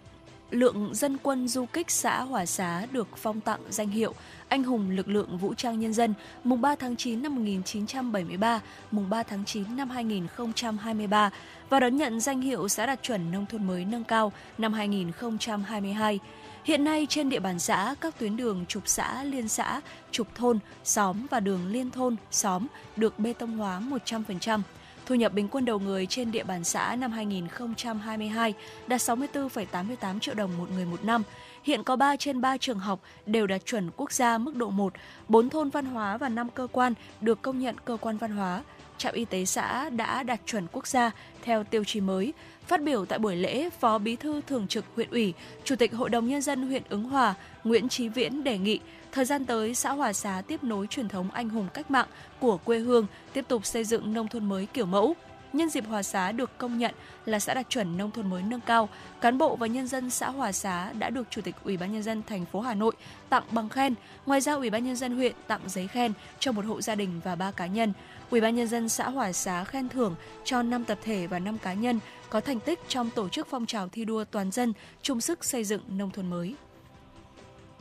lượng 0.50 0.90
dân 0.94 1.18
quân 1.22 1.48
du 1.48 1.66
kích 1.66 1.90
xã 1.90 2.22
Hòa 2.22 2.46
Xá 2.46 2.86
được 2.92 3.08
phong 3.16 3.40
tặng 3.40 3.60
danh 3.70 3.88
hiệu 3.88 4.14
Anh 4.48 4.64
hùng 4.64 4.90
lực 4.90 5.08
lượng 5.08 5.38
vũ 5.38 5.54
trang 5.54 5.80
nhân 5.80 5.92
dân 5.92 6.14
mùng 6.44 6.60
3 6.60 6.74
tháng 6.74 6.96
9 6.96 7.22
năm 7.22 7.34
1973, 7.34 8.60
mùng 8.90 9.10
3 9.10 9.22
tháng 9.22 9.44
9 9.44 9.76
năm 9.76 9.90
2023 9.90 11.30
và 11.68 11.80
đón 11.80 11.96
nhận 11.96 12.20
danh 12.20 12.40
hiệu 12.40 12.68
xã 12.68 12.86
đạt 12.86 13.02
chuẩn 13.02 13.30
nông 13.30 13.46
thôn 13.46 13.66
mới 13.66 13.84
nâng 13.84 14.04
cao 14.04 14.32
năm 14.58 14.72
2022. 14.72 16.18
Hiện 16.64 16.84
nay 16.84 17.06
trên 17.08 17.28
địa 17.28 17.40
bàn 17.40 17.58
xã, 17.58 17.94
các 18.00 18.18
tuyến 18.18 18.36
đường 18.36 18.66
trục 18.68 18.88
xã, 18.88 19.24
liên 19.24 19.48
xã, 19.48 19.80
trục 20.10 20.34
thôn, 20.34 20.58
xóm 20.84 21.26
và 21.30 21.40
đường 21.40 21.66
liên 21.68 21.90
thôn, 21.90 22.16
xóm 22.30 22.66
được 22.96 23.18
bê 23.18 23.32
tông 23.32 23.58
hóa 23.58 23.82
100%. 24.06 24.60
Thu 25.06 25.14
nhập 25.14 25.32
bình 25.32 25.48
quân 25.48 25.64
đầu 25.64 25.78
người 25.78 26.06
trên 26.06 26.32
địa 26.32 26.44
bàn 26.44 26.64
xã 26.64 26.96
năm 26.96 27.12
2022 27.12 28.54
đạt 28.86 29.00
64,88 29.00 30.18
triệu 30.18 30.34
đồng 30.34 30.58
một 30.58 30.70
người 30.70 30.84
một 30.84 31.04
năm. 31.04 31.22
Hiện 31.62 31.84
có 31.84 31.96
3 31.96 32.16
trên 32.16 32.40
3 32.40 32.56
trường 32.56 32.78
học 32.78 33.00
đều 33.26 33.46
đạt 33.46 33.66
chuẩn 33.66 33.90
quốc 33.96 34.12
gia 34.12 34.38
mức 34.38 34.56
độ 34.56 34.70
1, 34.70 34.92
4 35.28 35.50
thôn 35.50 35.70
văn 35.70 35.86
hóa 35.86 36.16
và 36.16 36.28
5 36.28 36.48
cơ 36.54 36.66
quan 36.72 36.94
được 37.20 37.42
công 37.42 37.58
nhận 37.58 37.76
cơ 37.84 37.96
quan 38.00 38.16
văn 38.16 38.30
hóa. 38.30 38.62
Trạm 38.98 39.14
y 39.14 39.24
tế 39.24 39.44
xã 39.44 39.90
đã 39.90 40.22
đạt 40.22 40.40
chuẩn 40.46 40.66
quốc 40.72 40.86
gia 40.86 41.10
theo 41.42 41.64
tiêu 41.64 41.84
chí 41.84 42.00
mới. 42.00 42.32
Phát 42.70 42.82
biểu 42.82 43.04
tại 43.04 43.18
buổi 43.18 43.36
lễ, 43.36 43.70
Phó 43.70 43.98
Bí 43.98 44.16
thư 44.16 44.40
Thường 44.46 44.66
trực 44.68 44.84
huyện 44.96 45.10
ủy, 45.10 45.34
Chủ 45.64 45.76
tịch 45.76 45.94
Hội 45.94 46.10
đồng 46.10 46.28
Nhân 46.28 46.42
dân 46.42 46.68
huyện 46.68 46.82
Ứng 46.88 47.04
Hòa 47.04 47.34
Nguyễn 47.64 47.88
Trí 47.88 48.08
Viễn 48.08 48.44
đề 48.44 48.58
nghị 48.58 48.80
Thời 49.12 49.24
gian 49.24 49.44
tới, 49.44 49.74
xã 49.74 49.92
Hòa 49.92 50.12
Xá 50.12 50.42
tiếp 50.46 50.64
nối 50.64 50.86
truyền 50.86 51.08
thống 51.08 51.30
anh 51.30 51.48
hùng 51.48 51.68
cách 51.74 51.90
mạng 51.90 52.06
của 52.40 52.56
quê 52.56 52.78
hương, 52.78 53.06
tiếp 53.32 53.44
tục 53.48 53.66
xây 53.66 53.84
dựng 53.84 54.14
nông 54.14 54.28
thôn 54.28 54.48
mới 54.48 54.66
kiểu 54.66 54.86
mẫu. 54.86 55.14
Nhân 55.52 55.70
dịp 55.70 55.84
Hòa 55.88 56.02
Xá 56.02 56.32
được 56.32 56.58
công 56.58 56.78
nhận 56.78 56.94
là 57.26 57.38
xã 57.38 57.54
đạt 57.54 57.68
chuẩn 57.68 57.96
nông 57.96 58.10
thôn 58.10 58.30
mới 58.30 58.42
nâng 58.42 58.60
cao, 58.60 58.88
cán 59.20 59.38
bộ 59.38 59.56
và 59.56 59.66
nhân 59.66 59.86
dân 59.86 60.10
xã 60.10 60.30
Hòa 60.30 60.52
Xá 60.52 60.92
đã 60.92 61.10
được 61.10 61.26
Chủ 61.30 61.40
tịch 61.40 61.54
Ủy 61.64 61.76
ban 61.76 61.92
nhân 61.92 62.02
dân 62.02 62.22
thành 62.26 62.44
phố 62.44 62.60
Hà 62.60 62.74
Nội 62.74 62.92
tặng 63.28 63.44
bằng 63.50 63.68
khen. 63.68 63.94
Ngoài 64.26 64.40
ra, 64.40 64.54
Ủy 64.54 64.70
ban 64.70 64.84
nhân 64.84 64.96
dân 64.96 65.16
huyện 65.16 65.32
tặng 65.46 65.60
giấy 65.66 65.86
khen 65.86 66.12
cho 66.38 66.52
một 66.52 66.64
hộ 66.64 66.80
gia 66.80 66.94
đình 66.94 67.20
và 67.24 67.34
ba 67.34 67.50
cá 67.50 67.66
nhân. 67.66 67.92
Ủy 68.30 68.40
ban 68.40 68.54
nhân 68.54 68.68
dân 68.68 68.88
xã 68.88 69.10
Hòa 69.10 69.32
Xá 69.32 69.64
khen 69.64 69.88
thưởng 69.88 70.14
cho 70.44 70.62
5 70.62 70.84
tập 70.84 70.98
thể 71.02 71.26
và 71.26 71.38
5 71.38 71.58
cá 71.58 71.74
nhân 71.74 72.00
có 72.30 72.40
thành 72.40 72.60
tích 72.60 72.80
trong 72.88 73.10
tổ 73.10 73.28
chức 73.28 73.46
phong 73.50 73.66
trào 73.66 73.88
thi 73.88 74.04
đua 74.04 74.24
toàn 74.24 74.50
dân 74.50 74.72
chung 75.02 75.20
sức 75.20 75.44
xây 75.44 75.64
dựng 75.64 75.82
nông 75.88 76.10
thôn 76.10 76.30
mới. 76.30 76.54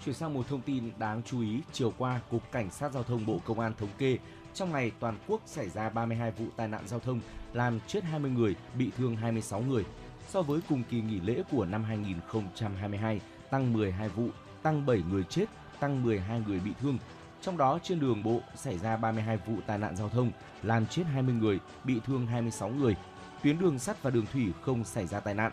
Chuyển 0.05 0.15
sang 0.15 0.33
một 0.33 0.47
thông 0.49 0.61
tin 0.61 0.91
đáng 0.97 1.21
chú 1.25 1.41
ý, 1.41 1.59
chiều 1.73 1.93
qua, 1.97 2.21
Cục 2.29 2.51
Cảnh 2.51 2.71
sát 2.71 2.93
Giao 2.93 3.03
thông 3.03 3.25
Bộ 3.25 3.39
Công 3.45 3.59
an 3.59 3.73
thống 3.79 3.89
kê 3.97 4.17
trong 4.53 4.71
ngày 4.71 4.91
toàn 4.99 5.17
quốc 5.27 5.41
xảy 5.45 5.69
ra 5.69 5.89
32 5.89 6.31
vụ 6.31 6.45
tai 6.55 6.67
nạn 6.67 6.83
giao 6.87 6.99
thông, 6.99 7.19
làm 7.53 7.79
chết 7.87 8.03
20 8.03 8.31
người, 8.31 8.55
bị 8.77 8.91
thương 8.97 9.15
26 9.15 9.61
người. 9.61 9.83
So 10.29 10.41
với 10.41 10.59
cùng 10.69 10.83
kỳ 10.89 11.01
nghỉ 11.01 11.19
lễ 11.19 11.43
của 11.51 11.65
năm 11.65 11.83
2022, 11.83 13.21
tăng 13.49 13.73
12 13.73 14.09
vụ, 14.09 14.27
tăng 14.61 14.85
7 14.85 15.03
người 15.09 15.23
chết, 15.23 15.45
tăng 15.79 16.03
12 16.03 16.41
người 16.47 16.59
bị 16.59 16.71
thương. 16.81 16.97
Trong 17.41 17.57
đó 17.57 17.79
trên 17.83 17.99
đường 17.99 18.23
bộ 18.23 18.41
xảy 18.55 18.77
ra 18.77 18.97
32 18.97 19.37
vụ 19.37 19.55
tai 19.67 19.77
nạn 19.77 19.95
giao 19.95 20.09
thông, 20.09 20.31
làm 20.63 20.85
chết 20.85 21.03
20 21.13 21.33
người, 21.33 21.59
bị 21.83 21.99
thương 22.05 22.25
26 22.25 22.69
người. 22.69 22.95
Tuyến 23.43 23.59
đường 23.59 23.79
sắt 23.79 24.03
và 24.03 24.09
đường 24.09 24.25
thủy 24.33 24.53
không 24.61 24.83
xảy 24.83 25.07
ra 25.07 25.19
tai 25.19 25.33
nạn. 25.33 25.51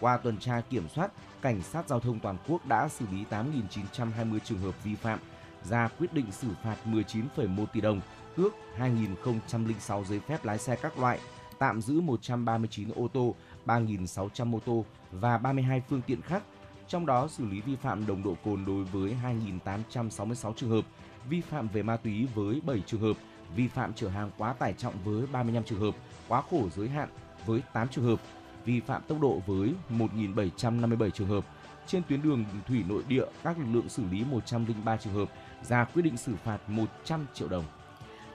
Qua 0.00 0.16
tuần 0.16 0.38
tra 0.38 0.60
kiểm 0.70 0.88
soát, 0.88 1.12
cảnh 1.42 1.62
sát 1.62 1.88
giao 1.88 2.00
thông 2.00 2.20
toàn 2.20 2.36
quốc 2.48 2.66
đã 2.66 2.88
xử 2.88 3.04
lý 3.12 3.24
8.920 3.30 4.38
trường 4.44 4.58
hợp 4.58 4.84
vi 4.84 4.94
phạm, 4.94 5.18
ra 5.64 5.88
quyết 5.98 6.12
định 6.12 6.32
xử 6.32 6.48
phạt 6.62 6.76
19,1 6.86 7.66
tỷ 7.66 7.80
đồng, 7.80 8.00
tước 8.36 8.52
2.006 8.78 10.04
giấy 10.04 10.20
phép 10.20 10.44
lái 10.44 10.58
xe 10.58 10.76
các 10.76 10.98
loại, 10.98 11.18
tạm 11.58 11.82
giữ 11.82 12.00
139 12.00 12.88
ô 12.94 13.08
tô, 13.08 13.34
3.600 13.66 14.44
mô 14.46 14.60
tô 14.60 14.84
và 15.12 15.38
32 15.38 15.82
phương 15.88 16.02
tiện 16.06 16.22
khác. 16.22 16.42
Trong 16.88 17.06
đó 17.06 17.28
xử 17.28 17.46
lý 17.46 17.60
vi 17.60 17.76
phạm 17.76 18.06
nồng 18.06 18.22
độ 18.22 18.36
cồn 18.44 18.64
đối 18.66 18.84
với 18.84 19.16
2.866 19.64 20.52
trường 20.52 20.70
hợp, 20.70 20.84
vi 21.28 21.40
phạm 21.40 21.68
về 21.68 21.82
ma 21.82 21.96
túy 21.96 22.26
với 22.34 22.60
7 22.66 22.82
trường 22.86 23.00
hợp, 23.00 23.16
vi 23.56 23.68
phạm 23.68 23.92
chở 23.92 24.08
hàng 24.08 24.30
quá 24.38 24.52
tải 24.52 24.72
trọng 24.72 24.94
với 25.04 25.26
35 25.32 25.64
trường 25.64 25.80
hợp, 25.80 25.94
quá 26.28 26.42
khổ 26.50 26.68
giới 26.76 26.88
hạn 26.88 27.08
với 27.46 27.62
8 27.72 27.88
trường 27.88 28.04
hợp, 28.04 28.20
vi 28.64 28.80
phạm 28.80 29.02
tốc 29.08 29.20
độ 29.20 29.42
với 29.46 29.74
1.757 29.90 31.10
trường 31.10 31.28
hợp. 31.28 31.46
Trên 31.86 32.02
tuyến 32.08 32.22
đường 32.22 32.44
thủy 32.68 32.84
nội 32.88 33.02
địa, 33.08 33.24
các 33.42 33.58
lực 33.58 33.66
lượng 33.72 33.88
xử 33.88 34.02
lý 34.10 34.24
103 34.24 34.96
trường 34.96 35.14
hợp, 35.14 35.30
ra 35.62 35.84
quyết 35.84 36.02
định 36.02 36.16
xử 36.16 36.32
phạt 36.44 36.58
100 36.68 37.26
triệu 37.34 37.48
đồng. 37.48 37.64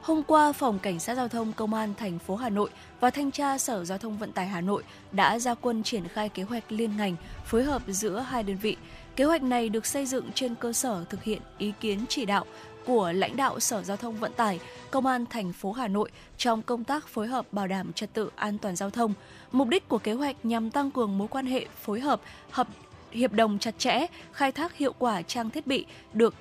Hôm 0.01 0.23
qua, 0.23 0.51
Phòng 0.51 0.79
Cảnh 0.79 0.99
sát 0.99 1.15
Giao 1.15 1.27
thông 1.27 1.53
Công 1.53 1.73
an 1.73 1.93
thành 1.97 2.19
phố 2.19 2.35
Hà 2.35 2.49
Nội 2.49 2.69
và 2.99 3.09
Thanh 3.09 3.31
tra 3.31 3.57
Sở 3.57 3.85
Giao 3.85 3.97
thông 3.97 4.17
Vận 4.17 4.31
tải 4.31 4.47
Hà 4.47 4.61
Nội 4.61 4.83
đã 5.11 5.39
ra 5.39 5.55
quân 5.55 5.83
triển 5.83 6.07
khai 6.07 6.29
kế 6.29 6.43
hoạch 6.43 6.71
liên 6.71 6.97
ngành 6.97 7.15
phối 7.45 7.63
hợp 7.63 7.81
giữa 7.87 8.19
hai 8.19 8.43
đơn 8.43 8.57
vị. 8.57 8.77
Kế 9.15 9.25
hoạch 9.25 9.43
này 9.43 9.69
được 9.69 9.85
xây 9.85 10.05
dựng 10.05 10.31
trên 10.33 10.55
cơ 10.55 10.73
sở 10.73 11.05
thực 11.09 11.23
hiện 11.23 11.41
ý 11.57 11.73
kiến 11.79 12.05
chỉ 12.09 12.25
đạo 12.25 12.45
của 12.89 13.11
lãnh 13.11 13.35
đạo 13.35 13.59
Sở 13.59 13.83
Giao 13.83 13.97
thông 13.97 14.15
Vận 14.15 14.33
tải, 14.33 14.59
Công 14.91 15.05
an 15.05 15.25
thành 15.25 15.53
phố 15.53 15.71
Hà 15.71 15.87
Nội 15.87 16.09
trong 16.37 16.61
công 16.61 16.83
tác 16.83 17.07
phối 17.07 17.27
hợp 17.27 17.53
bảo 17.53 17.67
đảm 17.67 17.93
trật 17.93 18.13
tự 18.13 18.29
an 18.35 18.57
toàn 18.57 18.75
giao 18.75 18.89
thông. 18.89 19.13
Mục 19.51 19.67
đích 19.67 19.89
của 19.89 19.97
kế 19.97 20.13
hoạch 20.13 20.35
nhằm 20.43 20.71
tăng 20.71 20.91
cường 20.91 21.17
mối 21.17 21.27
quan 21.27 21.45
hệ 21.45 21.65
phối 21.81 21.99
hợp, 21.99 22.21
hợp 22.51 22.67
hiệp 23.11 23.33
đồng 23.33 23.59
chặt 23.59 23.79
chẽ, 23.79 24.05
khai 24.33 24.51
thác 24.51 24.77
hiệu 24.77 24.93
quả 24.99 25.21
trang 25.21 25.49
thiết 25.49 25.67
bị 25.67 25.85
được 26.13 26.35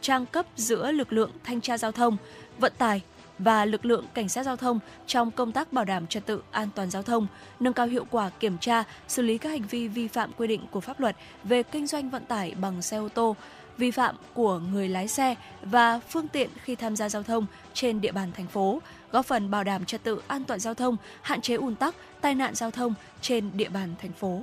trang 0.00 0.26
cấp 0.26 0.46
giữa 0.56 0.92
lực 0.92 1.12
lượng 1.12 1.30
thanh 1.44 1.60
tra 1.60 1.78
giao 1.78 1.92
thông, 1.92 2.16
vận 2.58 2.72
tải 2.78 3.02
và 3.38 3.64
lực 3.64 3.84
lượng 3.84 4.06
cảnh 4.14 4.28
sát 4.28 4.42
giao 4.42 4.56
thông 4.56 4.78
trong 5.06 5.30
công 5.30 5.52
tác 5.52 5.72
bảo 5.72 5.84
đảm 5.84 6.06
trật 6.06 6.26
tự 6.26 6.42
an 6.50 6.68
toàn 6.74 6.90
giao 6.90 7.02
thông, 7.02 7.26
nâng 7.60 7.72
cao 7.72 7.86
hiệu 7.86 8.04
quả 8.10 8.30
kiểm 8.40 8.58
tra, 8.58 8.84
xử 9.08 9.22
lý 9.22 9.38
các 9.38 9.48
hành 9.48 9.66
vi 9.70 9.88
vi 9.88 10.08
phạm 10.08 10.30
quy 10.36 10.46
định 10.46 10.66
của 10.70 10.80
pháp 10.80 11.00
luật 11.00 11.16
về 11.44 11.62
kinh 11.62 11.86
doanh 11.86 12.10
vận 12.10 12.24
tải 12.24 12.54
bằng 12.60 12.82
xe 12.82 12.96
ô 12.96 13.08
tô, 13.08 13.36
vi 13.80 13.90
phạm 13.90 14.16
của 14.34 14.58
người 14.58 14.88
lái 14.88 15.08
xe 15.08 15.34
và 15.62 16.00
phương 16.08 16.28
tiện 16.28 16.50
khi 16.62 16.74
tham 16.74 16.96
gia 16.96 17.08
giao 17.08 17.22
thông 17.22 17.46
trên 17.74 18.00
địa 18.00 18.12
bàn 18.12 18.32
thành 18.32 18.46
phố, 18.46 18.80
góp 19.12 19.26
phần 19.26 19.50
bảo 19.50 19.64
đảm 19.64 19.84
trật 19.84 20.02
tự 20.02 20.22
an 20.26 20.44
toàn 20.44 20.60
giao 20.60 20.74
thông, 20.74 20.96
hạn 21.22 21.40
chế 21.40 21.54
ùn 21.54 21.74
tắc, 21.74 21.94
tai 22.20 22.34
nạn 22.34 22.54
giao 22.54 22.70
thông 22.70 22.94
trên 23.20 23.50
địa 23.54 23.68
bàn 23.68 23.94
thành 24.02 24.12
phố. 24.12 24.42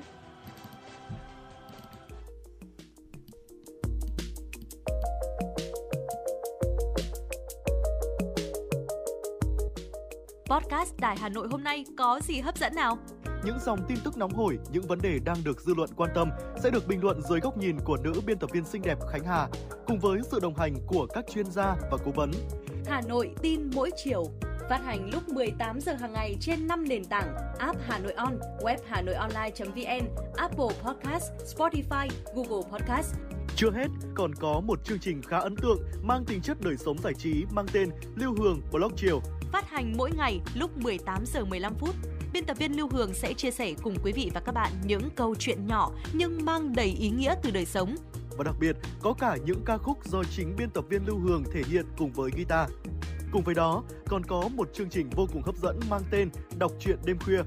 Podcast 10.60 10.98
Đài 10.98 11.18
Hà 11.18 11.30
Nội 11.30 11.48
hôm 11.52 11.64
nay 11.64 11.86
có 11.98 12.20
gì 12.24 12.40
hấp 12.40 12.58
dẫn 12.58 12.76
nào? 12.76 12.98
Những 13.46 13.60
dòng 13.60 13.80
tin 13.88 13.98
tức 14.04 14.18
nóng 14.18 14.34
hổi, 14.34 14.58
những 14.72 14.88
vấn 14.88 15.00
đề 15.02 15.20
đang 15.26 15.38
được 15.44 15.62
dư 15.62 15.74
luận 15.74 15.90
quan 15.96 16.10
tâm 16.16 16.30
sẽ 16.64 16.70
được 16.70 16.88
bình 16.88 17.04
luận 17.04 17.22
dưới 17.22 17.40
góc 17.40 17.58
nhìn 17.58 17.78
của 17.84 17.98
nữ 17.98 18.22
biên 18.26 18.40
tập 18.40 18.50
viên 18.54 18.66
xinh 18.66 18.82
đẹp 18.82 18.98
Khánh 19.12 19.24
Hà 19.24 19.48
cùng 19.88 20.00
với 20.00 20.20
sự 20.32 20.40
đồng 20.40 20.56
hành 20.56 20.76
của 20.88 21.08
các 21.14 21.26
chuyên 21.34 21.46
gia 21.52 21.76
và 21.92 21.98
cố 22.06 22.12
vấn. 22.12 22.32
Hà 22.86 23.02
Nội 23.02 23.30
tin 23.42 23.70
mỗi 23.76 23.92
chiều 24.04 24.24
phát 24.70 24.82
hành 24.86 25.10
lúc 25.14 25.30
18 25.30 25.80
giờ 25.82 25.94
hàng 25.94 26.14
ngày 26.14 26.38
trên 26.42 26.68
5 26.68 26.88
nền 26.88 27.06
tảng 27.06 27.36
app 27.60 27.80
Hà 27.88 28.00
Nội 28.00 28.14
On, 28.14 28.40
web 28.60 28.78
Hà 28.88 29.02
Nội 29.02 29.16
Online.vn, 29.16 30.08
Apple 30.36 30.76
Podcast, 30.84 31.32
Spotify, 31.56 32.10
Google 32.36 32.70
Podcast 32.72 33.16
Chưa 33.58 33.72
hết, 33.72 33.88
còn 34.16 34.36
có 34.36 34.62
một 34.62 34.84
chương 34.84 35.00
trình 35.00 35.22
khá 35.22 35.38
ấn 35.38 35.56
tượng 35.56 35.80
mang 36.04 36.26
tính 36.26 36.42
chất 36.42 36.62
đời 36.62 36.78
sống 36.78 36.98
giải 36.98 37.14
trí 37.14 37.46
mang 37.52 37.66
tên 37.74 37.90
Lưu 38.16 38.36
Hương 38.38 38.62
Blog 38.72 38.92
Chiều. 38.96 39.22
Phát 39.52 39.70
hành 39.70 39.94
mỗi 39.98 40.12
ngày 40.18 40.40
lúc 40.56 40.78
18 40.78 41.26
giờ 41.26 41.46
15 41.46 41.74
phút. 41.80 41.96
Biên 42.34 42.46
tập 42.46 42.58
viên 42.58 42.78
Lưu 42.78 42.90
Hương 42.92 43.14
sẽ 43.14 43.34
chia 43.34 43.52
sẻ 43.52 43.74
cùng 43.84 43.96
quý 44.04 44.12
vị 44.12 44.32
và 44.34 44.40
các 44.40 44.52
bạn 44.52 44.72
những 44.86 45.10
câu 45.16 45.36
chuyện 45.36 45.68
nhỏ 45.68 45.92
nhưng 46.14 46.46
mang 46.46 46.76
đầy 46.76 46.88
ý 46.88 47.10
nghĩa 47.10 47.36
từ 47.44 47.52
đời 47.52 47.66
sống. 47.66 47.96
Và 48.38 48.44
đặc 48.44 48.56
biệt, 48.60 48.76
có 49.02 49.14
cả 49.14 49.38
những 49.46 49.62
ca 49.66 49.78
khúc 49.78 50.06
do 50.06 50.24
chính 50.24 50.56
biên 50.58 50.70
tập 50.70 50.86
viên 50.90 51.06
Lưu 51.06 51.20
Hương 51.20 51.44
thể 51.54 51.62
hiện 51.70 51.86
cùng 51.98 52.12
với 52.12 52.32
guitar. 52.36 52.70
Cùng 53.32 53.44
với 53.44 53.56
đó, 53.56 53.84
còn 54.08 54.24
có 54.24 54.50
một 54.56 54.70
chương 54.74 54.90
trình 54.90 55.10
vô 55.10 55.28
cùng 55.34 55.42
hấp 55.42 55.58
dẫn 55.58 55.80
mang 55.90 56.02
tên 56.12 56.30
Đọc 56.58 56.72
truyện 56.80 56.98
đêm 57.06 57.20
khuya. 57.20 57.42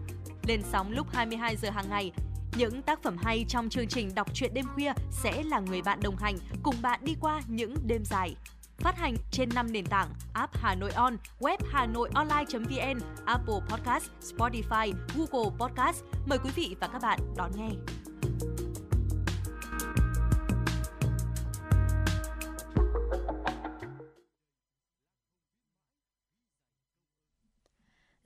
Lên 0.49 0.63
sóng 0.73 0.93
lúc 0.93 1.07
22 1.13 1.57
giờ 1.57 1.71
hàng 1.71 1.89
ngày, 1.91 2.13
những 2.57 2.83
tác 2.83 3.03
phẩm 3.03 3.17
hay 3.23 3.45
trong 3.49 3.69
chương 3.69 3.89
trình 3.89 4.15
Đọc 4.15 4.35
truyện 4.35 4.55
đêm 4.55 4.65
khuya 4.75 4.93
sẽ 5.11 5.43
là 5.43 5.61
người 5.61 5.83
bạn 5.83 6.01
đồng 6.03 6.17
hành 6.17 6.37
cùng 6.63 6.75
bạn 6.83 7.01
đi 7.03 7.17
qua 7.21 7.41
những 7.49 7.75
đêm 7.87 8.05
dài. 8.05 8.37
Phát 8.79 8.99
hành 8.99 9.15
trên 9.31 9.49
5 9.55 9.73
nền 9.73 9.87
tảng 9.87 10.09
app 10.33 10.57
Hà 10.57 10.75
Nội 10.75 10.91
On, 10.91 11.17
web 11.41 11.59
Hà 11.71 11.87
Nội 11.87 12.11
Online.vn, 12.15 13.01
Apple 13.25 13.61
Podcast, 13.69 14.05
Spotify, 14.21 14.93
Google 15.17 15.51
Podcast. 15.59 16.05
Mời 16.27 16.39
quý 16.45 16.51
vị 16.55 16.77
và 16.81 16.89
các 16.89 17.03
bạn 17.03 17.21
đón 17.37 17.51
nghe. 17.57 17.71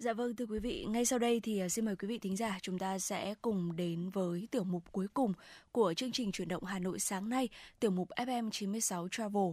Dạ 0.05 0.13
vâng 0.13 0.37
thưa 0.37 0.47
quý 0.47 0.59
vị, 0.59 0.87
ngay 0.89 1.05
sau 1.05 1.19
đây 1.19 1.41
thì 1.41 1.59
à, 1.59 1.69
xin 1.69 1.85
mời 1.85 1.97
quý 1.97 2.09
vị 2.09 2.19
thính 2.19 2.37
giả 2.37 2.59
chúng 2.63 2.79
ta 2.79 2.99
sẽ 2.99 3.35
cùng 3.43 3.77
đến 3.77 4.11
với 4.11 4.49
tiểu 4.51 4.65
mục 4.65 4.83
cuối 4.93 5.07
cùng 5.15 5.33
của 5.73 5.95
chương 5.95 6.13
trình 6.13 6.33
chuyển 6.33 6.49
động 6.49 6.65
Hà 6.65 6.79
Nội 6.79 6.99
sáng 6.99 7.29
nay, 7.29 7.49
tiểu 7.81 7.91
mục 7.91 8.09
FM 8.17 8.51
96 8.51 9.09
Travel. 9.09 9.51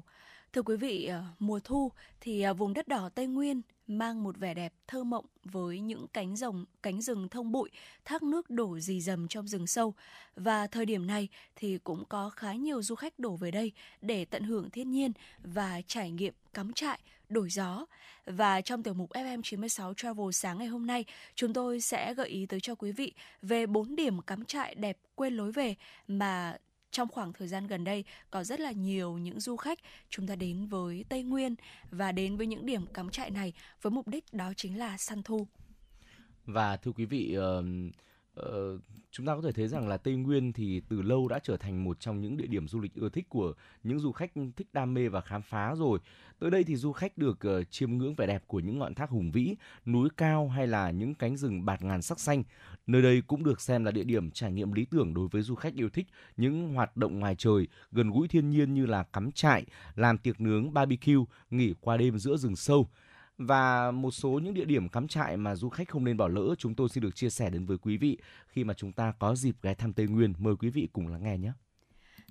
Thưa 0.54 0.62
quý 0.62 0.76
vị, 0.78 1.06
à, 1.06 1.24
mùa 1.40 1.60
thu 1.64 1.92
thì 2.22 2.42
à, 2.42 2.54
vùng 2.54 2.74
đất 2.74 2.88
đỏ 2.88 3.10
Tây 3.16 3.28
Nguyên 3.28 3.62
mang 3.98 4.24
một 4.24 4.38
vẻ 4.38 4.54
đẹp 4.54 4.74
thơ 4.88 5.04
mộng 5.04 5.26
với 5.44 5.80
những 5.80 6.08
cánh 6.14 6.36
rồng, 6.36 6.66
cánh 6.84 7.02
rừng 7.02 7.30
thông 7.30 7.52
bụi, 7.52 7.70
thác 8.06 8.24
nước 8.24 8.50
đổ 8.50 8.80
rì 8.80 9.02
rầm 9.02 9.28
trong 9.28 9.48
rừng 9.48 9.68
sâu. 9.68 9.94
Và 10.36 10.68
thời 10.68 10.86
điểm 10.86 11.08
này 11.08 11.28
thì 11.56 11.78
cũng 11.84 12.04
có 12.10 12.30
khá 12.30 12.54
nhiều 12.54 12.82
du 12.82 12.96
khách 12.96 13.20
đổ 13.20 13.36
về 13.36 13.52
đây 13.52 13.72
để 14.02 14.26
tận 14.26 14.44
hưởng 14.44 14.70
thiên 14.70 14.92
nhiên 14.92 15.12
và 15.44 15.82
trải 15.88 16.12
nghiệm 16.12 16.34
cắm 16.54 16.74
trại, 16.74 17.00
đổi 17.30 17.50
gió. 17.50 17.86
Và 18.26 18.62
trong 18.62 18.84
tiểu 18.84 18.94
mục 18.94 19.10
FM 19.10 19.42
96 19.42 19.94
Travel 19.94 20.28
sáng 20.34 20.58
ngày 20.58 20.68
hôm 20.68 20.88
nay, 20.88 21.06
chúng 21.36 21.54
tôi 21.54 21.82
sẽ 21.82 22.14
gợi 22.14 22.30
ý 22.30 22.46
tới 22.46 22.60
cho 22.60 22.76
quý 22.76 22.92
vị 22.92 23.14
về 23.42 23.66
4 23.66 23.96
điểm 23.96 24.22
cắm 24.22 24.46
trại 24.46 24.76
đẹp 24.76 24.98
quên 25.16 25.34
lối 25.34 25.52
về 25.52 25.76
mà 26.08 26.58
trong 26.92 27.08
khoảng 27.08 27.34
thời 27.34 27.48
gian 27.48 27.68
gần 27.68 27.84
đây 27.84 28.04
có 28.30 28.44
rất 28.44 28.60
là 28.60 28.72
nhiều 28.72 29.18
những 29.18 29.40
du 29.40 29.56
khách 29.56 29.80
chúng 30.10 30.28
ta 30.28 30.36
đến 30.36 30.66
với 30.66 31.06
Tây 31.10 31.24
Nguyên 31.24 31.56
và 31.92 32.12
đến 32.12 32.38
với 32.38 32.48
những 32.48 32.66
điểm 32.66 32.86
cắm 32.88 33.10
trại 33.10 33.30
này 33.30 33.54
với 33.82 33.92
mục 33.92 34.08
đích 34.08 34.34
đó 34.34 34.54
chính 34.58 34.80
là 34.80 34.98
săn 34.98 35.24
thu. 35.24 35.48
Và 36.46 36.78
thưa 36.78 36.92
quý 36.92 37.06
vị, 37.06 37.38
uh, 37.38 37.66
Ờ, 38.34 38.78
chúng 39.12 39.26
ta 39.26 39.36
có 39.36 39.42
thể 39.42 39.52
thấy 39.52 39.68
rằng 39.68 39.88
là 39.88 39.98
Tây 39.98 40.16
Nguyên 40.16 40.54
thì 40.54 40.82
từ 40.90 41.02
lâu 41.02 41.28
đã 41.28 41.40
trở 41.44 41.58
thành 41.58 41.84
một 41.84 42.00
trong 42.00 42.22
những 42.22 42.38
địa 42.38 42.48
điểm 42.48 42.68
du 42.68 42.80
lịch 42.80 42.96
ưa 42.96 43.10
thích 43.10 43.30
của 43.30 43.54
những 43.84 44.00
du 44.00 44.12
khách 44.12 44.32
thích 44.56 44.68
đam 44.74 44.94
mê 44.94 45.08
và 45.10 45.22
khám 45.22 45.42
phá 45.42 45.76
rồi. 45.76 46.00
Tới 46.40 46.52
đây 46.52 46.64
thì 46.64 46.76
du 46.76 46.92
khách 46.92 47.18
được 47.18 47.40
uh, 47.60 47.72
chiêm 47.72 47.98
ngưỡng 47.98 48.16
vẻ 48.16 48.28
đẹp 48.28 48.44
của 48.48 48.60
những 48.60 48.80
ngọn 48.80 48.96
thác 48.96 49.10
hùng 49.10 49.32
vĩ, 49.32 49.56
núi 49.86 50.10
cao 50.18 50.50
hay 50.50 50.68
là 50.68 50.92
những 50.92 51.14
cánh 51.14 51.38
rừng 51.38 51.66
bạt 51.66 51.82
ngàn 51.82 52.02
sắc 52.02 52.20
xanh. 52.20 52.44
Nơi 52.88 53.02
đây 53.02 53.22
cũng 53.22 53.44
được 53.44 53.62
xem 53.62 53.86
là 53.86 53.92
địa 53.92 54.04
điểm 54.04 54.32
trải 54.32 54.52
nghiệm 54.52 54.74
lý 54.74 54.86
tưởng 54.86 55.14
đối 55.14 55.28
với 55.28 55.42
du 55.42 55.56
khách 55.56 55.74
yêu 55.74 55.90
thích 55.90 56.08
những 56.38 56.74
hoạt 56.74 56.98
động 56.98 57.20
ngoài 57.20 57.36
trời, 57.38 57.68
gần 57.92 58.10
gũi 58.10 58.28
thiên 58.28 58.50
nhiên 58.50 58.74
như 58.74 58.86
là 58.86 59.04
cắm 59.04 59.32
trại, 59.32 59.66
làm 59.96 60.18
tiệc 60.18 60.42
nướng 60.42 60.74
barbecue, 60.74 61.26
nghỉ 61.50 61.74
qua 61.82 61.98
đêm 61.98 62.20
giữa 62.20 62.38
rừng 62.38 62.56
sâu. 62.56 62.90
Và 63.38 63.92
một 63.92 64.12
số 64.12 64.30
những 64.30 64.54
địa 64.54 64.66
điểm 64.66 64.90
cắm 64.90 65.08
trại 65.08 65.38
mà 65.38 65.56
du 65.56 65.70
khách 65.70 65.90
không 65.90 66.04
nên 66.04 66.18
bỏ 66.18 66.28
lỡ 66.28 66.56
chúng 66.58 66.76
tôi 66.76 66.90
xin 66.90 67.04
được 67.04 67.16
chia 67.16 67.30
sẻ 67.30 67.50
đến 67.50 67.66
với 67.66 67.78
quý 67.78 67.98
vị 67.98 68.18
khi 68.48 68.64
mà 68.64 68.74
chúng 68.74 68.92
ta 68.92 69.14
có 69.20 69.36
dịp 69.36 69.56
ghé 69.62 69.74
thăm 69.74 69.94
Tây 69.94 70.08
Nguyên. 70.08 70.34
Mời 70.40 70.56
quý 70.56 70.70
vị 70.70 70.88
cùng 70.94 71.08
lắng 71.08 71.24
nghe 71.24 71.38
nhé. 71.38 71.52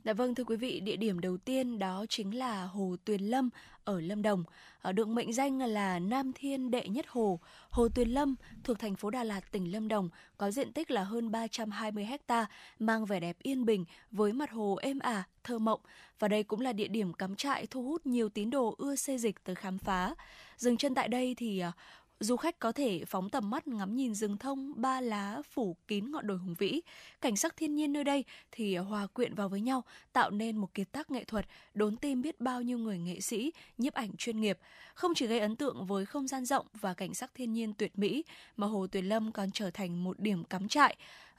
Dạ 0.05 0.13
vâng 0.13 0.35
thưa 0.35 0.45
quý 0.45 0.57
vị, 0.57 0.81
địa 0.81 0.97
điểm 0.97 1.21
đầu 1.21 1.37
tiên 1.37 1.79
đó 1.79 2.05
chính 2.09 2.39
là 2.39 2.65
Hồ 2.65 2.97
Tuyền 3.05 3.21
Lâm 3.21 3.51
ở 3.85 4.01
Lâm 4.01 4.23
Đồng, 4.23 4.45
ở 4.83 4.93
được 4.93 5.09
mệnh 5.09 5.33
danh 5.33 5.59
là 5.59 5.99
Nam 5.99 6.33
Thiên 6.35 6.71
Đệ 6.71 6.89
Nhất 6.89 7.07
Hồ. 7.09 7.41
Hồ 7.71 7.89
Tuyền 7.89 8.09
Lâm 8.09 8.35
thuộc 8.65 8.79
thành 8.79 8.97
phố 8.97 9.11
Đà 9.11 9.25
Lạt, 9.25 9.41
tỉnh 9.53 9.73
Lâm 9.73 9.89
Đồng, 9.89 10.09
có 10.37 10.51
diện 10.51 10.73
tích 10.73 10.91
là 10.91 11.05
hơn 11.05 11.31
320 11.31 12.05
ha, 12.29 12.47
mang 12.79 13.05
vẻ 13.05 13.21
đẹp 13.21 13.37
yên 13.43 13.65
bình 13.65 13.85
với 14.11 14.33
mặt 14.33 14.51
hồ 14.51 14.79
êm 14.83 14.99
ả, 14.99 15.25
thơ 15.45 15.59
mộng. 15.59 15.81
Và 16.19 16.29
đây 16.29 16.43
cũng 16.43 16.61
là 16.61 16.73
địa 16.73 16.89
điểm 16.89 17.13
cắm 17.13 17.37
trại 17.37 17.67
thu 17.67 17.83
hút 17.83 18.07
nhiều 18.07 18.29
tín 18.29 18.51
đồ 18.51 18.75
ưa 18.79 18.97
xê 18.97 19.19
dịch 19.19 19.45
tới 19.45 19.55
khám 19.55 19.79
phá. 19.79 20.15
Dừng 20.61 20.77
chân 20.77 20.95
tại 20.95 21.09
đây 21.09 21.35
thì 21.39 21.59
ờ, 21.59 21.73
du 22.21 22.37
khách 22.37 22.59
có 22.59 22.73
thể 22.73 23.05
phóng 23.07 23.31
tầm 23.31 23.51
mắt 23.51 23.69
ngắm 23.69 23.97
nhìn 23.97 24.15
rừng 24.15 24.37
thông 24.37 24.73
ba 24.77 25.01
lá 25.01 25.43
phủ 25.51 25.77
kín 25.89 26.11
ngọn 26.11 26.27
đồi 26.27 26.39
hùng 26.39 26.55
vĩ. 26.59 26.81
Cảnh 27.21 27.37
sắc 27.37 27.57
thiên 27.57 27.75
nhiên 27.75 27.93
nơi 27.93 28.05
đây 28.05 28.25
thì 28.53 28.77
hòa 28.77 29.07
quyện 29.07 29.35
vào 29.35 29.49
với 29.49 29.61
nhau, 29.61 29.85
tạo 30.13 30.31
nên 30.31 30.57
một 30.57 30.75
kiệt 30.75 30.93
tác 30.93 31.11
nghệ 31.11 31.25
thuật 31.25 31.47
đốn 31.75 31.97
tim 31.97 32.23
biết 32.23 32.41
bao 32.41 32.63
nhiêu 32.63 32.79
người 32.79 32.99
nghệ 32.99 33.21
sĩ, 33.21 33.53
nhiếp 33.79 33.95
ảnh 33.95 34.11
chuyên 34.17 34.41
nghiệp. 34.41 34.59
Không 34.95 35.15
chỉ 35.15 35.27
gây 35.27 35.41
ấn 35.41 35.57
tượng 35.57 35.87
với 35.87 36.07
không 36.07 36.29
gian 36.29 36.45
rộng 36.45 36.67
và 36.81 36.95
cảnh 36.95 37.15
sắc 37.15 37.31
thiên 37.35 37.53
nhiên 37.53 37.75
tuyệt 37.75 37.99
mỹ, 37.99 38.25
mà 38.57 38.67
Hồ 38.67 38.87
Tuyền 38.87 39.05
Lâm 39.05 39.33
còn 39.33 39.51
trở 39.51 39.71
thành 39.71 40.05
một 40.05 40.21
điểm 40.21 40.45
cắm 40.45 40.69
trại 40.69 40.97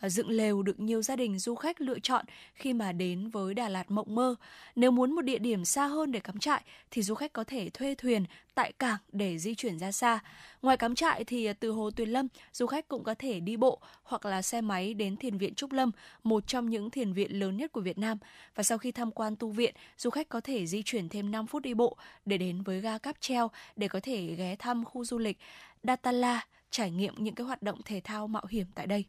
dựng 0.10 0.30
lều 0.30 0.64
được 0.64 0.80
nhiều 0.80 1.02
gia 1.02 1.16
đình 1.16 1.40
du 1.40 1.56
khách 1.56 1.82
lựa 1.82 2.00
chọn 2.00 2.26
khi 2.54 2.74
mà 2.74 2.92
đến 2.92 3.30
với 3.30 3.54
Đà 3.54 3.70
Lạt 3.70 3.92
mộng 3.92 4.16
mơ. 4.16 4.36
Nếu 4.76 4.92
muốn 4.92 5.12
một 5.12 5.22
địa 5.22 5.40
điểm 5.40 5.66
xa 5.66 5.86
hơn 5.86 6.12
để 6.12 6.20
cắm 6.20 6.40
trại 6.40 6.62
thì 6.92 7.02
du 7.02 7.16
khách 7.16 7.34
có 7.34 7.44
thể 7.44 7.70
thuê 7.70 7.96
thuyền 7.96 8.26
tại 8.56 8.72
cảng 8.72 8.98
để 9.12 9.38
di 9.38 9.56
chuyển 9.56 9.80
ra 9.80 9.92
xa. 9.92 10.20
Ngoài 10.62 10.78
cắm 10.78 10.96
trại 10.96 11.24
thì 11.24 11.46
à, 11.46 11.54
từ 11.54 11.72
Hồ 11.72 11.92
Tuyền 11.92 12.10
Lâm, 12.10 12.28
du 12.54 12.66
khách 12.66 12.88
cũng 12.88 13.04
có 13.04 13.16
thể 13.20 13.40
đi 13.40 13.58
bộ 13.58 13.80
hoặc 14.04 14.26
là 14.26 14.42
xe 14.42 14.62
máy 14.62 14.94
đến 14.94 15.18
Thiền 15.18 15.38
viện 15.38 15.56
Trúc 15.56 15.72
Lâm, 15.72 15.92
một 16.24 16.48
trong 16.48 16.70
những 16.70 16.90
thiền 16.90 17.14
viện 17.14 17.40
lớn 17.40 17.58
nhất 17.58 17.72
của 17.72 17.82
Việt 17.82 17.98
Nam. 17.98 18.18
Và 18.56 18.64
sau 18.64 18.78
khi 18.78 18.92
tham 18.92 19.12
quan 19.12 19.36
tu 19.36 19.50
viện, 19.50 19.76
du 19.98 20.10
khách 20.10 20.30
có 20.30 20.42
thể 20.42 20.66
di 20.66 20.84
chuyển 20.84 21.10
thêm 21.10 21.32
5 21.32 21.48
phút 21.48 21.62
đi 21.62 21.74
bộ 21.74 21.98
để 22.26 22.38
đến 22.38 22.62
với 22.62 22.82
ga 22.82 22.98
cáp 22.98 23.16
treo 23.20 23.52
để 23.76 23.88
có 23.88 24.00
thể 24.04 24.36
ghé 24.36 24.56
thăm 24.56 24.86
khu 24.86 25.06
du 25.06 25.18
lịch 25.18 25.38
Datala, 25.84 26.46
trải 26.70 26.92
nghiệm 26.92 27.14
những 27.18 27.36
cái 27.36 27.48
hoạt 27.48 27.62
động 27.62 27.82
thể 27.86 28.02
thao 28.04 28.28
mạo 28.28 28.44
hiểm 28.50 28.66
tại 28.76 28.88
đây. 28.88 29.06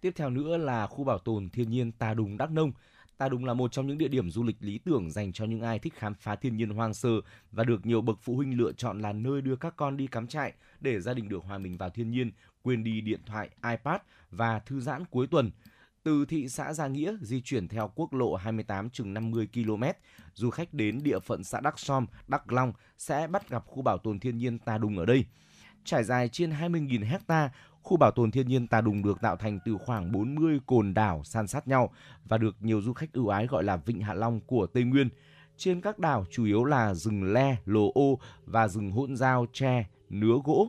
Tiếp 0.00 0.12
theo 0.16 0.30
nữa 0.30 0.56
là 0.56 0.86
khu 0.86 1.04
bảo 1.04 1.18
tồn 1.18 1.50
thiên 1.50 1.70
nhiên 1.70 1.92
Tà 1.92 2.14
Đùng 2.14 2.36
Đắk 2.36 2.50
Nông. 2.50 2.72
Ta 3.18 3.28
Đùng 3.28 3.44
là 3.44 3.54
một 3.54 3.72
trong 3.72 3.86
những 3.86 3.98
địa 3.98 4.08
điểm 4.08 4.30
du 4.30 4.42
lịch 4.42 4.56
lý 4.60 4.78
tưởng 4.78 5.10
dành 5.10 5.32
cho 5.32 5.44
những 5.44 5.60
ai 5.60 5.78
thích 5.78 5.94
khám 5.96 6.14
phá 6.14 6.36
thiên 6.36 6.56
nhiên 6.56 6.70
hoang 6.70 6.94
sơ 6.94 7.10
và 7.52 7.64
được 7.64 7.86
nhiều 7.86 8.00
bậc 8.00 8.18
phụ 8.22 8.36
huynh 8.36 8.58
lựa 8.58 8.72
chọn 8.72 9.00
là 9.00 9.12
nơi 9.12 9.40
đưa 9.40 9.56
các 9.56 9.76
con 9.76 9.96
đi 9.96 10.06
cắm 10.06 10.26
trại 10.26 10.52
để 10.80 11.00
gia 11.00 11.14
đình 11.14 11.28
được 11.28 11.44
hòa 11.44 11.58
mình 11.58 11.76
vào 11.76 11.90
thiên 11.90 12.10
nhiên, 12.10 12.32
quên 12.62 12.84
đi 12.84 13.00
điện 13.00 13.20
thoại, 13.26 13.50
iPad 13.70 14.00
và 14.30 14.58
thư 14.58 14.80
giãn 14.80 15.04
cuối 15.04 15.26
tuần. 15.26 15.50
Từ 16.02 16.24
thị 16.24 16.48
xã 16.48 16.72
Gia 16.72 16.86
Nghĩa 16.86 17.16
di 17.20 17.40
chuyển 17.40 17.68
theo 17.68 17.92
quốc 17.94 18.14
lộ 18.14 18.34
28 18.34 18.90
chừng 18.90 19.14
50 19.14 19.48
km, 19.54 19.82
du 20.34 20.50
khách 20.50 20.74
đến 20.74 21.02
địa 21.02 21.18
phận 21.18 21.44
xã 21.44 21.60
Đắc 21.60 21.78
Som, 21.78 22.06
Đắc 22.28 22.52
Long 22.52 22.72
sẽ 22.98 23.26
bắt 23.26 23.48
gặp 23.48 23.64
khu 23.66 23.82
bảo 23.82 23.98
tồn 23.98 24.20
thiên 24.20 24.38
nhiên 24.38 24.58
Tà 24.58 24.78
Đùng 24.78 24.98
ở 24.98 25.06
đây. 25.06 25.24
Trải 25.84 26.04
dài 26.04 26.28
trên 26.28 26.50
20.000 26.50 27.04
hecta, 27.04 27.50
Khu 27.84 27.96
bảo 27.96 28.10
tồn 28.10 28.30
thiên 28.30 28.48
nhiên 28.48 28.66
Tà 28.66 28.80
Đùng 28.80 29.02
được 29.02 29.20
tạo 29.20 29.36
thành 29.36 29.58
từ 29.64 29.76
khoảng 29.78 30.12
40 30.12 30.60
cồn 30.66 30.94
đảo 30.94 31.22
san 31.24 31.46
sát 31.46 31.68
nhau 31.68 31.90
và 32.28 32.38
được 32.38 32.56
nhiều 32.60 32.82
du 32.82 32.92
khách 32.92 33.12
ưu 33.12 33.28
ái 33.28 33.46
gọi 33.46 33.64
là 33.64 33.76
Vịnh 33.76 34.00
Hạ 34.00 34.14
Long 34.14 34.40
của 34.40 34.66
Tây 34.66 34.84
Nguyên. 34.84 35.08
Trên 35.56 35.80
các 35.80 35.98
đảo 35.98 36.24
chủ 36.30 36.44
yếu 36.44 36.64
là 36.64 36.94
rừng 36.94 37.32
le, 37.32 37.56
lồ 37.64 37.92
ô 37.94 38.18
và 38.46 38.68
rừng 38.68 38.90
hỗn 38.90 39.16
giao, 39.16 39.46
tre, 39.52 39.86
nứa 40.10 40.36
gỗ. 40.44 40.68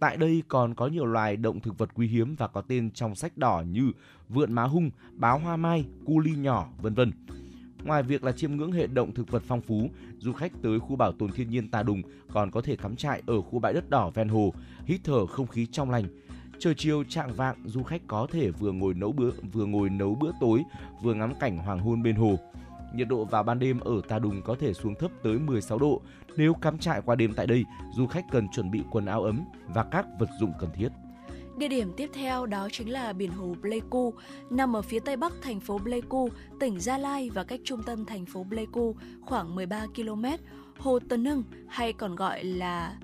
Tại 0.00 0.16
đây 0.16 0.42
còn 0.48 0.74
có 0.74 0.86
nhiều 0.86 1.06
loài 1.06 1.36
động 1.36 1.60
thực 1.60 1.78
vật 1.78 1.90
quý 1.94 2.08
hiếm 2.08 2.34
và 2.36 2.48
có 2.48 2.60
tên 2.60 2.90
trong 2.90 3.14
sách 3.14 3.38
đỏ 3.38 3.62
như 3.66 3.92
vượn 4.28 4.52
má 4.52 4.62
hung, 4.62 4.90
báo 5.12 5.38
hoa 5.38 5.56
mai, 5.56 5.84
cu 6.06 6.20
ly 6.20 6.36
nhỏ, 6.36 6.68
vân 6.82 6.94
vân. 6.94 7.12
Ngoài 7.84 8.02
việc 8.02 8.24
là 8.24 8.32
chiêm 8.32 8.56
ngưỡng 8.56 8.72
hệ 8.72 8.86
động 8.86 9.14
thực 9.14 9.30
vật 9.30 9.42
phong 9.46 9.60
phú, 9.60 9.90
du 10.18 10.32
khách 10.32 10.52
tới 10.62 10.80
khu 10.80 10.96
bảo 10.96 11.12
tồn 11.12 11.32
thiên 11.32 11.50
nhiên 11.50 11.70
Tà 11.70 11.82
Đùng 11.82 12.02
còn 12.32 12.50
có 12.50 12.60
thể 12.60 12.76
cắm 12.76 12.96
trại 12.96 13.22
ở 13.26 13.40
khu 13.40 13.58
bãi 13.58 13.72
đất 13.72 13.90
đỏ 13.90 14.10
ven 14.10 14.28
hồ, 14.28 14.54
hít 14.84 15.00
thở 15.04 15.26
không 15.26 15.46
khí 15.46 15.66
trong 15.66 15.90
lành, 15.90 16.04
Trời 16.58 16.74
chiều 16.74 17.04
trạng 17.04 17.34
vạng, 17.34 17.56
du 17.64 17.82
khách 17.82 18.02
có 18.06 18.26
thể 18.32 18.50
vừa 18.50 18.72
ngồi 18.72 18.94
nấu 18.94 19.12
bữa 19.12 19.30
vừa 19.52 19.66
ngồi 19.66 19.90
nấu 19.90 20.14
bữa 20.14 20.30
tối, 20.40 20.62
vừa 21.02 21.14
ngắm 21.14 21.34
cảnh 21.40 21.58
hoàng 21.58 21.78
hôn 21.78 22.02
bên 22.02 22.16
hồ. 22.16 22.38
Nhiệt 22.94 23.08
độ 23.08 23.24
vào 23.24 23.42
ban 23.42 23.58
đêm 23.58 23.80
ở 23.80 24.00
Tà 24.08 24.18
Đùng 24.18 24.42
có 24.42 24.56
thể 24.60 24.72
xuống 24.74 24.94
thấp 24.94 25.10
tới 25.22 25.38
16 25.38 25.78
độ. 25.78 26.00
Nếu 26.36 26.54
cắm 26.54 26.78
trại 26.78 27.02
qua 27.02 27.14
đêm 27.14 27.34
tại 27.34 27.46
đây, 27.46 27.64
du 27.96 28.06
khách 28.06 28.24
cần 28.30 28.48
chuẩn 28.48 28.70
bị 28.70 28.82
quần 28.90 29.06
áo 29.06 29.22
ấm 29.22 29.44
và 29.68 29.84
các 29.84 30.06
vật 30.18 30.28
dụng 30.40 30.52
cần 30.60 30.70
thiết. 30.74 30.88
Địa 31.58 31.68
điểm 31.68 31.92
tiếp 31.96 32.10
theo 32.14 32.46
đó 32.46 32.68
chính 32.72 32.92
là 32.92 33.12
biển 33.12 33.30
hồ 33.30 33.54
Pleiku, 33.60 34.14
nằm 34.50 34.76
ở 34.76 34.82
phía 34.82 34.98
tây 35.00 35.16
bắc 35.16 35.32
thành 35.42 35.60
phố 35.60 35.78
Pleiku, 35.78 36.28
tỉnh 36.60 36.80
Gia 36.80 36.98
Lai 36.98 37.30
và 37.30 37.44
cách 37.44 37.60
trung 37.64 37.82
tâm 37.82 38.04
thành 38.04 38.26
phố 38.26 38.46
Pleiku 38.48 38.94
khoảng 39.26 39.54
13 39.54 39.86
km. 39.96 40.24
Hồ 40.78 40.98
Tân 41.08 41.22
Nưng 41.22 41.42
hay 41.68 41.92
còn 41.92 42.16
gọi 42.16 42.44
là 42.44 42.96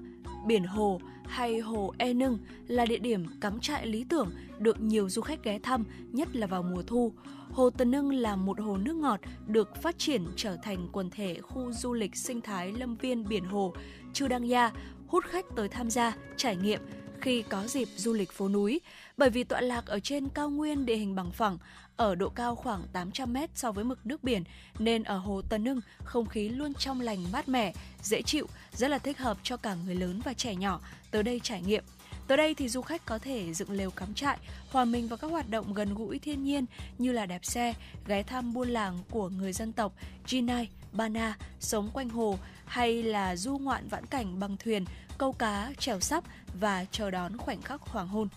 biển 0.47 0.65
Hồ 0.65 1.01
hay 1.27 1.59
Hồ 1.59 1.95
E 1.99 2.13
Nưng 2.13 2.39
là 2.67 2.87
địa 2.87 2.99
điểm 2.99 3.27
cắm 3.41 3.61
trại 3.61 3.87
lý 3.87 4.05
tưởng 4.09 4.31
được 4.59 4.81
nhiều 4.81 5.09
du 5.09 5.23
khách 5.23 5.45
ghé 5.45 5.59
thăm, 5.59 5.85
nhất 6.13 6.37
là 6.37 6.47
vào 6.47 6.63
mùa 6.63 6.83
thu. 6.83 7.13
Hồ 7.51 7.71
Tần 7.71 7.91
Nưng 7.91 8.13
là 8.13 8.37
một 8.37 8.61
hồ 8.61 8.77
nước 8.77 8.97
ngọt 8.97 9.21
được 9.47 9.83
phát 9.83 9.99
triển 9.99 10.25
trở 10.37 10.57
thành 10.63 10.89
quần 10.93 11.11
thể 11.11 11.41
khu 11.41 11.73
du 11.73 11.93
lịch 11.93 12.17
sinh 12.17 12.41
thái 12.41 12.73
lâm 12.73 12.97
viên 12.97 13.29
biển 13.29 13.45
hồ 13.45 13.75
Chu 14.13 14.29
Đăng 14.29 14.49
gia 14.49 14.73
hút 15.07 15.25
khách 15.25 15.45
tới 15.57 15.69
tham 15.69 15.91
gia, 15.91 16.17
trải 16.37 16.57
nghiệm 16.57 16.81
khi 17.21 17.43
có 17.43 17.67
dịp 17.67 17.89
du 17.97 18.13
lịch 18.13 18.33
phố 18.33 18.49
núi. 18.49 18.81
Bởi 19.17 19.31
vì 19.31 19.45
tọa 19.45 19.61
lạc 19.61 19.87
ở 19.87 20.01
trên 20.01 20.29
cao 20.29 20.51
nguyên 20.51 20.87
địa 20.87 20.97
hình 20.97 21.15
bằng 21.15 21.33
phẳng, 21.33 21.59
ở 21.97 22.15
độ 22.15 22.29
cao 22.29 22.55
khoảng 22.55 22.83
800 22.93 23.33
mét 23.33 23.51
so 23.55 23.73
với 23.73 23.85
mực 23.85 24.07
nước 24.07 24.25
biển, 24.25 24.45
nên 24.79 25.03
ở 25.03 25.19
hồ 25.19 25.43
Tân 25.43 25.65
Nưng 25.65 25.81
không 26.05 26.27
khí 26.27 26.49
luôn 26.49 26.75
trong 26.75 27.01
lành 27.01 27.33
mát 27.33 27.49
mẻ, 27.49 27.73
dễ 28.03 28.23
chịu, 28.23 28.47
rất 28.73 28.89
là 28.89 28.99
thích 28.99 29.19
hợp 29.19 29.39
cho 29.43 29.57
cả 29.57 29.77
người 29.87 29.95
lớn 29.95 30.21
và 30.25 30.35
trẻ 30.35 30.55
nhỏ 30.55 30.81
tới 31.11 31.23
đây 31.23 31.41
trải 31.43 31.63
nghiệm. 31.63 31.85
Tới 32.27 32.37
đây 32.37 32.55
thì 32.55 32.69
du 32.69 32.83
khách 32.83 33.07
có 33.07 33.19
thể 33.19 33.55
dựng 33.55 33.71
lều 33.71 33.91
cắm 33.91 34.15
trại, 34.15 34.39
hòa 34.71 34.85
mình 34.85 35.09
vào 35.09 35.17
các 35.17 35.31
hoạt 35.31 35.51
động 35.51 35.75
gần 35.75 35.95
gũi 35.95 36.19
thiên 36.19 36.45
nhiên 36.45 36.65
như 36.99 37.13
là 37.13 37.27
đạp 37.27 37.45
xe, 37.45 37.75
ghé 38.07 38.23
thăm 38.23 38.53
buôn 38.53 38.69
làng 38.69 38.99
của 39.11 39.29
người 39.29 39.53
dân 39.53 39.73
tộc 39.73 39.93
Jinai, 40.27 40.67
Bana, 40.93 41.37
sống 41.61 41.91
quanh 41.93 42.09
hồ 42.09 42.39
hay 42.65 43.03
là 43.03 43.37
du 43.37 43.59
ngoạn 43.59 43.89
vãn 43.89 44.07
cảnh 44.07 44.41
bằng 44.41 44.57
thuyền, 44.57 44.85
câu 45.19 45.33
cá, 45.33 45.73
trèo 45.79 46.01
sắp 46.01 46.25
và 46.61 46.85
chờ 46.85 47.11
đón 47.11 47.37
khoảnh 47.37 47.63
khắc 47.63 47.81
hoàng 47.81 48.09
hôn. 48.09 48.29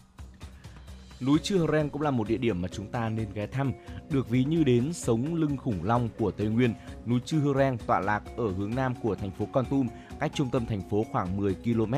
Núi 1.26 1.39
Chư 1.39 1.67
Ren 1.71 1.89
cũng 1.89 2.01
là 2.01 2.11
một 2.11 2.28
địa 2.28 2.38
điểm 2.38 2.61
mà 2.61 2.67
chúng 2.67 2.88
ta 2.88 3.09
nên 3.09 3.28
ghé 3.34 3.47
thăm. 3.47 3.71
Được 4.09 4.30
ví 4.30 4.43
như 4.43 4.63
đến 4.63 4.93
sống 4.93 5.36
lưng 5.36 5.57
khủng 5.57 5.84
long 5.84 6.09
của 6.19 6.32
Tây 6.32 6.47
Nguyên, 6.47 6.73
núi 7.05 7.19
Chư 7.26 7.53
Ren 7.53 7.78
tọa 7.78 7.99
lạc 7.99 8.23
ở 8.38 8.51
hướng 8.51 8.76
nam 8.76 8.93
của 9.01 9.15
thành 9.15 9.32
phố 9.32 9.47
Con 9.53 9.65
Tum, 9.65 9.88
cách 10.19 10.32
trung 10.36 10.49
tâm 10.49 10.65
thành 10.65 10.89
phố 10.89 11.05
khoảng 11.11 11.38
10 11.38 11.55
km, 11.55 11.93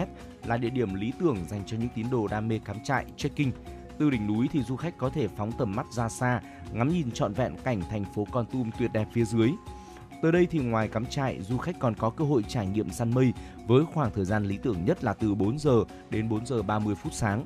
là 0.45 0.57
địa 0.57 0.69
điểm 0.69 0.93
lý 0.93 1.13
tưởng 1.19 1.37
dành 1.49 1.63
cho 1.65 1.77
những 1.77 1.89
tín 1.95 2.05
đồ 2.11 2.27
đam 2.27 2.47
mê 2.47 2.59
cắm 2.65 2.77
trại, 2.83 3.05
trekking. 3.17 3.51
Từ 3.99 4.09
đỉnh 4.09 4.27
núi 4.27 4.49
thì 4.51 4.63
du 4.63 4.75
khách 4.75 4.97
có 4.97 5.09
thể 5.09 5.27
phóng 5.27 5.51
tầm 5.57 5.75
mắt 5.75 5.85
ra 5.91 6.09
xa, 6.09 6.41
ngắm 6.73 6.89
nhìn 6.89 7.11
trọn 7.11 7.33
vẹn 7.33 7.55
cảnh 7.63 7.81
thành 7.89 8.05
phố 8.15 8.27
Con 8.31 8.45
Tum 8.45 8.71
tuyệt 8.79 8.93
đẹp 8.93 9.07
phía 9.13 9.25
dưới. 9.25 9.51
Tới 10.21 10.31
đây 10.31 10.47
thì 10.51 10.59
ngoài 10.59 10.87
cắm 10.87 11.05
trại, 11.05 11.41
du 11.41 11.57
khách 11.57 11.79
còn 11.79 11.95
có 11.95 12.09
cơ 12.09 12.25
hội 12.25 12.43
trải 12.47 12.67
nghiệm 12.67 12.89
săn 12.89 13.13
mây 13.13 13.33
với 13.67 13.85
khoảng 13.93 14.11
thời 14.13 14.25
gian 14.25 14.45
lý 14.45 14.57
tưởng 14.57 14.85
nhất 14.85 15.03
là 15.03 15.13
từ 15.13 15.35
4 15.35 15.59
giờ 15.59 15.83
đến 16.09 16.29
4 16.29 16.45
giờ 16.45 16.61
30 16.61 16.95
phút 16.95 17.13
sáng. 17.13 17.45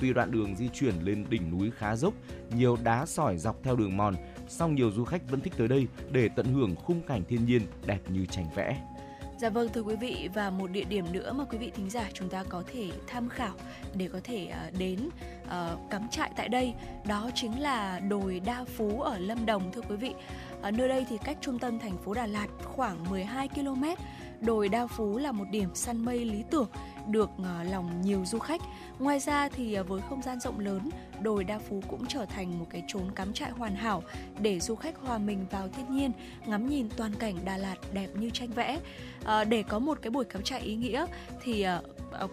Tuy 0.00 0.12
đoạn 0.12 0.30
đường 0.30 0.56
di 0.56 0.68
chuyển 0.68 0.94
lên 1.00 1.24
đỉnh 1.30 1.50
núi 1.50 1.70
khá 1.78 1.96
dốc, 1.96 2.14
nhiều 2.56 2.76
đá 2.84 3.06
sỏi 3.06 3.36
dọc 3.36 3.62
theo 3.62 3.76
đường 3.76 3.96
mòn, 3.96 4.14
song 4.48 4.74
nhiều 4.74 4.90
du 4.90 5.04
khách 5.04 5.30
vẫn 5.30 5.40
thích 5.40 5.52
tới 5.56 5.68
đây 5.68 5.86
để 6.12 6.28
tận 6.36 6.46
hưởng 6.46 6.76
khung 6.76 7.00
cảnh 7.02 7.22
thiên 7.28 7.46
nhiên 7.46 7.62
đẹp 7.86 8.00
như 8.08 8.26
tranh 8.26 8.46
vẽ. 8.54 8.80
Dạ 9.38 9.50
vâng 9.50 9.68
thưa 9.74 9.82
quý 9.82 9.96
vị 9.96 10.28
và 10.34 10.50
một 10.50 10.70
địa 10.70 10.84
điểm 10.84 11.04
nữa 11.12 11.32
mà 11.32 11.44
quý 11.44 11.58
vị 11.58 11.70
thính 11.76 11.90
giả 11.90 12.10
chúng 12.14 12.28
ta 12.28 12.44
có 12.48 12.62
thể 12.72 12.90
tham 13.06 13.28
khảo 13.28 13.54
để 13.94 14.08
có 14.12 14.20
thể 14.24 14.46
à, 14.46 14.70
đến 14.78 15.08
à, 15.48 15.76
cắm 15.90 16.08
trại 16.10 16.30
tại 16.36 16.48
đây 16.48 16.74
đó 17.08 17.30
chính 17.34 17.60
là 17.60 18.00
đồi 18.00 18.40
Đa 18.44 18.64
Phú 18.64 19.00
ở 19.00 19.18
Lâm 19.18 19.46
Đồng 19.46 19.72
thưa 19.72 19.80
quý 19.88 19.96
vị. 19.96 20.14
Ở 20.62 20.70
nơi 20.70 20.88
đây 20.88 21.06
thì 21.10 21.18
cách 21.24 21.38
trung 21.40 21.58
tâm 21.58 21.78
thành 21.78 21.98
phố 22.04 22.14
Đà 22.14 22.26
Lạt 22.26 22.46
khoảng 22.64 23.10
12 23.10 23.48
km. 23.48 23.84
Đồi 24.40 24.68
Đa 24.68 24.86
Phú 24.86 25.18
là 25.18 25.32
một 25.32 25.44
điểm 25.50 25.74
săn 25.74 26.04
mây 26.04 26.24
lý 26.24 26.44
tưởng 26.50 26.68
được 27.08 27.30
ờ, 27.44 27.62
lòng 27.62 28.00
nhiều 28.00 28.24
du 28.26 28.38
khách. 28.38 28.60
Ngoài 28.98 29.20
ra 29.20 29.48
thì 29.48 29.74
ờ, 29.74 29.82
với 29.82 30.02
không 30.08 30.22
gian 30.22 30.40
rộng 30.40 30.60
lớn, 30.60 30.90
đồi 31.22 31.44
Đa 31.44 31.58
Phú 31.58 31.82
cũng 31.88 32.06
trở 32.06 32.26
thành 32.26 32.58
một 32.58 32.66
cái 32.70 32.82
chốn 32.88 33.10
cắm 33.14 33.32
trại 33.32 33.50
hoàn 33.50 33.74
hảo 33.74 34.02
để 34.40 34.60
du 34.60 34.74
khách 34.74 34.96
hòa 34.98 35.18
mình 35.18 35.46
vào 35.50 35.68
thiên 35.68 35.96
nhiên, 35.96 36.12
ngắm 36.46 36.68
nhìn 36.68 36.88
toàn 36.96 37.14
cảnh 37.14 37.34
Đà 37.44 37.56
Lạt 37.56 37.76
đẹp 37.92 38.08
như 38.14 38.30
tranh 38.30 38.50
vẽ. 38.50 38.80
À, 39.24 39.44
để 39.44 39.62
có 39.62 39.78
một 39.78 39.98
cái 40.02 40.10
buổi 40.10 40.24
cắm 40.24 40.42
trại 40.42 40.60
ý 40.60 40.76
nghĩa 40.76 41.06
thì 41.42 41.62
à, 41.62 41.80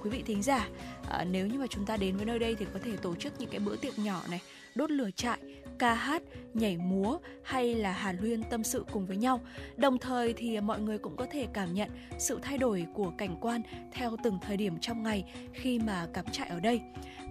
quý 0.04 0.10
vị 0.10 0.24
thính 0.26 0.44
giả 0.44 0.68
à, 1.10 1.26
nếu 1.32 1.48
như 1.48 1.60
mà 1.60 1.68
chúng 1.68 1.86
ta 1.86 1.98
đến 1.98 2.18
với 2.18 2.26
nơi 2.26 2.40
đây 2.40 2.56
thì 2.56 2.66
có 2.74 2.80
thể 2.84 2.98
tổ 2.98 3.16
chức 3.16 3.34
những 3.40 3.50
cái 3.50 3.60
bữa 3.60 3.76
tiệc 3.76 4.00
nhỏ 4.00 4.22
này, 4.30 4.42
đốt 4.76 4.92
lửa 4.92 5.10
trại, 5.16 5.38
ca 5.80 5.94
hát, 5.94 6.24
nhảy 6.54 6.78
múa 6.78 7.18
hay 7.44 7.76
là 7.76 7.92
hàn 7.92 8.18
huyên 8.18 8.44
tâm 8.44 8.64
sự 8.64 8.86
cùng 8.92 9.06
với 9.06 9.18
nhau. 9.18 9.40
Đồng 9.78 9.98
thời 9.98 10.34
thì 10.34 10.62
mọi 10.62 10.80
người 10.80 10.98
cũng 10.98 11.16
có 11.16 11.26
thể 11.32 11.48
cảm 11.54 11.74
nhận 11.74 11.90
sự 12.18 12.40
thay 12.42 12.58
đổi 12.58 12.86
của 12.94 13.12
cảnh 13.18 13.38
quan 13.42 13.62
theo 13.92 14.16
từng 14.24 14.40
thời 14.42 14.58
điểm 14.58 14.80
trong 14.80 15.04
ngày 15.04 15.24
khi 15.54 15.80
mà 15.80 16.08
cắm 16.14 16.26
trại 16.32 16.48
ở 16.50 16.60
đây. 16.60 16.82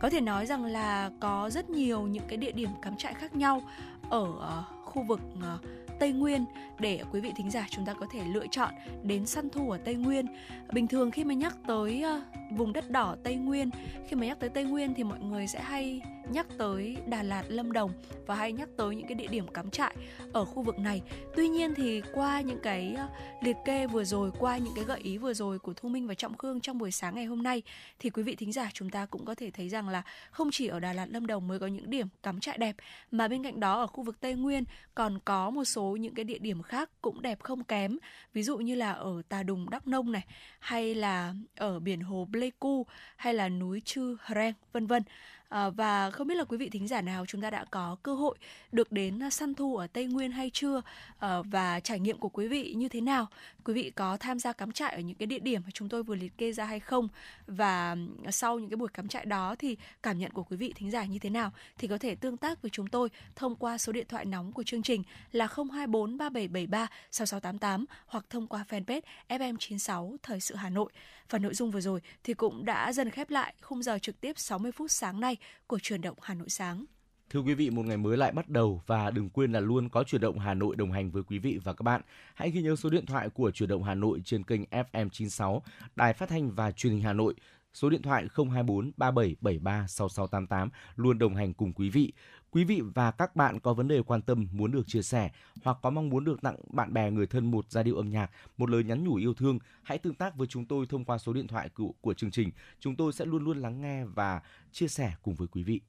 Có 0.01 0.11
thể 0.11 0.21
nói 0.21 0.47
rằng 0.47 0.65
là 0.65 1.11
có 1.21 1.51
rất 1.51 1.71
nhiều 1.71 2.03
những 2.03 2.25
cái 2.29 2.37
địa 2.37 2.53
điểm 2.53 2.71
cắm 2.83 2.97
trại 2.97 3.15
khác 3.15 3.37
nhau 3.37 3.63
ở 4.11 4.27
ờ, 4.41 4.65
khu 4.85 5.03
vực 5.03 5.21
ờ, 5.43 5.59
Tây 5.99 6.13
Nguyên 6.13 6.45
để 6.79 7.01
quý 7.13 7.21
vị 7.21 7.33
thính 7.37 7.51
giả 7.51 7.67
chúng 7.71 7.85
ta 7.85 7.95
có 7.95 8.07
thể 8.13 8.21
lựa 8.33 8.47
chọn 8.51 8.75
đến 9.03 9.27
săn 9.27 9.51
thu 9.51 9.71
ở 9.71 9.79
Tây 9.79 9.95
Nguyên. 9.95 10.27
Bình 10.73 10.89
thường 10.89 11.11
khi 11.11 11.25
mà 11.25 11.35
nhắc 11.35 11.57
tới 11.67 12.03
ờ, 12.03 12.23
vùng 12.51 12.73
đất 12.73 12.91
đỏ 12.91 13.17
Tây 13.23 13.35
Nguyên, 13.35 13.71
khi 14.09 14.17
mà 14.17 14.27
nhắc 14.27 14.41
tới 14.41 14.51
Tây 14.51 14.65
Nguyên 14.65 14.95
thì 14.95 15.05
mọi 15.05 15.19
người 15.21 15.47
sẽ 15.47 15.61
hay 15.61 16.01
nhắc 16.31 16.47
tới 16.59 16.97
Đà 17.07 17.23
Lạt, 17.23 17.45
Lâm 17.49 17.73
Đồng 17.73 17.93
và 18.27 18.35
hay 18.35 18.53
nhắc 18.53 18.69
tới 18.77 18.97
những 18.97 19.07
cái 19.07 19.15
địa 19.15 19.27
điểm 19.27 19.49
cắm 19.49 19.71
trại 19.71 19.97
ở 20.33 20.45
khu 20.45 20.63
vực 20.63 20.79
này. 20.79 21.03
Tuy 21.37 21.49
nhiên 21.49 21.75
thì 21.75 22.03
qua 22.13 22.41
những 22.41 22.59
cái 22.63 22.95
ờ, 22.99 23.09
liệt 23.43 23.57
kê 23.65 23.87
vừa 23.87 24.05
rồi, 24.05 24.31
qua 24.39 24.59
những 24.59 24.73
cái 24.77 24.85
gợi 24.85 25.01
ý 25.03 25.19
vừa 25.19 25.35
rồi 25.35 25.59
của 25.59 25.73
Thu 25.75 25.89
Minh 25.89 26.07
và 26.07 26.15
Trọng 26.15 26.37
Khương 26.37 26.61
trong 26.61 26.79
buổi 26.79 26.91
sáng 26.91 27.15
ngày 27.15 27.25
hôm 27.25 27.43
nay 27.43 27.63
thì 27.99 28.11
quý 28.11 28.23
vị 28.23 28.37
thính 28.37 28.53
giả 28.53 28.71
chúng 28.73 28.91
ta 28.91 29.07
cũng 29.07 29.25
có 29.25 29.35
thể 29.35 29.51
thấy 29.51 29.69
rằng 29.69 29.89
là 29.89 30.03
không 30.31 30.51
chỉ 30.53 30.67
ở 30.67 30.81
Đà 30.81 30.93
Lạt, 30.93 31.07
Lâm 31.11 31.27
Đồng 31.27 31.49
mới 31.49 31.59
có 31.59 31.67
những 31.67 31.91
điểm 31.91 32.07
cắm 32.23 32.41
trại 32.41 32.59
đẹp 32.59 32.77
mà 33.11 33.29
bên 33.29 33.43
cạnh 33.43 33.61
đó 33.61 33.81
ở 33.81 33.87
khu 33.87 34.05
vực 34.05 34.21
Tây 34.21 34.35
Nguyên 34.35 34.65
còn 34.95 35.19
có 35.25 35.51
một 35.51 35.65
số 35.65 35.97
những 35.97 36.15
cái 36.15 36.25
địa 36.25 36.39
điểm 36.39 36.63
khác 36.63 36.91
cũng 37.03 37.23
đẹp 37.23 37.43
không 37.43 37.65
kém. 37.65 37.99
Ví 38.35 38.43
dụ 38.43 38.59
như 38.59 38.75
là 38.75 38.93
ở 38.93 39.23
Tà 39.29 39.43
Đùng, 39.43 39.71
Đắk 39.71 39.87
Nông 39.87 40.13
này 40.13 40.25
hay 40.59 40.95
là 40.95 41.35
ở 41.57 41.81
biển 41.81 42.01
hồ 42.01 42.29
Pleiku 42.33 42.87
hay 43.17 43.35
là 43.35 43.49
núi 43.49 43.81
Chư 43.85 44.17
Hreng 44.27 44.55
vân 44.73 44.87
vân. 44.87 45.03
À, 45.55 45.71
và 45.71 46.11
không 46.11 46.27
biết 46.27 46.35
là 46.35 46.45
quý 46.45 46.57
vị 46.57 46.69
thính 46.69 46.89
giả 46.89 47.01
nào 47.01 47.27
chúng 47.27 47.41
ta 47.41 47.51
đã 47.51 47.65
có 47.71 47.97
cơ 48.03 48.15
hội 48.15 48.37
được 48.73 48.93
đến 48.93 49.23
à, 49.23 49.31
săn 49.31 49.55
thu 49.55 49.77
ở 49.77 49.87
Tây 49.87 50.07
Nguyên 50.07 50.31
hay 50.31 50.51
chưa 50.53 50.83
à, 51.19 51.43
và 51.43 51.81
trải 51.81 52.01
nghiệm 52.01 52.19
của 52.19 52.29
quý 52.29 52.49
vị 52.49 52.75
như 52.77 52.89
thế 52.89 53.01
nào? 53.01 53.27
Quý 53.65 53.75
vị 53.75 53.91
có 53.91 54.17
tham 54.17 54.39
gia 54.39 54.53
cắm 54.53 54.73
trại 54.73 54.95
ở 54.95 55.01
những 55.01 55.17
cái 55.17 55.27
địa 55.27 55.39
điểm 55.39 55.63
mà 55.65 55.71
chúng 55.75 55.89
tôi 55.89 56.03
vừa 56.03 56.15
liệt 56.15 56.39
kê 56.39 56.53
ra 56.53 56.65
hay 56.65 56.81
không? 56.81 57.09
Và 57.47 57.97
ừ, 58.25 58.31
sau 58.31 58.59
những 58.59 58.71
cái 58.71 58.77
buổi 58.77 58.89
cắm 58.89 59.09
trại 59.09 59.25
đó 59.25 59.55
thì 59.59 59.77
cảm 60.03 60.19
nhận 60.19 60.31
của 60.31 60.43
quý 60.43 60.57
vị 60.57 60.73
thính 60.77 60.91
giả 60.91 61.05
như 61.05 61.19
thế 61.19 61.31
nào? 61.31 61.53
Thì 61.79 61.89
có 61.89 61.99
thể 61.99 62.15
tương 62.15 62.37
tác 62.37 62.63
với 62.63 62.71
chúng 62.71 62.87
tôi 62.87 63.09
thông 63.37 63.57
qua 63.57 63.79
số 63.79 63.93
điện 63.93 64.07
thoại 64.09 64.25
nóng 64.25 64.53
của 64.53 64.63
chương 64.63 64.83
trình 64.83 65.03
là 65.33 65.47
024 65.47 66.19
3773 66.19 66.87
6688 67.11 67.85
hoặc 68.07 68.25
thông 68.31 68.47
qua 68.47 68.65
fanpage 68.69 69.01
FM96 69.29 70.17
Thời 70.23 70.41
sự 70.41 70.55
Hà 70.55 70.71
Nội. 70.71 70.93
Và 71.31 71.39
nội 71.39 71.55
dung 71.55 71.71
vừa 71.71 71.81
rồi 71.81 72.01
thì 72.25 72.35
cũng 72.35 72.65
đã 72.65 72.93
dần 72.93 73.11
khép 73.11 73.31
lại 73.31 73.55
khung 73.61 73.83
giờ 73.83 73.99
trực 73.99 74.21
tiếp 74.21 74.39
60 74.39 74.73
phút 74.73 74.91
sáng 74.91 75.21
nay 75.21 75.37
của 75.67 75.79
truyền 75.79 76.01
động 76.01 76.19
Hà 76.23 76.35
Nội 76.35 76.49
sáng. 76.49 76.85
Thưa 77.31 77.41
quý 77.41 77.55
vị, 77.55 77.71
một 77.71 77.87
ngày 77.87 77.97
mới 77.97 78.17
lại 78.17 78.33
bắt 78.33 78.49
đầu 78.49 78.83
và 78.87 79.11
đừng 79.11 79.31
quên 79.31 79.53
là 79.53 79.61
luôn 79.61 79.89
có 79.89 80.05
chuyển 80.05 80.21
động 80.21 80.39
Hà 80.39 80.55
Nội 80.55 80.77
đồng 80.77 80.93
hành 80.93 81.11
với 81.11 81.23
quý 81.23 81.39
vị 81.39 81.59
và 81.65 81.73
các 81.73 81.83
bạn. 81.83 82.01
Hãy 82.35 82.51
ghi 82.51 82.63
nhớ 82.63 82.77
số 82.77 82.91
điện 82.91 83.07
thoại 83.07 83.29
của 83.29 83.51
chuyển 83.51 83.69
động 83.69 83.83
Hà 83.83 83.95
Nội 83.95 84.23
trên 84.25 84.45
kênh 84.45 84.63
FM 84.63 85.09
96, 85.09 85.63
Đài 85.97 86.13
Phát 86.13 86.29
thanh 86.29 86.51
và 86.51 86.73
Truyền 86.73 86.93
hình 86.93 87.03
Hà 87.03 87.13
Nội. 87.13 87.35
Số 87.75 87.91
điện 87.91 88.03
thoại 88.03 88.27
024 88.37 88.93
3773 88.97 89.87
6688 89.87 90.71
luôn 90.97 91.19
đồng 91.19 91.35
hành 91.35 91.55
cùng 91.55 91.73
quý 91.73 91.89
vị. 91.91 92.13
Quý 92.55 92.65
vị 92.65 92.81
và 92.95 93.11
các 93.11 93.37
bạn 93.37 93.61
có 93.61 93.75
vấn 93.75 93.89
đề 93.89 94.03
quan 94.03 94.23
tâm 94.23 94.47
muốn 94.53 94.73
được 94.73 94.87
chia 94.87 95.03
sẻ 95.03 95.31
hoặc 95.65 95.79
có 95.83 95.91
mong 95.91 96.09
muốn 96.09 96.25
được 96.25 96.43
tặng 96.43 96.57
bạn 96.73 96.93
bè 96.93 97.11
người 97.11 97.27
thân 97.27 97.51
một 97.51 97.71
giai 97.71 97.85
điệu 97.85 97.97
âm 97.97 98.11
nhạc, 98.11 98.31
một 98.59 98.71
lời 98.71 98.85
nhắn 98.85 99.05
nhủ 99.05 99.15
yêu 99.15 99.35
thương, 99.35 99.59
hãy 99.83 99.99
tương 99.99 100.15
tác 100.15 100.37
với 100.37 100.47
chúng 100.47 100.65
tôi 100.65 100.87
thông 100.87 101.05
qua 101.05 101.19
số 101.19 101.33
điện 101.33 101.47
thoại 101.47 101.69
của, 101.69 101.93
của 102.01 102.15
chương 102.15 102.31
trình. 102.31 102.51
Chúng 102.81 102.97
tôi 102.97 103.13
sẽ 103.13 103.25
luôn 103.25 103.45
luôn 103.45 103.59
lắng 103.59 103.81
nghe 103.81 104.05
và 104.05 104.43
chia 104.73 104.89
sẻ 104.89 105.15
cùng 105.23 105.35
với 105.35 105.49
quý 105.49 105.63
vị. 105.63 105.81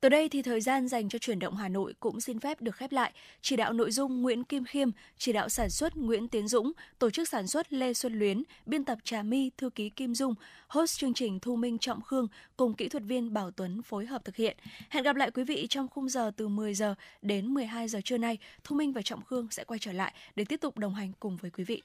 Từ 0.00 0.08
đây 0.08 0.28
thì 0.28 0.42
thời 0.42 0.60
gian 0.60 0.88
dành 0.88 1.08
cho 1.08 1.18
chuyển 1.18 1.38
động 1.38 1.56
Hà 1.56 1.68
Nội 1.68 1.94
cũng 2.00 2.20
xin 2.20 2.40
phép 2.40 2.60
được 2.60 2.76
khép 2.76 2.92
lại. 2.92 3.12
Chỉ 3.42 3.56
đạo 3.56 3.72
nội 3.72 3.90
dung 3.90 4.22
Nguyễn 4.22 4.44
Kim 4.44 4.64
Khiêm, 4.64 4.90
chỉ 5.18 5.32
đạo 5.32 5.48
sản 5.48 5.70
xuất 5.70 5.96
Nguyễn 5.96 6.28
Tiến 6.28 6.48
Dũng, 6.48 6.72
tổ 6.98 7.10
chức 7.10 7.28
sản 7.28 7.46
xuất 7.46 7.72
Lê 7.72 7.94
Xuân 7.94 8.18
Luyến, 8.18 8.42
biên 8.66 8.84
tập 8.84 8.98
Trà 9.04 9.22
My, 9.22 9.50
thư 9.56 9.70
ký 9.70 9.90
Kim 9.90 10.14
Dung, 10.14 10.34
host 10.68 10.98
chương 10.98 11.14
trình 11.14 11.40
Thu 11.40 11.56
Minh 11.56 11.78
Trọng 11.78 12.02
Khương 12.02 12.28
cùng 12.56 12.74
kỹ 12.74 12.88
thuật 12.88 13.02
viên 13.02 13.32
Bảo 13.32 13.50
Tuấn 13.50 13.82
phối 13.82 14.06
hợp 14.06 14.24
thực 14.24 14.36
hiện. 14.36 14.56
Hẹn 14.90 15.04
gặp 15.04 15.16
lại 15.16 15.30
quý 15.30 15.44
vị 15.44 15.66
trong 15.70 15.88
khung 15.88 16.08
giờ 16.08 16.30
từ 16.36 16.48
10 16.48 16.74
giờ 16.74 16.94
đến 17.22 17.46
12 17.46 17.88
giờ 17.88 18.00
trưa 18.04 18.18
nay. 18.18 18.38
Thu 18.64 18.76
Minh 18.76 18.92
và 18.92 19.02
Trọng 19.02 19.24
Khương 19.24 19.48
sẽ 19.50 19.64
quay 19.64 19.78
trở 19.78 19.92
lại 19.92 20.14
để 20.36 20.44
tiếp 20.44 20.60
tục 20.60 20.78
đồng 20.78 20.94
hành 20.94 21.12
cùng 21.20 21.36
với 21.36 21.50
quý 21.50 21.64
vị. 21.64 21.82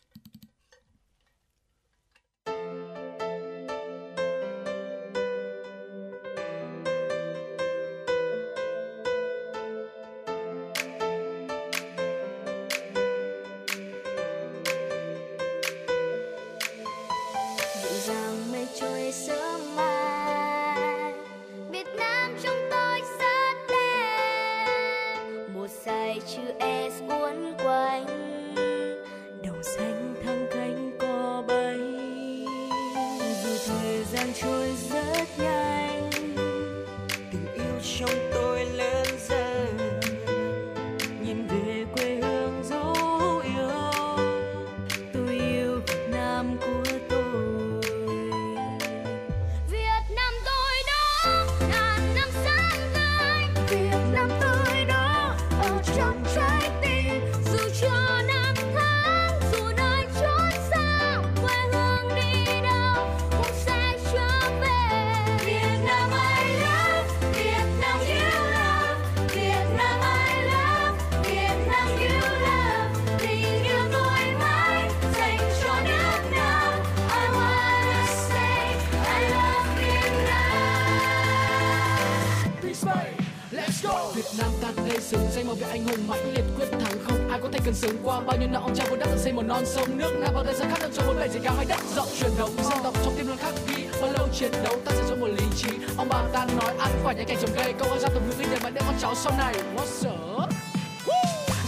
Anh 85.87 85.97
hùng 85.97 86.07
mãnh 86.07 86.33
liệt 86.33 86.43
quyết 86.57 86.67
thắng 86.71 86.99
không? 87.03 87.29
Ai 87.29 87.39
có 87.43 87.49
thể 87.53 87.59
cần 87.65 87.73
sướng 87.73 87.97
qua? 88.03 88.19
Bao 88.19 88.37
nhiêu 88.37 88.49
năm 88.51 88.61
ông 88.61 88.75
cha 88.75 88.83
vun 88.89 88.99
đắp 88.99 89.09
xây 89.17 89.33
một 89.33 89.41
non 89.45 89.65
sông 89.65 89.97
nước 89.97 90.11
nam 90.19 90.33
vào 90.33 90.43
thời 90.43 90.53
gian 90.53 90.69
khác 90.71 90.77
đang 90.81 90.91
cho 90.93 91.03
bốn 91.07 91.19
bề 91.19 91.27
gì 91.27 91.39
cao 91.43 91.53
hay 91.57 91.65
đất 91.65 91.79
rộng 91.95 92.07
truyền 92.19 92.31
thống. 92.37 92.49
Dân 92.57 92.83
tộc 92.83 92.93
trong 93.03 93.13
tim 93.17 93.27
luôn 93.27 93.37
khắc 93.37 93.53
ghi, 93.67 93.85
bao 94.01 94.11
lâu 94.11 94.27
chiến 94.33 94.51
đấu 94.63 94.75
ta 94.85 94.91
sẽ 94.91 95.03
cho 95.09 95.15
một 95.15 95.27
lý 95.27 95.45
trí. 95.55 95.69
Ông 95.97 96.09
bà 96.09 96.23
ta 96.33 96.45
nói, 96.45 96.73
ăn 96.79 96.91
phải 97.03 97.15
những 97.15 97.25
cảnh 97.25 97.37
trồng 97.41 97.51
cây, 97.55 97.73
câu 97.79 97.87
ca 97.91 97.99
ra 97.99 98.09
tục 98.13 98.23
ngữ 98.27 98.33
ghi 98.39 98.45
nhớ 98.45 98.69
để 98.73 98.81
con 98.85 98.95
cháu 99.01 99.15
sau 99.15 99.33
này. 99.37 99.53
What's 99.75 100.09
up 100.09 100.49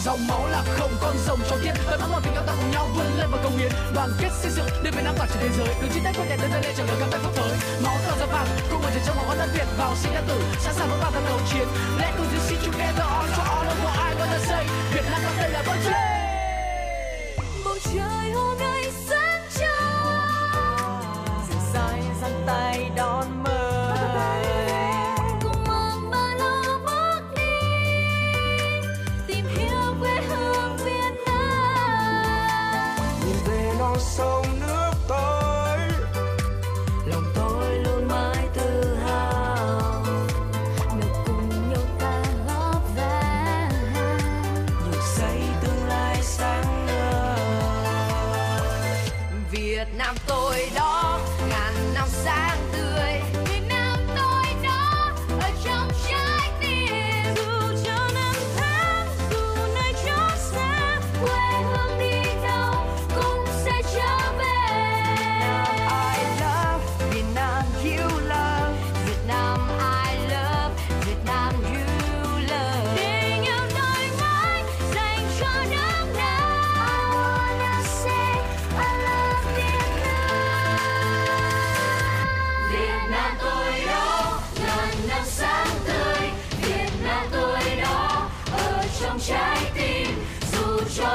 dòng 0.05 0.27
máu 0.27 0.47
là 0.47 0.63
không 0.77 0.91
con 1.01 1.15
rồng 1.27 1.39
cho 1.49 1.57
thiên 1.63 1.73
đời 1.89 1.97
mong 1.99 2.11
mòn 2.11 2.21
tình 2.23 2.33
yêu 2.33 2.41
ta 2.47 2.53
cùng 2.57 2.71
nhau 2.71 2.87
vươn 2.95 3.05
lên 3.17 3.27
và 3.31 3.37
công 3.43 3.57
hiến 3.57 3.71
đoàn 3.95 4.09
kết 4.19 4.29
xây 4.41 4.51
dựng, 4.51 4.65
đưa 4.83 4.91
việt 4.91 5.03
nam 5.03 5.15
tỏa 5.17 5.27
trên 5.27 5.37
thế 5.41 5.49
giới. 5.57 5.75
Đường 5.81 5.91
chiến 5.93 6.03
thép 6.03 6.15
quên 6.17 6.27
đưa 6.29 6.47
lên 6.47 6.61
lên 6.63 6.73
trở 6.77 6.85
lời 6.85 6.95
cảm 6.99 7.09
tay 7.11 7.19
pháp 7.23 7.31
phới 7.35 7.51
máu 7.83 7.97
cờ 8.05 8.17
ra 8.19 8.25
vàng, 8.25 8.47
cùng 8.71 8.81
một 8.81 8.89
trận 8.93 9.03
trong 9.05 9.15
máu 9.15 9.35
đất 9.37 9.49
việt 9.53 9.67
vào 9.77 9.95
sinh 9.95 10.13
ra 10.13 10.21
tử. 10.27 10.41
Sẵn 10.59 10.73
sàng 10.73 10.89
với 10.89 10.99
vào 11.01 11.11
thân 11.11 11.23
đấu 11.25 11.39
chiến. 11.51 11.67
Let 11.99 12.13
us 12.21 12.27
just 12.33 12.49
sit 12.49 12.59
together 12.65 13.05
on 13.19 13.25
for 13.35 13.45
all 13.55 13.67
of 13.67 13.77
what 13.83 14.06
Say 14.47 14.65
việt 14.93 15.01
nam 15.11 15.21
ta 15.23 15.31
đây 15.37 15.49
là 15.49 15.63
bầu 15.67 15.75
chê 15.85 16.16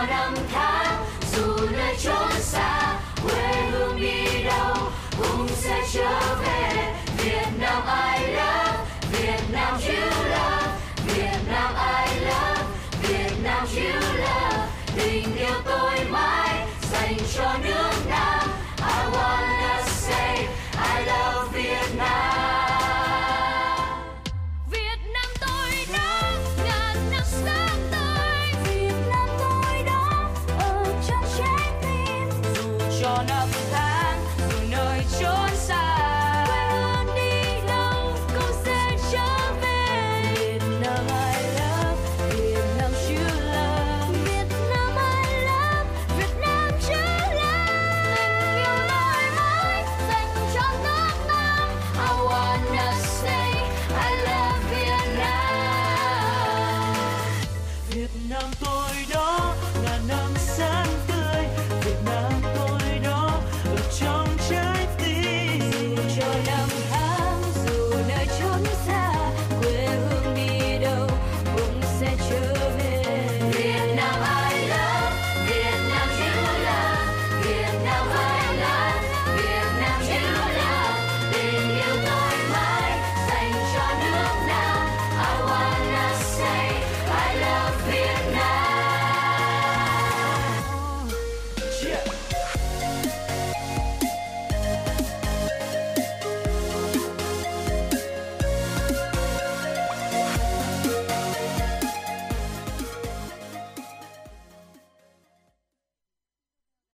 năm 0.07 0.34
tháng 0.53 1.05
dù 1.32 1.66
nơi 1.72 1.96
chốn 2.03 2.32
xa, 2.40 3.00
quê 3.22 3.70
hương 3.70 4.00
đi 4.00 4.44
đâu, 4.44 4.76
cũng 5.18 5.48
sẽ 5.48 5.82
trở 5.92 6.34
về 6.44 6.94
Việt 7.18 7.46
Nam 7.61 7.82
I 8.16 8.26
love 8.26 8.78
Việt 9.12 9.40
Nam 9.53 9.74
you 9.74 10.22